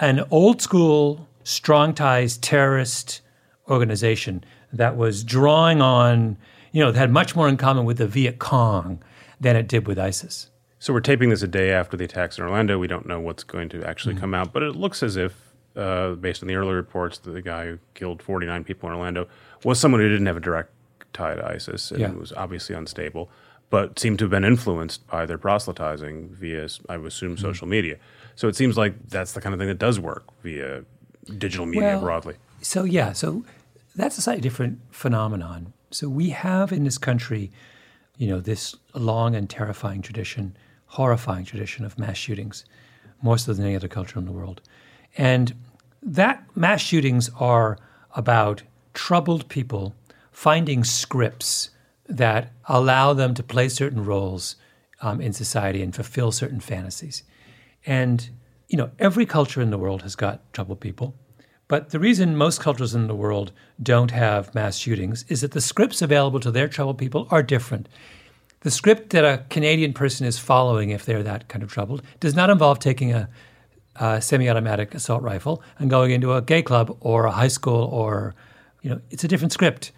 an 0.00 0.24
old 0.30 0.62
school 0.62 1.28
strong 1.42 1.92
ties 1.92 2.36
terrorist 2.38 3.20
organization 3.68 4.44
that 4.72 4.96
was 4.96 5.24
drawing 5.24 5.82
on, 5.82 6.36
you 6.72 6.80
know, 6.80 6.92
that 6.92 6.98
had 6.98 7.10
much 7.10 7.34
more 7.34 7.48
in 7.48 7.56
common 7.56 7.84
with 7.84 7.98
the 7.98 8.06
Viet 8.06 8.38
Cong 8.38 9.02
than 9.40 9.56
it 9.56 9.68
did 9.68 9.86
with 9.86 9.98
ISIS. 9.98 10.50
So 10.78 10.92
we're 10.92 11.00
taping 11.00 11.30
this 11.30 11.42
a 11.42 11.48
day 11.48 11.70
after 11.70 11.96
the 11.96 12.04
attacks 12.04 12.38
in 12.38 12.44
Orlando. 12.44 12.78
We 12.78 12.86
don't 12.86 13.06
know 13.06 13.20
what's 13.20 13.42
going 13.42 13.68
to 13.70 13.84
actually 13.84 14.14
mm-hmm. 14.14 14.20
come 14.20 14.34
out, 14.34 14.52
but 14.52 14.62
it 14.62 14.76
looks 14.76 15.02
as 15.02 15.16
if, 15.16 15.34
uh, 15.74 16.12
based 16.12 16.42
on 16.42 16.48
the 16.48 16.54
early 16.54 16.72
reports, 16.72 17.18
that 17.18 17.32
the 17.32 17.42
guy 17.42 17.66
who 17.66 17.78
killed 17.94 18.22
49 18.22 18.64
people 18.64 18.88
in 18.88 18.94
Orlando 18.94 19.28
was 19.64 19.80
someone 19.80 20.00
who 20.00 20.08
didn't 20.08 20.26
have 20.26 20.36
a 20.36 20.40
direct 20.40 20.70
tie 21.12 21.34
to 21.34 21.44
ISIS 21.44 21.90
and 21.90 22.00
yeah. 22.00 22.10
was 22.10 22.32
obviously 22.32 22.76
unstable, 22.76 23.28
but 23.70 23.98
seemed 23.98 24.18
to 24.20 24.26
have 24.26 24.30
been 24.30 24.44
influenced 24.44 25.06
by 25.08 25.26
their 25.26 25.38
proselytizing 25.38 26.28
via, 26.30 26.68
I 26.88 26.96
would 26.96 27.08
assume, 27.08 27.34
mm-hmm. 27.34 27.44
social 27.44 27.66
media. 27.66 27.96
So 28.36 28.46
it 28.46 28.54
seems 28.54 28.76
like 28.76 28.94
that's 29.08 29.32
the 29.32 29.40
kind 29.40 29.52
of 29.52 29.58
thing 29.58 29.68
that 29.68 29.78
does 29.78 29.98
work 29.98 30.24
via 30.42 30.84
digital 31.38 31.66
media 31.66 31.94
well, 31.94 32.00
broadly. 32.00 32.36
So 32.62 32.84
yeah, 32.84 33.12
so 33.12 33.44
that's 33.96 34.16
a 34.16 34.22
slightly 34.22 34.40
different 34.40 34.80
phenomenon. 34.90 35.72
So 35.90 36.08
we 36.08 36.30
have 36.30 36.72
in 36.72 36.84
this 36.84 36.98
country, 36.98 37.50
you 38.18 38.28
know, 38.28 38.40
this 38.40 38.74
long 38.94 39.34
and 39.34 39.48
terrifying 39.48 40.02
tradition, 40.02 40.56
horrifying 40.86 41.44
tradition 41.44 41.84
of 41.84 41.98
mass 41.98 42.16
shootings, 42.16 42.64
more 43.22 43.38
so 43.38 43.52
than 43.52 43.64
any 43.64 43.76
other 43.76 43.88
culture 43.88 44.18
in 44.18 44.24
the 44.24 44.32
world. 44.32 44.60
And 45.16 45.54
that 46.02 46.44
mass 46.54 46.80
shootings 46.80 47.30
are 47.38 47.78
about 48.14 48.62
troubled 48.92 49.48
people 49.48 49.94
finding 50.32 50.84
scripts 50.84 51.70
that 52.08 52.52
allow 52.66 53.12
them 53.12 53.34
to 53.34 53.42
play 53.42 53.68
certain 53.68 54.04
roles 54.04 54.56
um, 55.00 55.20
in 55.20 55.32
society 55.32 55.82
and 55.82 55.94
fulfill 55.94 56.32
certain 56.32 56.60
fantasies. 56.60 57.22
And, 57.86 58.28
you 58.68 58.76
know, 58.76 58.90
every 58.98 59.26
culture 59.26 59.60
in 59.60 59.70
the 59.70 59.78
world 59.78 60.02
has 60.02 60.16
got 60.16 60.52
troubled 60.52 60.80
people. 60.80 61.14
But 61.68 61.90
the 61.90 61.98
reason 61.98 62.34
most 62.34 62.60
cultures 62.60 62.94
in 62.94 63.06
the 63.06 63.14
world 63.14 63.52
don't 63.80 64.10
have 64.10 64.54
mass 64.54 64.78
shootings 64.78 65.24
is 65.28 65.42
that 65.42 65.52
the 65.52 65.60
scripts 65.60 66.00
available 66.00 66.40
to 66.40 66.50
their 66.50 66.66
troubled 66.66 66.98
people 66.98 67.28
are 67.30 67.42
different. 67.42 67.88
The 68.60 68.70
script 68.70 69.10
that 69.10 69.24
a 69.24 69.44
Canadian 69.50 69.92
person 69.92 70.26
is 70.26 70.38
following, 70.38 70.90
if 70.90 71.04
they're 71.04 71.22
that 71.22 71.48
kind 71.48 71.62
of 71.62 71.70
troubled, 71.70 72.02
does 72.20 72.34
not 72.34 72.50
involve 72.50 72.78
taking 72.78 73.12
a, 73.12 73.28
a 73.96 74.20
semi 74.20 74.48
automatic 74.48 74.94
assault 74.94 75.22
rifle 75.22 75.62
and 75.78 75.90
going 75.90 76.10
into 76.10 76.32
a 76.32 76.42
gay 76.42 76.62
club 76.62 76.96
or 77.00 77.26
a 77.26 77.30
high 77.30 77.48
school 77.48 77.84
or, 77.84 78.34
you 78.82 78.90
know, 78.90 79.00
it's 79.10 79.22
a 79.22 79.28
different 79.28 79.52
script. 79.52 79.92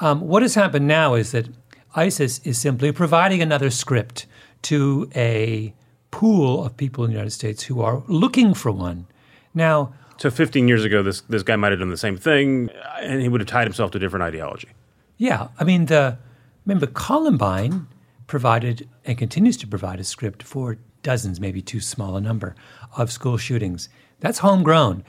Um, 0.00 0.20
what 0.20 0.42
has 0.42 0.54
happened 0.54 0.86
now 0.86 1.14
is 1.14 1.32
that 1.32 1.48
ISIS 1.96 2.38
is 2.44 2.58
simply 2.58 2.92
providing 2.92 3.42
another 3.42 3.70
script 3.70 4.26
to 4.62 5.10
a 5.16 5.74
pool 6.12 6.64
of 6.64 6.76
people 6.76 7.04
in 7.04 7.10
the 7.10 7.14
United 7.14 7.32
States 7.32 7.64
who 7.64 7.80
are 7.80 8.04
looking 8.06 8.54
for 8.54 8.70
one. 8.70 9.06
Now, 9.52 9.92
so 10.18 10.30
15 10.30 10.68
years 10.68 10.84
ago, 10.84 11.02
this 11.02 11.22
this 11.22 11.42
guy 11.42 11.56
might 11.56 11.70
have 11.72 11.78
done 11.78 11.90
the 11.90 11.96
same 11.96 12.16
thing, 12.16 12.70
and 13.00 13.22
he 13.22 13.28
would 13.28 13.40
have 13.40 13.48
tied 13.48 13.66
himself 13.66 13.90
to 13.92 13.98
a 13.98 14.00
different 14.00 14.24
ideology. 14.24 14.68
Yeah, 15.16 15.48
I 15.58 15.64
mean, 15.64 15.86
the 15.86 16.18
remember 16.66 16.86
Columbine 16.86 17.86
provided 18.26 18.88
and 19.04 19.16
continues 19.16 19.56
to 19.56 19.66
provide 19.66 20.00
a 20.00 20.04
script 20.04 20.42
for 20.42 20.78
dozens, 21.02 21.40
maybe 21.40 21.62
too 21.62 21.80
small 21.80 22.16
a 22.16 22.20
number, 22.20 22.54
of 22.96 23.10
school 23.10 23.38
shootings. 23.38 23.88
That's 24.20 24.38
homegrown. 24.38 25.04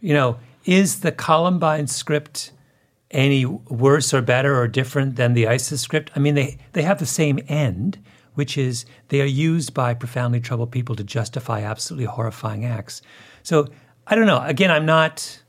You 0.00 0.14
know, 0.14 0.38
is 0.64 1.00
the 1.00 1.12
Columbine 1.12 1.86
script 1.86 2.52
any 3.10 3.44
worse 3.44 4.12
or 4.12 4.22
better 4.22 4.58
or 4.58 4.66
different 4.66 5.16
than 5.16 5.34
the 5.34 5.46
ISIS 5.46 5.80
script? 5.80 6.10
I 6.16 6.18
mean, 6.18 6.34
they, 6.34 6.58
they 6.72 6.82
have 6.82 6.98
the 6.98 7.06
same 7.06 7.38
end, 7.48 7.98
which 8.34 8.58
is 8.58 8.86
they 9.08 9.20
are 9.20 9.26
used 9.26 9.72
by 9.72 9.94
profoundly 9.94 10.40
troubled 10.40 10.72
people 10.72 10.96
to 10.96 11.04
justify 11.04 11.62
absolutely 11.62 12.06
horrifying 12.06 12.64
acts. 12.64 13.02
So 13.42 13.68
I 14.06 14.14
don't 14.14 14.26
know. 14.26 14.42
Again, 14.42 14.70
I'm 14.70 14.86
not. 14.86 15.42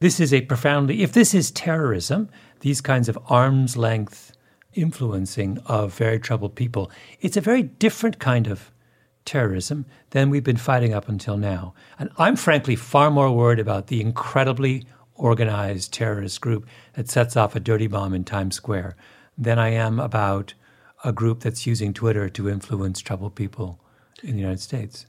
This 0.00 0.20
is 0.20 0.34
a 0.34 0.42
profoundly, 0.42 1.02
if 1.02 1.12
this 1.12 1.32
is 1.34 1.50
terrorism, 1.50 2.28
these 2.60 2.80
kinds 2.80 3.08
of 3.08 3.18
arm's 3.28 3.76
length 3.76 4.32
influencing 4.74 5.58
of 5.66 5.94
very 5.94 6.18
troubled 6.18 6.54
people, 6.54 6.90
it's 7.20 7.36
a 7.36 7.40
very 7.40 7.62
different 7.62 8.18
kind 8.18 8.46
of 8.46 8.70
terrorism 9.24 9.86
than 10.10 10.28
we've 10.28 10.44
been 10.44 10.56
fighting 10.56 10.92
up 10.92 11.08
until 11.08 11.38
now. 11.38 11.74
And 11.98 12.10
I'm 12.18 12.36
frankly 12.36 12.76
far 12.76 13.10
more 13.10 13.30
worried 13.32 13.58
about 13.58 13.86
the 13.86 14.00
incredibly 14.00 14.86
organized 15.14 15.92
terrorist 15.92 16.40
group 16.42 16.66
that 16.92 17.08
sets 17.08 17.36
off 17.36 17.56
a 17.56 17.60
dirty 17.60 17.86
bomb 17.86 18.12
in 18.12 18.24
Times 18.24 18.54
Square 18.54 18.96
than 19.38 19.58
I 19.58 19.70
am 19.70 19.98
about 19.98 20.52
a 21.04 21.12
group 21.12 21.40
that's 21.40 21.66
using 21.66 21.94
Twitter 21.94 22.28
to 22.28 22.48
influence 22.48 23.00
troubled 23.00 23.34
people 23.34 23.80
in 24.22 24.32
the 24.32 24.40
United 24.40 24.60
States. 24.60 25.06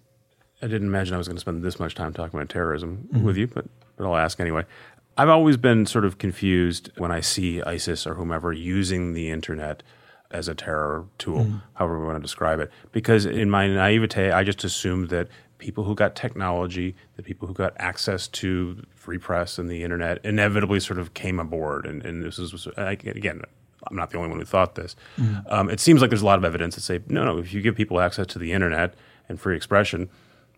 I 0.61 0.67
didn't 0.67 0.87
imagine 0.87 1.13
I 1.13 1.17
was 1.17 1.27
going 1.27 1.37
to 1.37 1.41
spend 1.41 1.63
this 1.63 1.79
much 1.79 1.95
time 1.95 2.13
talking 2.13 2.39
about 2.39 2.49
terrorism 2.49 3.07
mm-hmm. 3.13 3.23
with 3.23 3.37
you, 3.37 3.47
but, 3.47 3.65
but 3.95 4.05
I'll 4.05 4.17
ask 4.17 4.39
anyway. 4.39 4.65
I've 5.17 5.29
always 5.29 5.57
been 5.57 5.85
sort 5.85 6.05
of 6.05 6.17
confused 6.17 6.91
when 6.97 7.11
I 7.11 7.21
see 7.21 7.61
ISIS 7.63 8.05
or 8.05 8.15
whomever 8.15 8.53
using 8.53 9.13
the 9.13 9.29
internet 9.29 9.81
as 10.29 10.47
a 10.47 10.53
terror 10.53 11.05
tool, 11.17 11.45
mm. 11.45 11.61
however 11.73 11.99
we 11.99 12.05
want 12.05 12.17
to 12.17 12.21
describe 12.21 12.59
it. 12.59 12.71
Because 12.91 13.25
in 13.25 13.49
my 13.49 13.67
naivete, 13.67 14.31
I 14.31 14.43
just 14.43 14.63
assumed 14.63 15.09
that 15.09 15.27
people 15.57 15.85
who 15.85 15.95
got 15.95 16.15
technology, 16.15 16.95
the 17.15 17.23
people 17.23 17.47
who 17.47 17.53
got 17.53 17.73
access 17.77 18.27
to 18.27 18.83
free 18.95 19.17
press 19.17 19.57
and 19.57 19.69
the 19.69 19.83
internet, 19.83 20.23
inevitably 20.23 20.79
sort 20.79 20.99
of 20.99 21.13
came 21.13 21.39
aboard. 21.39 21.85
And, 21.85 22.05
and 22.05 22.23
this 22.23 22.37
is, 22.37 22.67
again, 22.77 23.41
I'm 23.89 23.95
not 23.95 24.11
the 24.11 24.17
only 24.17 24.29
one 24.29 24.39
who 24.39 24.45
thought 24.45 24.75
this. 24.75 24.95
Mm. 25.17 25.51
Um, 25.51 25.69
it 25.69 25.79
seems 25.79 26.01
like 26.01 26.09
there's 26.11 26.21
a 26.21 26.25
lot 26.25 26.37
of 26.37 26.45
evidence 26.45 26.75
that 26.75 26.81
say, 26.81 26.99
no, 27.07 27.23
no, 27.23 27.37
if 27.37 27.53
you 27.53 27.61
give 27.61 27.75
people 27.75 27.99
access 27.99 28.27
to 28.27 28.39
the 28.39 28.51
internet 28.51 28.93
and 29.29 29.39
free 29.39 29.55
expression, 29.55 30.09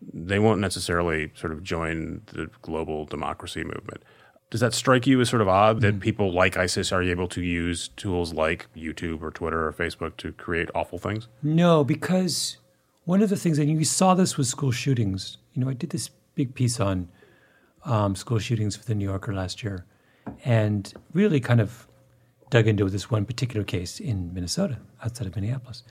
they 0.01 0.39
won't 0.39 0.61
necessarily 0.61 1.31
sort 1.35 1.51
of 1.51 1.63
join 1.63 2.21
the 2.27 2.49
global 2.61 3.05
democracy 3.05 3.63
movement. 3.63 4.03
Does 4.49 4.61
that 4.61 4.73
strike 4.73 5.05
you 5.05 5.21
as 5.21 5.29
sort 5.29 5.41
of 5.41 5.47
odd 5.47 5.81
that 5.81 5.95
mm. 5.95 6.01
people 6.01 6.33
like 6.33 6.57
ISIS 6.57 6.91
are 6.91 7.03
able 7.03 7.27
to 7.27 7.41
use 7.41 7.89
tools 7.89 8.33
like 8.33 8.67
YouTube 8.75 9.21
or 9.21 9.29
Twitter 9.29 9.67
or 9.67 9.73
Facebook 9.73 10.17
to 10.17 10.31
create 10.31 10.69
awful 10.73 10.97
things? 10.97 11.27
No, 11.43 11.83
because 11.83 12.57
one 13.05 13.21
of 13.21 13.29
the 13.29 13.35
things, 13.35 13.59
and 13.59 13.69
you 13.69 13.83
saw 13.85 14.15
this 14.15 14.37
with 14.37 14.47
school 14.47 14.71
shootings. 14.71 15.37
You 15.53 15.63
know, 15.63 15.69
I 15.69 15.73
did 15.73 15.91
this 15.91 16.09
big 16.33 16.55
piece 16.55 16.79
on 16.79 17.09
um, 17.85 18.15
school 18.15 18.39
shootings 18.39 18.75
for 18.75 18.85
the 18.85 18.95
New 18.95 19.05
Yorker 19.05 19.33
last 19.33 19.63
year, 19.63 19.85
and 20.45 20.91
really 21.13 21.39
kind 21.39 21.61
of 21.61 21.87
dug 22.49 22.67
into 22.67 22.89
this 22.89 23.11
one 23.11 23.25
particular 23.25 23.63
case 23.63 23.99
in 23.99 24.33
Minnesota, 24.33 24.79
outside 25.03 25.27
of 25.27 25.35
Minneapolis. 25.35 25.83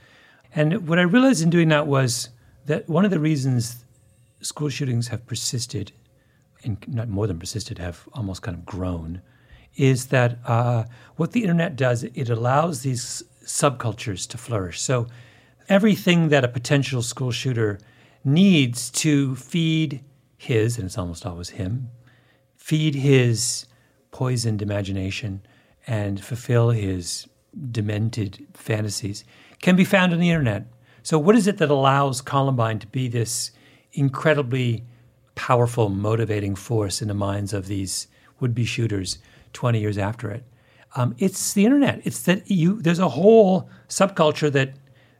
And 0.53 0.87
what 0.87 0.99
I 0.99 1.03
realized 1.03 1.43
in 1.43 1.49
doing 1.49 1.69
that 1.69 1.87
was 1.87 2.29
that 2.65 2.89
one 2.89 3.05
of 3.05 3.11
the 3.11 3.19
reasons 3.19 3.85
school 4.41 4.69
shootings 4.69 5.09
have 5.09 5.25
persisted, 5.25 5.91
and 6.63 6.77
not 6.87 7.09
more 7.09 7.27
than 7.27 7.39
persisted, 7.39 7.77
have 7.77 8.07
almost 8.13 8.41
kind 8.41 8.57
of 8.57 8.65
grown, 8.65 9.21
is 9.75 10.07
that 10.07 10.39
uh, 10.45 10.83
what 11.15 11.31
the 11.31 11.41
internet 11.41 11.75
does, 11.75 12.03
it 12.03 12.29
allows 12.29 12.81
these 12.81 13.23
subcultures 13.43 14.27
to 14.27 14.37
flourish. 14.37 14.81
So 14.81 15.07
everything 15.67 16.29
that 16.29 16.43
a 16.43 16.47
potential 16.47 17.01
school 17.01 17.31
shooter 17.31 17.79
needs 18.23 18.89
to 18.91 19.35
feed 19.35 20.03
his, 20.37 20.77
and 20.77 20.85
it's 20.85 20.97
almost 20.97 21.25
always 21.25 21.49
him, 21.49 21.89
feed 22.55 22.95
his 22.95 23.65
poisoned 24.11 24.61
imagination 24.61 25.41
and 25.87 26.23
fulfill 26.23 26.69
his 26.69 27.27
demented 27.71 28.45
fantasies 28.53 29.23
can 29.61 29.75
be 29.75 29.83
found 29.83 30.13
on 30.13 30.19
the 30.19 30.29
internet. 30.29 30.65
So, 31.03 31.17
what 31.17 31.35
is 31.35 31.47
it 31.47 31.57
that 31.57 31.69
allows 31.69 32.21
Columbine 32.21 32.79
to 32.79 32.87
be 32.87 33.07
this 33.07 33.51
incredibly 33.93 34.83
powerful, 35.35 35.89
motivating 35.89 36.55
force 36.55 37.01
in 37.01 37.07
the 37.07 37.13
minds 37.13 37.53
of 37.53 37.67
these 37.67 38.07
would-be 38.39 38.65
shooters 38.65 39.19
20 39.53 39.79
years 39.79 39.97
after 39.97 40.29
it. 40.29 40.43
Um, 40.95 41.15
it's 41.17 41.53
the 41.53 41.65
internet. 41.65 42.01
It's 42.03 42.23
that 42.23 42.49
you 42.49 42.81
there's 42.81 42.99
a 42.99 43.09
whole 43.09 43.69
subculture 43.87 44.51
that 44.51 44.73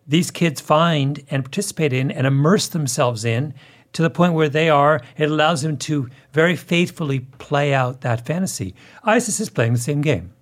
these 0.08 0.32
kids 0.32 0.60
find 0.60 1.24
and 1.30 1.44
participate 1.44 1.94
in 1.94 2.10
and 2.10 2.26
immerse 2.26 2.68
themselves 2.68 3.24
in 3.24 3.54
to 3.94 4.02
the 4.02 4.10
point 4.10 4.34
where 4.34 4.50
they 4.50 4.70
are. 4.70 5.02
It 5.18 5.30
allows 5.30 5.62
them 5.62 5.78
to 5.78 6.10
very 6.34 6.56
faithfully 6.56 7.20
play 7.38 7.74
out 7.74 8.02
that 8.02 8.26
fantasy. 8.26 8.74
ISIS 9.04 9.40
is 9.40 9.50
playing 9.50 9.74
the 9.74 9.80
same 9.80 10.02
game. 10.02 10.34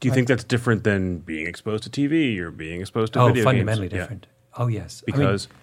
Do 0.00 0.08
you 0.08 0.10
right? 0.10 0.16
think 0.16 0.28
that's 0.28 0.44
different 0.44 0.84
than 0.84 1.20
being 1.20 1.46
exposed 1.46 1.84
to 1.84 1.90
TV 1.90 2.38
or 2.38 2.50
being 2.50 2.80
exposed 2.80 3.12
to 3.14 3.20
oh, 3.20 3.26
video 3.28 3.44
fundamentally 3.44 3.88
games? 3.88 4.02
different. 4.02 4.26
Yeah. 4.28 4.62
Oh 4.62 4.66
yes, 4.66 5.02
because. 5.06 5.46
I 5.46 5.54
mean, 5.54 5.62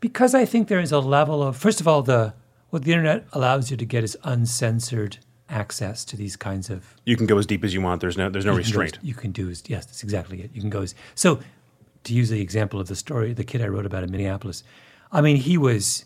because 0.00 0.34
I 0.34 0.44
think 0.44 0.68
there 0.68 0.80
is 0.80 0.92
a 0.92 0.98
level 1.00 1.42
of 1.42 1.56
first 1.56 1.80
of 1.80 1.88
all 1.88 2.02
the 2.02 2.34
what 2.70 2.84
the 2.84 2.92
internet 2.92 3.26
allows 3.32 3.70
you 3.70 3.76
to 3.76 3.84
get 3.84 4.04
is 4.04 4.16
uncensored 4.24 5.18
access 5.48 6.04
to 6.04 6.16
these 6.16 6.36
kinds 6.36 6.68
of. 6.70 6.94
You 7.04 7.16
can 7.16 7.26
go 7.26 7.38
as 7.38 7.46
deep 7.46 7.64
as 7.64 7.72
you 7.72 7.80
want. 7.80 8.00
There's 8.00 8.16
no 8.16 8.28
there's 8.28 8.44
no 8.44 8.52
you 8.52 8.58
restraint. 8.58 8.94
Can 8.94 9.02
as, 9.02 9.08
you 9.08 9.14
can 9.14 9.32
do 9.32 9.50
as 9.50 9.62
yes, 9.66 9.86
that's 9.86 10.02
exactly 10.02 10.42
it. 10.42 10.50
You 10.54 10.60
can 10.60 10.70
go 10.70 10.82
as 10.82 10.94
so. 11.14 11.40
To 12.04 12.14
use 12.14 12.30
the 12.30 12.40
example 12.40 12.80
of 12.80 12.86
the 12.86 12.94
story, 12.94 13.34
the 13.34 13.44
kid 13.44 13.60
I 13.60 13.66
wrote 13.66 13.84
about 13.84 14.04
in 14.04 14.10
Minneapolis, 14.10 14.62
I 15.10 15.20
mean, 15.20 15.36
he 15.36 15.58
was 15.58 16.04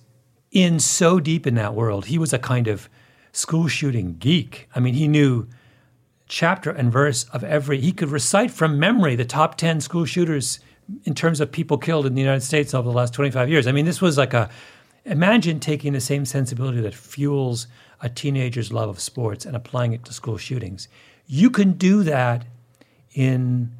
in 0.50 0.80
so 0.80 1.20
deep 1.20 1.46
in 1.46 1.54
that 1.56 1.74
world. 1.74 2.06
He 2.06 2.18
was 2.18 2.32
a 2.32 2.38
kind 2.38 2.66
of 2.66 2.88
school 3.30 3.68
shooting 3.68 4.16
geek. 4.18 4.68
I 4.74 4.80
mean, 4.80 4.94
he 4.94 5.06
knew 5.06 5.46
chapter 6.26 6.70
and 6.70 6.90
verse 6.90 7.24
of 7.24 7.44
every. 7.44 7.80
He 7.80 7.92
could 7.92 8.08
recite 8.08 8.50
from 8.50 8.80
memory 8.80 9.14
the 9.14 9.26
top 9.26 9.56
ten 9.56 9.80
school 9.80 10.06
shooters 10.06 10.60
in 11.04 11.14
terms 11.14 11.40
of 11.40 11.50
people 11.50 11.78
killed 11.78 12.06
in 12.06 12.14
the 12.14 12.20
United 12.20 12.42
States 12.42 12.74
over 12.74 12.88
the 12.88 12.94
last 12.94 13.14
25 13.14 13.48
years. 13.48 13.66
I 13.66 13.72
mean, 13.72 13.84
this 13.86 14.00
was 14.00 14.18
like 14.18 14.34
a 14.34 14.48
imagine 15.04 15.60
taking 15.60 15.92
the 15.92 16.00
same 16.00 16.24
sensibility 16.24 16.80
that 16.80 16.94
fuels 16.94 17.66
a 18.00 18.08
teenager's 18.08 18.72
love 18.72 18.88
of 18.88 19.00
sports 19.00 19.44
and 19.44 19.56
applying 19.56 19.92
it 19.92 20.04
to 20.04 20.12
school 20.12 20.36
shootings. 20.36 20.88
You 21.26 21.50
can 21.50 21.72
do 21.72 22.02
that 22.04 22.44
in 23.14 23.72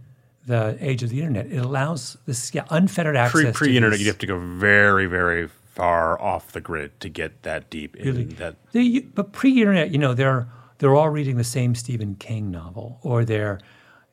the 0.47 0.77
age 0.81 1.03
of 1.03 1.11
the 1.11 1.21
internet. 1.21 1.47
It 1.47 1.59
allows 1.59 2.17
this 2.27 2.53
yeah, 2.55 2.65
unfettered 2.71 3.17
access. 3.17 3.43
Pre 3.43 3.53
pre 3.53 3.77
internet, 3.77 3.99
you'd 4.01 4.09
have 4.09 4.19
to 4.19 4.27
go 4.27 4.39
very 4.39 5.07
very 5.07 5.49
far 5.73 6.21
off 6.21 6.53
the 6.53 6.61
grid 6.61 6.99
to 7.01 7.09
get 7.09 7.43
that 7.45 7.71
deep 7.71 7.97
in 7.97 8.07
Really? 8.07 8.25
that. 8.25 8.57
They, 8.73 9.01
but 9.01 9.33
pre-internet, 9.33 9.91
you 9.91 9.99
know, 9.99 10.15
they're 10.15 10.47
they're 10.79 10.95
all 10.95 11.09
reading 11.09 11.37
the 11.37 11.45
same 11.45 11.75
Stephen 11.75 12.17
King 12.17 12.51
novel, 12.51 12.99
or 13.03 13.25
they're, 13.25 13.61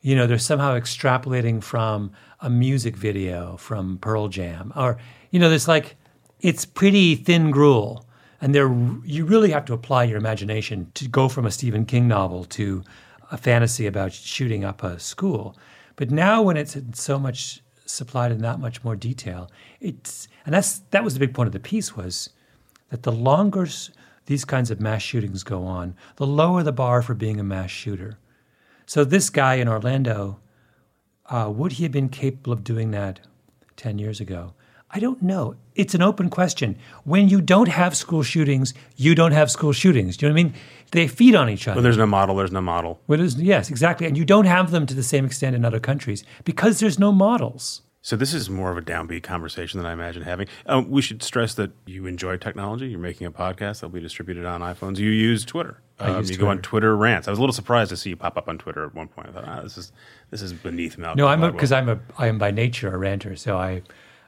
you 0.01 0.15
know, 0.15 0.27
they're 0.27 0.37
somehow 0.37 0.77
extrapolating 0.77 1.63
from 1.63 2.11
a 2.39 2.49
music 2.49 2.95
video 2.95 3.57
from 3.57 3.97
Pearl 3.97 4.27
Jam, 4.27 4.71
or 4.75 4.97
you 5.31 5.39
know, 5.39 5.49
there's 5.49 5.67
like 5.67 5.95
it's 6.39 6.65
pretty 6.65 7.15
thin 7.15 7.51
gruel, 7.51 8.05
and 8.41 8.55
they're 8.55 8.73
you 9.03 9.25
really 9.25 9.51
have 9.51 9.65
to 9.65 9.73
apply 9.73 10.05
your 10.05 10.17
imagination 10.17 10.91
to 10.95 11.07
go 11.07 11.27
from 11.27 11.45
a 11.45 11.51
Stephen 11.51 11.85
King 11.85 12.07
novel 12.07 12.45
to 12.45 12.83
a 13.31 13.37
fantasy 13.37 13.85
about 13.85 14.13
shooting 14.13 14.63
up 14.63 14.83
a 14.83 14.99
school. 14.99 15.57
But 15.95 16.11
now, 16.11 16.41
when 16.41 16.55
it's 16.55 16.77
so 16.93 17.19
much 17.19 17.61
supplied 17.85 18.31
in 18.31 18.41
that 18.41 18.59
much 18.59 18.83
more 18.83 18.95
detail, 18.95 19.51
it's 19.81 20.27
and 20.45 20.53
that's 20.53 20.79
that 20.91 21.03
was 21.03 21.13
the 21.13 21.19
big 21.19 21.33
point 21.33 21.47
of 21.47 21.53
the 21.53 21.59
piece 21.59 21.95
was 21.95 22.29
that 22.89 23.03
the 23.03 23.11
longer 23.11 23.67
these 24.27 24.45
kinds 24.45 24.71
of 24.71 24.79
mass 24.79 25.01
shootings 25.01 25.43
go 25.43 25.63
on, 25.63 25.95
the 26.15 26.27
lower 26.27 26.63
the 26.63 26.71
bar 26.71 27.01
for 27.01 27.13
being 27.13 27.39
a 27.39 27.43
mass 27.43 27.69
shooter. 27.69 28.17
So 28.89 29.03
this 29.03 29.29
guy 29.29 29.53
in 29.53 29.67
Orlando, 29.67 30.39
uh, 31.27 31.51
would 31.55 31.73
he 31.73 31.83
have 31.83 31.91
been 31.91 32.09
capable 32.09 32.51
of 32.51 32.63
doing 32.63 32.89
that 32.89 33.19
10 33.75 33.99
years 33.99 34.19
ago? 34.19 34.55
I 34.89 34.99
don't 34.99 35.21
know. 35.21 35.53
It's 35.75 35.93
an 35.93 36.01
open 36.01 36.31
question. 36.31 36.75
When 37.03 37.29
you 37.29 37.39
don't 37.39 37.67
have 37.67 37.95
school 37.95 38.23
shootings, 38.23 38.73
you 38.95 39.13
don't 39.13 39.33
have 39.33 39.51
school 39.51 39.73
shootings. 39.73 40.17
Do 40.17 40.25
you 40.25 40.31
know 40.31 40.33
what 40.33 40.39
I 40.39 40.43
mean? 40.45 40.53
They 40.89 41.07
feed 41.07 41.35
on 41.35 41.51
each 41.51 41.67
other. 41.67 41.75
When 41.75 41.83
there's 41.83 41.97
no 41.97 42.07
model, 42.07 42.35
there's 42.35 42.51
no 42.51 42.61
model. 42.61 42.99
Well, 43.05 43.21
yes, 43.21 43.69
exactly. 43.69 44.07
And 44.07 44.17
you 44.17 44.25
don't 44.25 44.47
have 44.47 44.71
them 44.71 44.87
to 44.87 44.95
the 44.95 45.03
same 45.03 45.23
extent 45.23 45.55
in 45.55 45.63
other 45.63 45.79
countries 45.79 46.23
because 46.43 46.79
there's 46.79 46.97
no 46.97 47.11
models. 47.11 47.83
So 48.01 48.15
this 48.15 48.33
is 48.33 48.49
more 48.49 48.71
of 48.71 48.77
a 48.79 48.81
downbeat 48.81 49.21
conversation 49.21 49.77
than 49.77 49.85
I 49.85 49.93
imagine 49.93 50.23
having. 50.23 50.47
Um, 50.65 50.89
we 50.89 51.03
should 51.03 51.21
stress 51.21 51.53
that 51.53 51.69
you 51.85 52.07
enjoy 52.07 52.37
technology. 52.37 52.87
You're 52.87 52.97
making 52.97 53.27
a 53.27 53.31
podcast 53.31 53.81
that'll 53.81 53.89
be 53.89 53.99
distributed 53.99 54.45
on 54.45 54.61
iPhones. 54.61 54.97
You 54.97 55.11
use 55.11 55.45
Twitter. 55.45 55.79
Um, 55.99 56.23
you 56.23 56.37
go 56.37 56.47
on 56.47 56.57
Twitter. 56.57 56.61
Twitter 56.69 56.97
rants. 56.97 57.27
I 57.27 57.31
was 57.31 57.37
a 57.39 57.41
little 57.41 57.53
surprised 57.53 57.89
to 57.89 57.97
see 57.97 58.09
you 58.09 58.15
pop 58.15 58.37
up 58.37 58.47
on 58.47 58.57
Twitter 58.57 58.85
at 58.85 58.95
one 58.95 59.07
point. 59.07 59.27
I 59.29 59.31
thought, 59.31 59.43
ah, 59.47 59.61
this 59.61 59.77
is 59.77 59.91
this 60.31 60.41
is 60.41 60.53
beneath 60.53 60.97
Malcolm. 60.97 61.17
No, 61.17 61.27
I'm 61.27 61.41
because 61.51 61.71
I'm 61.71 61.89
a 61.89 61.99
I 62.17 62.27
am 62.27 62.37
by 62.37 62.51
nature 62.51 62.93
a 62.93 62.97
ranter, 62.97 63.35
so 63.35 63.57
I 63.57 63.81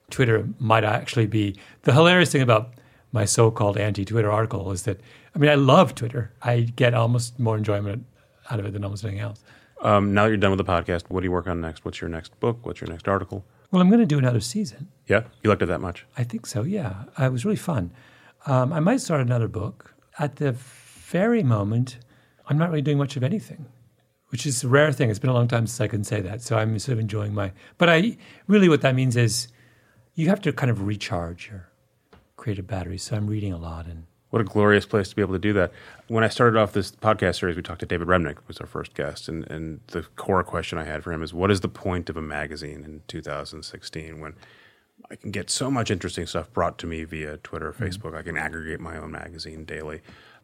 Twitter 0.10 0.48
might 0.60 0.84
actually 0.84 1.28
be 1.28 1.56
the 1.84 1.94
hilarious 1.94 2.32
thing 2.32 2.42
about 2.42 2.74
my 3.14 3.26
so-called 3.26 3.78
anti-Twitter 3.78 4.32
article 4.32 4.72
is 4.72 4.84
that 4.84 5.00
I 5.36 5.40
mean 5.40 5.50
I 5.50 5.56
love 5.56 5.96
Twitter. 5.96 6.32
I 6.42 6.62
get 6.76 6.94
almost 6.94 7.40
more 7.40 7.58
enjoyment 7.58 8.06
out 8.50 8.60
of 8.60 8.66
it 8.66 8.74
than 8.74 8.84
almost 8.84 9.04
anything 9.06 9.22
else. 9.22 9.42
Um, 9.82 10.14
now 10.14 10.24
that 10.24 10.30
you're 10.30 10.38
done 10.38 10.52
with 10.52 10.58
the 10.60 10.66
podcast, 10.66 11.04
what 11.10 11.22
do 11.22 11.26
you 11.26 11.32
work 11.32 11.48
on 11.48 11.60
next? 11.62 11.84
What's 11.86 12.02
your 12.02 12.10
next 12.10 12.38
book? 12.40 12.60
What's 12.66 12.82
your 12.82 12.90
next 12.90 13.08
article? 13.08 13.44
Well, 13.72 13.82
I'm 13.82 13.88
going 13.90 14.02
to 14.02 14.06
do 14.06 14.20
another 14.20 14.42
season. 14.42 14.90
Yeah, 15.08 15.24
you 15.42 15.50
liked 15.50 15.62
it 15.62 15.68
that 15.68 15.80
much? 15.82 16.06
I 16.18 16.24
think 16.26 16.46
so. 16.46 16.64
Yeah, 16.64 17.06
Uh, 17.20 17.24
it 17.26 17.32
was 17.32 17.46
really 17.46 17.56
fun. 17.58 17.92
Um, 18.46 18.74
I 18.74 18.80
might 18.82 19.00
start 19.02 19.22
another 19.22 19.48
book. 19.48 19.94
At 20.20 20.36
the 20.36 20.54
very 21.12 21.44
moment, 21.44 21.98
I'm 22.48 22.58
not 22.58 22.70
really 22.70 22.82
doing 22.82 22.98
much 22.98 23.18
of 23.18 23.24
anything, 23.24 23.66
which 24.30 24.46
is 24.46 24.64
a 24.64 24.68
rare 24.68 24.92
thing. 24.92 25.10
It's 25.10 25.20
been 25.20 25.30
a 25.30 25.34
long 25.34 25.50
time 25.50 25.68
since 25.68 25.82
I 25.82 25.88
can 25.88 26.04
say 26.04 26.22
that. 26.22 26.42
So 26.42 26.58
I'm 26.58 26.80
sort 26.80 26.94
of 26.94 27.00
enjoying 27.00 27.34
my. 27.34 27.52
But 27.78 27.90
I 27.90 28.18
really, 28.48 28.70
what 28.70 28.82
that 28.82 28.96
means 28.96 29.18
is, 29.18 29.50
you 30.16 30.30
have 30.30 30.42
to 30.42 30.54
kind 30.54 30.72
of 30.72 30.82
recharge 30.82 31.50
your 31.50 31.70
creative 32.38 32.68
battery. 32.68 32.98
So 32.98 33.16
I'm 33.16 33.28
reading 33.28 33.54
a 33.54 33.58
lot 33.58 33.86
and. 33.86 34.06
What 34.32 34.42
a 34.42 34.46
glorious 34.46 34.86
place 34.86 35.10
to 35.10 35.16
be 35.18 35.22
able 35.22 35.34
to 35.34 35.40
do 35.40 35.52
that. 35.52 35.74
When 36.08 36.24
I 36.24 36.30
started 36.30 36.58
off 36.58 36.72
this 36.72 36.90
podcast 36.90 37.42
series, 37.42 37.58
we 37.58 37.62
talked 37.62 37.82
to 37.82 37.86
David 37.86 38.08
Remnick, 38.08 38.36
who 38.36 38.44
was 38.48 38.60
our 38.60 38.66
first 38.66 38.94
guest, 38.94 39.28
and, 39.28 39.46
and 39.52 39.82
the 39.88 40.04
core 40.16 40.42
question 40.42 40.78
I 40.78 40.86
had 40.86 41.04
for 41.04 41.12
him 41.12 41.22
is, 41.22 41.34
what 41.34 41.52
is 41.52 41.60
the 41.60 41.68
point 41.68 42.10
of 42.10 42.16
a 42.16 42.22
magazine 42.22 42.86
in 42.86 43.02
2016 43.10 44.22
when 44.22 44.36
I 45.10 45.16
can 45.16 45.32
get 45.32 45.50
so 45.50 45.70
much 45.70 45.92
interesting 45.92 46.26
stuff 46.26 46.52
brought 46.54 46.78
to 46.80 46.88
me 46.88 47.04
via 47.04 47.38
Twitter, 47.38 47.72
mm-hmm. 47.72 47.84
Facebook. 47.84 48.16
I 48.16 48.22
can 48.22 48.38
aggregate 48.38 48.80
my 48.80 48.98
own 48.98 49.12
magazine 49.12 49.66
daily. 49.66 50.02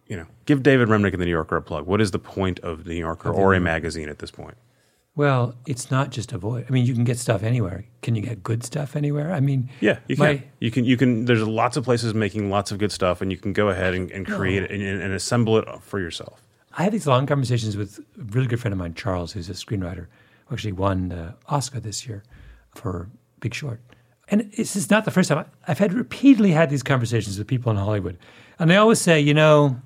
You 0.08 0.18
know, 0.18 0.26
give 0.46 0.64
David 0.64 0.88
Remnick 0.88 1.12
and 1.14 1.22
the 1.22 1.26
New 1.26 1.32
Yorker 1.32 1.58
a 1.58 1.62
plug. 1.62 1.86
What 1.86 2.00
is 2.02 2.12
the 2.12 2.20
point 2.20 2.60
of 2.60 2.86
the 2.86 2.92
New 2.94 3.00
Yorker 3.00 3.30
or 3.32 3.54
a 3.54 3.60
magazine 3.60 4.08
at 4.10 4.20
this 4.20 4.32
point? 4.32 4.56
Well, 5.16 5.56
it's 5.66 5.90
not 5.90 6.12
just 6.12 6.32
a 6.32 6.38
voice. 6.38 6.64
I 6.70 6.72
mean, 6.72 6.86
you 6.86 6.94
can 6.94 7.04
get 7.04 7.18
stuff 7.18 7.42
anywhere. 7.42 7.86
Can 8.04 8.14
you 8.14 8.22
get 8.22 8.44
good 8.44 8.64
stuff 8.64 8.96
anywhere? 8.96 9.34
I 9.34 9.40
mean, 9.40 9.68
Yeah, 9.82 9.98
you 10.08 10.16
can. 10.16 10.26
My- 10.26 10.44
you 10.60 10.70
can. 10.72 10.86
You 10.86 10.96
can. 10.96 11.26
There's 11.26 11.42
lots 11.46 11.76
of 11.76 11.84
places 11.84 12.14
making 12.14 12.50
lots 12.52 12.72
of 12.72 12.78
good 12.78 12.92
stuff, 12.92 13.20
and 13.20 13.32
you 13.32 13.38
can 13.38 13.52
go 13.52 13.70
ahead 13.70 13.96
and, 13.96 14.12
and 14.12 14.28
create 14.28 14.62
it 14.64 14.72
and, 14.72 14.82
and 14.84 15.14
assemble 15.14 15.58
it 15.58 15.66
for 15.82 16.00
yourself. 16.00 16.42
I 16.78 16.84
had 16.84 16.94
these 16.94 17.08
long 17.08 17.26
conversations 17.26 17.76
with 17.76 17.98
a 17.98 18.24
really 18.26 18.46
good 18.48 18.60
friend 18.60 18.72
of 18.74 18.78
mine, 18.78 18.94
Charles, 18.94 19.32
who's 19.34 19.50
a 19.50 19.54
screenwriter, 19.54 20.06
who 20.46 20.54
actually 20.56 20.74
won 20.74 21.10
the 21.10 21.34
Oscar 21.48 21.80
this 21.80 22.06
year 22.08 22.24
for 22.76 23.10
Big 23.40 23.56
Short. 23.56 23.82
And 24.30 24.52
this 24.56 24.76
is 24.76 24.92
not 24.92 25.04
the 25.06 25.12
first 25.12 25.30
time. 25.30 25.46
I've 25.68 25.80
had 25.80 25.94
repeatedly 25.94 26.52
had 26.52 26.70
these 26.70 26.84
conversations 26.84 27.40
with 27.40 27.48
people 27.48 27.72
in 27.72 27.78
Hollywood. 27.78 28.20
And 28.60 28.70
they 28.70 28.76
always 28.76 29.00
say, 29.02 29.20
you 29.20 29.34
know, 29.34 29.82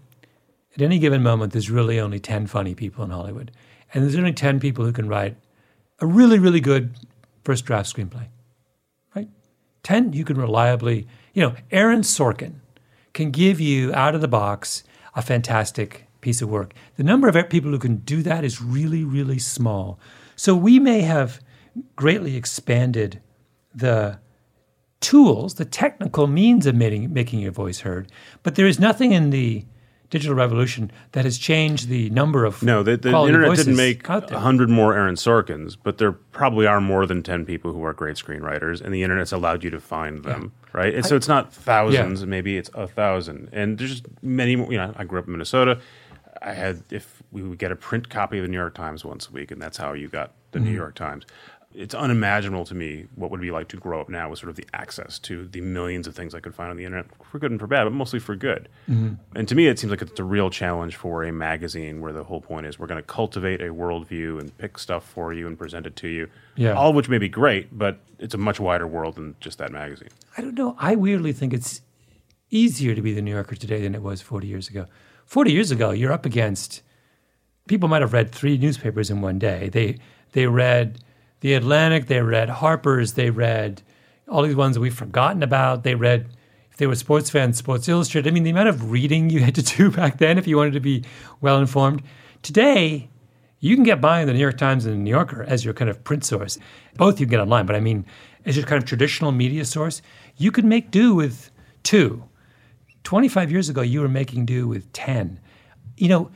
at 0.76 0.82
any 0.82 1.00
given 1.00 1.22
moment, 1.22 1.54
there's 1.54 1.70
really 1.70 2.00
only 2.00 2.20
10 2.20 2.48
funny 2.48 2.74
people 2.76 3.04
in 3.04 3.10
Hollywood. 3.10 3.52
And 3.94 4.04
there's 4.04 4.16
only 4.16 4.34
10 4.34 4.60
people 4.60 4.86
who 4.86 4.94
can 4.94 5.08
write 5.08 5.36
a 6.00 6.06
really, 6.06 6.40
really 6.40 6.62
good 6.62 6.96
first 7.44 7.66
draft 7.66 7.94
screenplay, 7.94 8.28
right? 9.16 9.30
10 9.84 10.14
you 10.14 10.24
can 10.24 10.38
reliably, 10.38 11.08
you 11.34 11.42
know, 11.42 11.56
Aaron 11.72 12.02
Sorkin 12.02 12.56
can 13.14 13.32
give 13.32 13.60
you 13.60 13.94
out 13.94 14.16
of 14.16 14.22
the 14.22 14.28
box 14.28 14.84
a 15.16 15.22
fantastic 15.22 16.08
piece 16.22 16.42
of 16.42 16.50
work. 16.50 16.74
The 16.96 17.04
number 17.04 17.28
of 17.28 17.50
people 17.50 17.72
who 17.72 17.80
can 17.80 17.98
do 17.98 18.24
that 18.24 18.46
is 18.46 18.62
really, 18.62 19.04
really 19.04 19.40
small. 19.40 20.00
So 20.36 20.56
we 20.56 20.80
may 20.80 21.02
have 21.02 21.42
greatly 21.96 22.36
expanded 22.38 23.22
the 23.74 24.20
tools, 25.02 25.56
the 25.56 25.66
technical 25.66 26.28
means 26.28 26.66
of 26.66 26.76
making, 26.76 27.12
making 27.12 27.40
your 27.40 27.52
voice 27.52 27.82
heard, 27.82 28.12
but 28.44 28.56
there 28.56 28.68
is 28.68 28.80
nothing 28.80 29.12
in 29.12 29.32
the 29.32 29.66
digital 30.12 30.36
revolution 30.36 30.92
that 31.14 31.26
has 31.26 31.40
changed 31.40 31.88
the 31.90 32.12
number 32.12 32.46
of 32.46 32.62
No, 32.62 32.84
the, 32.84 32.96
the 32.98 33.10
internet 33.24 33.56
didn't 33.58 33.76
make 33.76 34.08
a 34.08 34.40
hundred 34.40 34.70
more 34.70 34.94
Aaron 34.94 35.16
Sorkins, 35.16 35.76
but 35.82 35.98
there 35.98 36.12
probably 36.12 36.68
are 36.68 36.80
more 36.80 37.08
than 37.08 37.24
ten 37.24 37.44
people 37.46 37.74
who 37.74 37.84
are 37.84 37.94
great 37.94 38.18
screenwriters, 38.18 38.80
and 38.82 38.94
the 38.94 39.02
internet's 39.02 39.32
allowed 39.32 39.64
you 39.64 39.72
to 39.72 39.80
find 39.80 40.24
them, 40.24 40.52
right? 40.74 40.94
And 40.94 41.04
so 41.06 41.16
it's 41.16 41.28
not 41.28 41.52
thousands, 41.52 42.24
maybe 42.28 42.58
it's 42.58 42.70
a 42.76 42.88
thousand, 42.88 43.50
and 43.52 43.80
there's 43.80 43.90
just 43.92 44.06
many. 44.22 44.56
more- 44.56 44.72
You 44.72 44.78
know, 44.78 44.94
I 44.96 45.04
grew 45.06 45.18
up 45.18 45.26
in 45.26 45.32
Minnesota. 45.32 45.80
I 46.44 46.54
had 46.54 46.84
if 46.92 47.22
we 47.32 47.44
would 47.44 47.60
get 47.60 47.72
a 47.72 47.76
print 47.76 48.10
copy 48.10 48.38
of 48.40 48.44
the 48.44 48.48
New 48.50 48.58
York 48.58 48.74
Times 48.76 49.06
once 49.06 49.28
a 49.28 49.32
week, 49.32 49.52
and 49.52 49.62
that's 49.62 49.78
how 49.78 49.94
you 49.94 50.08
got 50.08 50.32
the 50.52 50.60
Mm-hmm. 50.60 50.68
New 50.68 50.74
York 50.76 50.96
Times. 50.96 51.26
It's 51.74 51.96
unimaginable 51.96 52.66
to 52.66 52.76
me 52.76 53.08
what 53.16 53.32
would 53.32 53.40
it 53.40 53.44
be 53.44 53.52
like 53.52 53.68
to 53.70 53.78
grow 53.78 54.02
up 54.02 54.10
now 54.10 54.30
with 54.30 54.40
sort 54.40 54.50
of 54.50 54.56
the 54.56 54.66
access 54.74 55.20
to 55.20 55.48
the 55.48 55.62
millions 55.62 56.08
of 56.08 56.16
things 56.16 56.36
I 56.36 56.40
could 56.40 56.54
find 56.54 56.70
on 56.70 56.78
the 56.78 56.86
internet 56.86 57.06
for 57.24 57.40
good 57.40 57.52
and 57.52 57.60
for 57.60 57.68
bad, 57.68 57.86
but 57.86 57.94
mostly 57.94 58.20
for 58.20 58.36
good. 58.36 58.68
Mm-hmm. 58.90 59.14
And 59.36 59.48
to 59.48 59.56
me, 59.56 59.68
it 59.68 59.80
seems 59.80 59.92
like 59.92 60.02
it's 60.02 60.20
a 60.20 60.24
real 60.24 60.50
challenge 60.50 60.96
for 60.96 61.24
a 61.24 61.32
magazine 61.32 62.02
where 62.02 62.14
the 62.14 62.24
whole 62.24 62.42
point 62.42 62.66
is 62.66 62.78
we're 62.78 62.88
going 62.88 63.02
to 63.02 63.08
cultivate 63.08 63.62
a 63.62 63.74
worldview 63.74 64.40
and 64.40 64.56
pick 64.58 64.78
stuff 64.78 65.08
for 65.08 65.34
you 65.34 65.48
and 65.48 65.58
present 65.58 65.86
it 65.86 65.96
to 65.98 66.08
you. 66.08 66.30
Yeah. 66.56 66.74
All 66.74 66.90
of 66.90 66.96
which 66.96 67.10
may 67.10 67.18
be 67.18 67.30
great, 67.30 67.78
but 67.78 68.00
it's 68.20 68.34
a 68.34 68.38
much 68.38 68.60
wider 68.60 68.88
world 68.88 69.16
than 69.16 69.36
just 69.40 69.58
that 69.60 69.72
magazine. 69.72 70.10
I 70.38 70.42
don't 70.42 70.56
know. 70.56 70.76
I 70.78 70.96
weirdly 70.96 71.34
think 71.34 71.54
it's 71.54 71.82
easier 72.50 72.94
to 72.96 73.02
be 73.02 73.14
the 73.14 73.22
New 73.22 73.32
Yorker 73.32 73.56
today 73.56 73.82
than 73.82 73.96
it 73.96 74.02
was 74.02 74.22
40 74.22 74.48
years 74.48 74.68
ago. 74.68 74.88
40 75.26 75.52
years 75.52 75.72
ago, 75.72 75.92
you're 75.92 76.12
up 76.12 76.26
against 76.26 76.82
people 77.68 77.88
might 77.88 78.02
have 78.02 78.14
read 78.14 78.32
three 78.32 78.58
newspapers 78.58 79.10
in 79.10 79.22
one 79.22 79.40
day. 79.40 79.70
They 79.70 79.98
they 80.34 80.48
read 80.48 81.00
the 81.42 81.54
Atlantic, 81.54 82.08
they 82.08 82.22
read 82.22 82.50
Harper's, 82.50 83.14
they 83.14 83.30
read 83.30 83.82
all 84.30 84.44
these 84.44 84.56
ones 84.56 84.80
we've 84.80 84.94
forgotten 84.94 85.44
about. 85.44 85.84
They 85.84 85.96
read 85.96 86.28
if 86.72 86.78
they 86.78 86.88
were 86.88 86.96
sports 86.96 87.30
fans, 87.30 87.58
Sports 87.58 87.90
Illustrated. 87.90 88.30
I 88.30 88.34
mean, 88.34 88.44
the 88.44 88.52
amount 88.52 88.70
of 88.70 88.92
reading 88.92 89.30
you 89.30 89.40
had 89.44 89.56
to 89.56 89.62
do 89.62 89.92
back 89.92 90.18
then 90.18 90.38
if 90.38 90.48
you 90.48 90.58
wanted 90.58 90.74
to 90.74 90.80
be 90.80 91.04
well 91.42 91.60
informed. 91.60 92.02
Today, 92.42 93.10
you 93.60 93.76
can 93.76 93.84
get 93.84 94.02
by 94.02 94.22
in 94.22 94.28
the 94.28 94.34
New 94.34 94.40
York 94.40 94.58
Times 94.58 94.86
and 94.86 94.96
the 94.96 95.00
New 95.00 95.12
Yorker 95.12 95.44
as 95.44 95.64
your 95.64 95.74
kind 95.74 95.90
of 95.90 96.04
print 96.04 96.24
source. 96.24 96.58
Both 96.96 97.20
you 97.20 97.26
can 97.26 97.32
get 97.32 97.40
online, 97.40 97.66
but 97.66 97.76
I 97.76 97.80
mean, 97.80 98.06
as 98.46 98.56
your 98.56 98.66
kind 98.66 98.82
of 98.82 98.88
traditional 98.88 99.32
media 99.32 99.66
source, 99.66 100.02
you 100.38 100.52
can 100.52 100.68
make 100.68 100.90
do 100.90 101.14
with 101.14 101.52
two. 101.84 102.24
25 103.04 103.52
years 103.52 103.70
ago, 103.70 103.82
you 103.82 104.02
were 104.02 104.10
making 104.10 104.46
do 104.46 104.68
with 104.68 104.92
10. 104.94 105.40
You 105.98 106.08
know, 106.08 106.32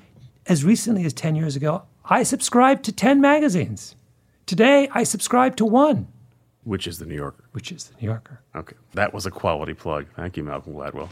as 0.47 0.63
recently 0.63 1.05
as 1.05 1.13
10 1.13 1.35
years 1.35 1.55
ago, 1.55 1.83
I 2.05 2.23
subscribed 2.23 2.83
to 2.85 2.91
10 2.91 3.21
magazines. 3.21 3.95
Today, 4.45 4.87
I 4.91 5.03
subscribe 5.03 5.55
to 5.57 5.65
one, 5.65 6.07
Which 6.63 6.85
is 6.87 6.99
the 6.99 7.05
New 7.05 7.15
Yorker. 7.15 7.45
which 7.53 7.71
is 7.71 7.85
the 7.85 7.95
New 8.01 8.07
Yorker. 8.07 8.41
Okay. 8.55 8.75
That 8.93 9.13
was 9.13 9.25
a 9.25 9.31
quality 9.31 9.73
plug. 9.73 10.05
Thank 10.15 10.37
you, 10.37 10.43
Malcolm 10.43 10.73
Gladwell. 10.73 11.09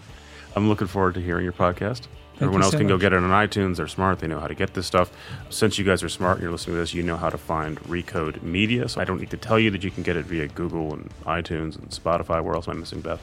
I'm 0.56 0.70
looking 0.70 0.88
forward 0.88 1.16
to 1.16 1.22
hearing 1.22 1.44
your 1.44 1.54
podcast. 1.54 2.04
Everyone 2.36 2.60
you 2.62 2.64
else 2.64 2.72
so 2.74 2.78
can 2.80 2.88
go 2.88 2.94
much. 2.96 3.02
get 3.02 3.14
it 3.14 3.18
on 3.18 3.30
iTunes. 3.30 3.78
They're 3.78 3.88
smart. 3.88 4.20
They 4.20 4.28
know 4.28 4.40
how 4.40 4.48
to 4.48 4.54
get 4.56 4.74
this 4.76 4.86
stuff. 4.86 5.12
Since 5.50 5.78
you 5.80 5.86
guys 5.86 6.04
are 6.04 6.10
smart 6.10 6.36
and 6.38 6.44
you're 6.44 6.52
listening 6.52 6.76
to 6.76 6.80
this, 6.82 6.94
you 6.94 7.02
know 7.04 7.18
how 7.18 7.30
to 7.30 7.38
find 7.38 7.80
Recode 7.82 8.42
Media. 8.44 8.88
So 8.90 9.02
I 9.02 9.04
don't 9.04 9.20
need 9.20 9.30
to 9.32 9.38
tell 9.38 9.60
you 9.60 9.70
that 9.72 9.84
you 9.84 9.90
can 9.92 10.04
get 10.04 10.16
it 10.16 10.26
via 10.26 10.48
Google 10.48 10.94
and 10.94 11.10
iTunes 11.26 11.76
and 11.78 11.90
Spotify. 11.90 12.44
Where 12.44 12.54
else 12.56 12.68
am 12.68 12.78
I 12.78 12.80
missing, 12.80 13.02
Beth? 13.02 13.22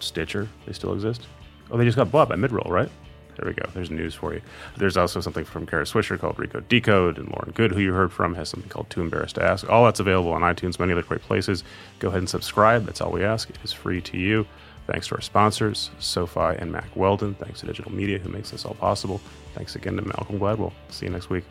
Stitcher. 0.00 0.48
They 0.66 0.72
still 0.72 0.92
exist. 0.94 1.26
Oh, 1.70 1.76
they 1.76 1.84
just 1.84 1.96
got 1.96 2.10
bought 2.12 2.28
by 2.28 2.36
Midroll, 2.36 2.68
right? 2.68 2.90
There 3.36 3.48
we 3.48 3.54
go. 3.54 3.68
There's 3.74 3.90
news 3.90 4.14
for 4.14 4.34
you. 4.34 4.40
There's 4.76 4.96
also 4.96 5.20
something 5.20 5.44
from 5.44 5.66
Kara 5.66 5.84
Swisher 5.84 6.18
called 6.18 6.36
Recode 6.36 6.68
Decode, 6.68 7.18
and 7.18 7.28
Lauren 7.28 7.52
Goode, 7.54 7.72
who 7.72 7.80
you 7.80 7.92
heard 7.92 8.12
from, 8.12 8.34
has 8.34 8.48
something 8.48 8.68
called 8.68 8.90
Too 8.90 9.00
Embarrassed 9.00 9.36
to 9.36 9.42
Ask. 9.42 9.68
All 9.68 9.84
that's 9.84 10.00
available 10.00 10.32
on 10.32 10.42
iTunes, 10.42 10.78
many 10.78 10.92
other 10.92 11.02
great 11.02 11.22
places. 11.22 11.64
Go 11.98 12.08
ahead 12.08 12.18
and 12.18 12.28
subscribe. 12.28 12.84
That's 12.86 13.00
all 13.00 13.12
we 13.12 13.24
ask. 13.24 13.50
It 13.50 13.58
is 13.62 13.72
free 13.72 14.00
to 14.02 14.16
you. 14.18 14.46
Thanks 14.86 15.08
to 15.08 15.14
our 15.14 15.20
sponsors, 15.22 15.90
SoFi 15.98 16.56
and 16.58 16.70
Mack 16.70 16.94
Weldon. 16.94 17.34
Thanks 17.34 17.60
to 17.60 17.66
Digital 17.66 17.90
Media, 17.90 18.18
who 18.18 18.28
makes 18.28 18.50
this 18.50 18.64
all 18.64 18.74
possible. 18.74 19.20
Thanks 19.54 19.76
again 19.76 19.96
to 19.96 20.02
Malcolm 20.02 20.38
Gladwell. 20.38 20.72
See 20.90 21.06
you 21.06 21.12
next 21.12 21.30
week. 21.30 21.44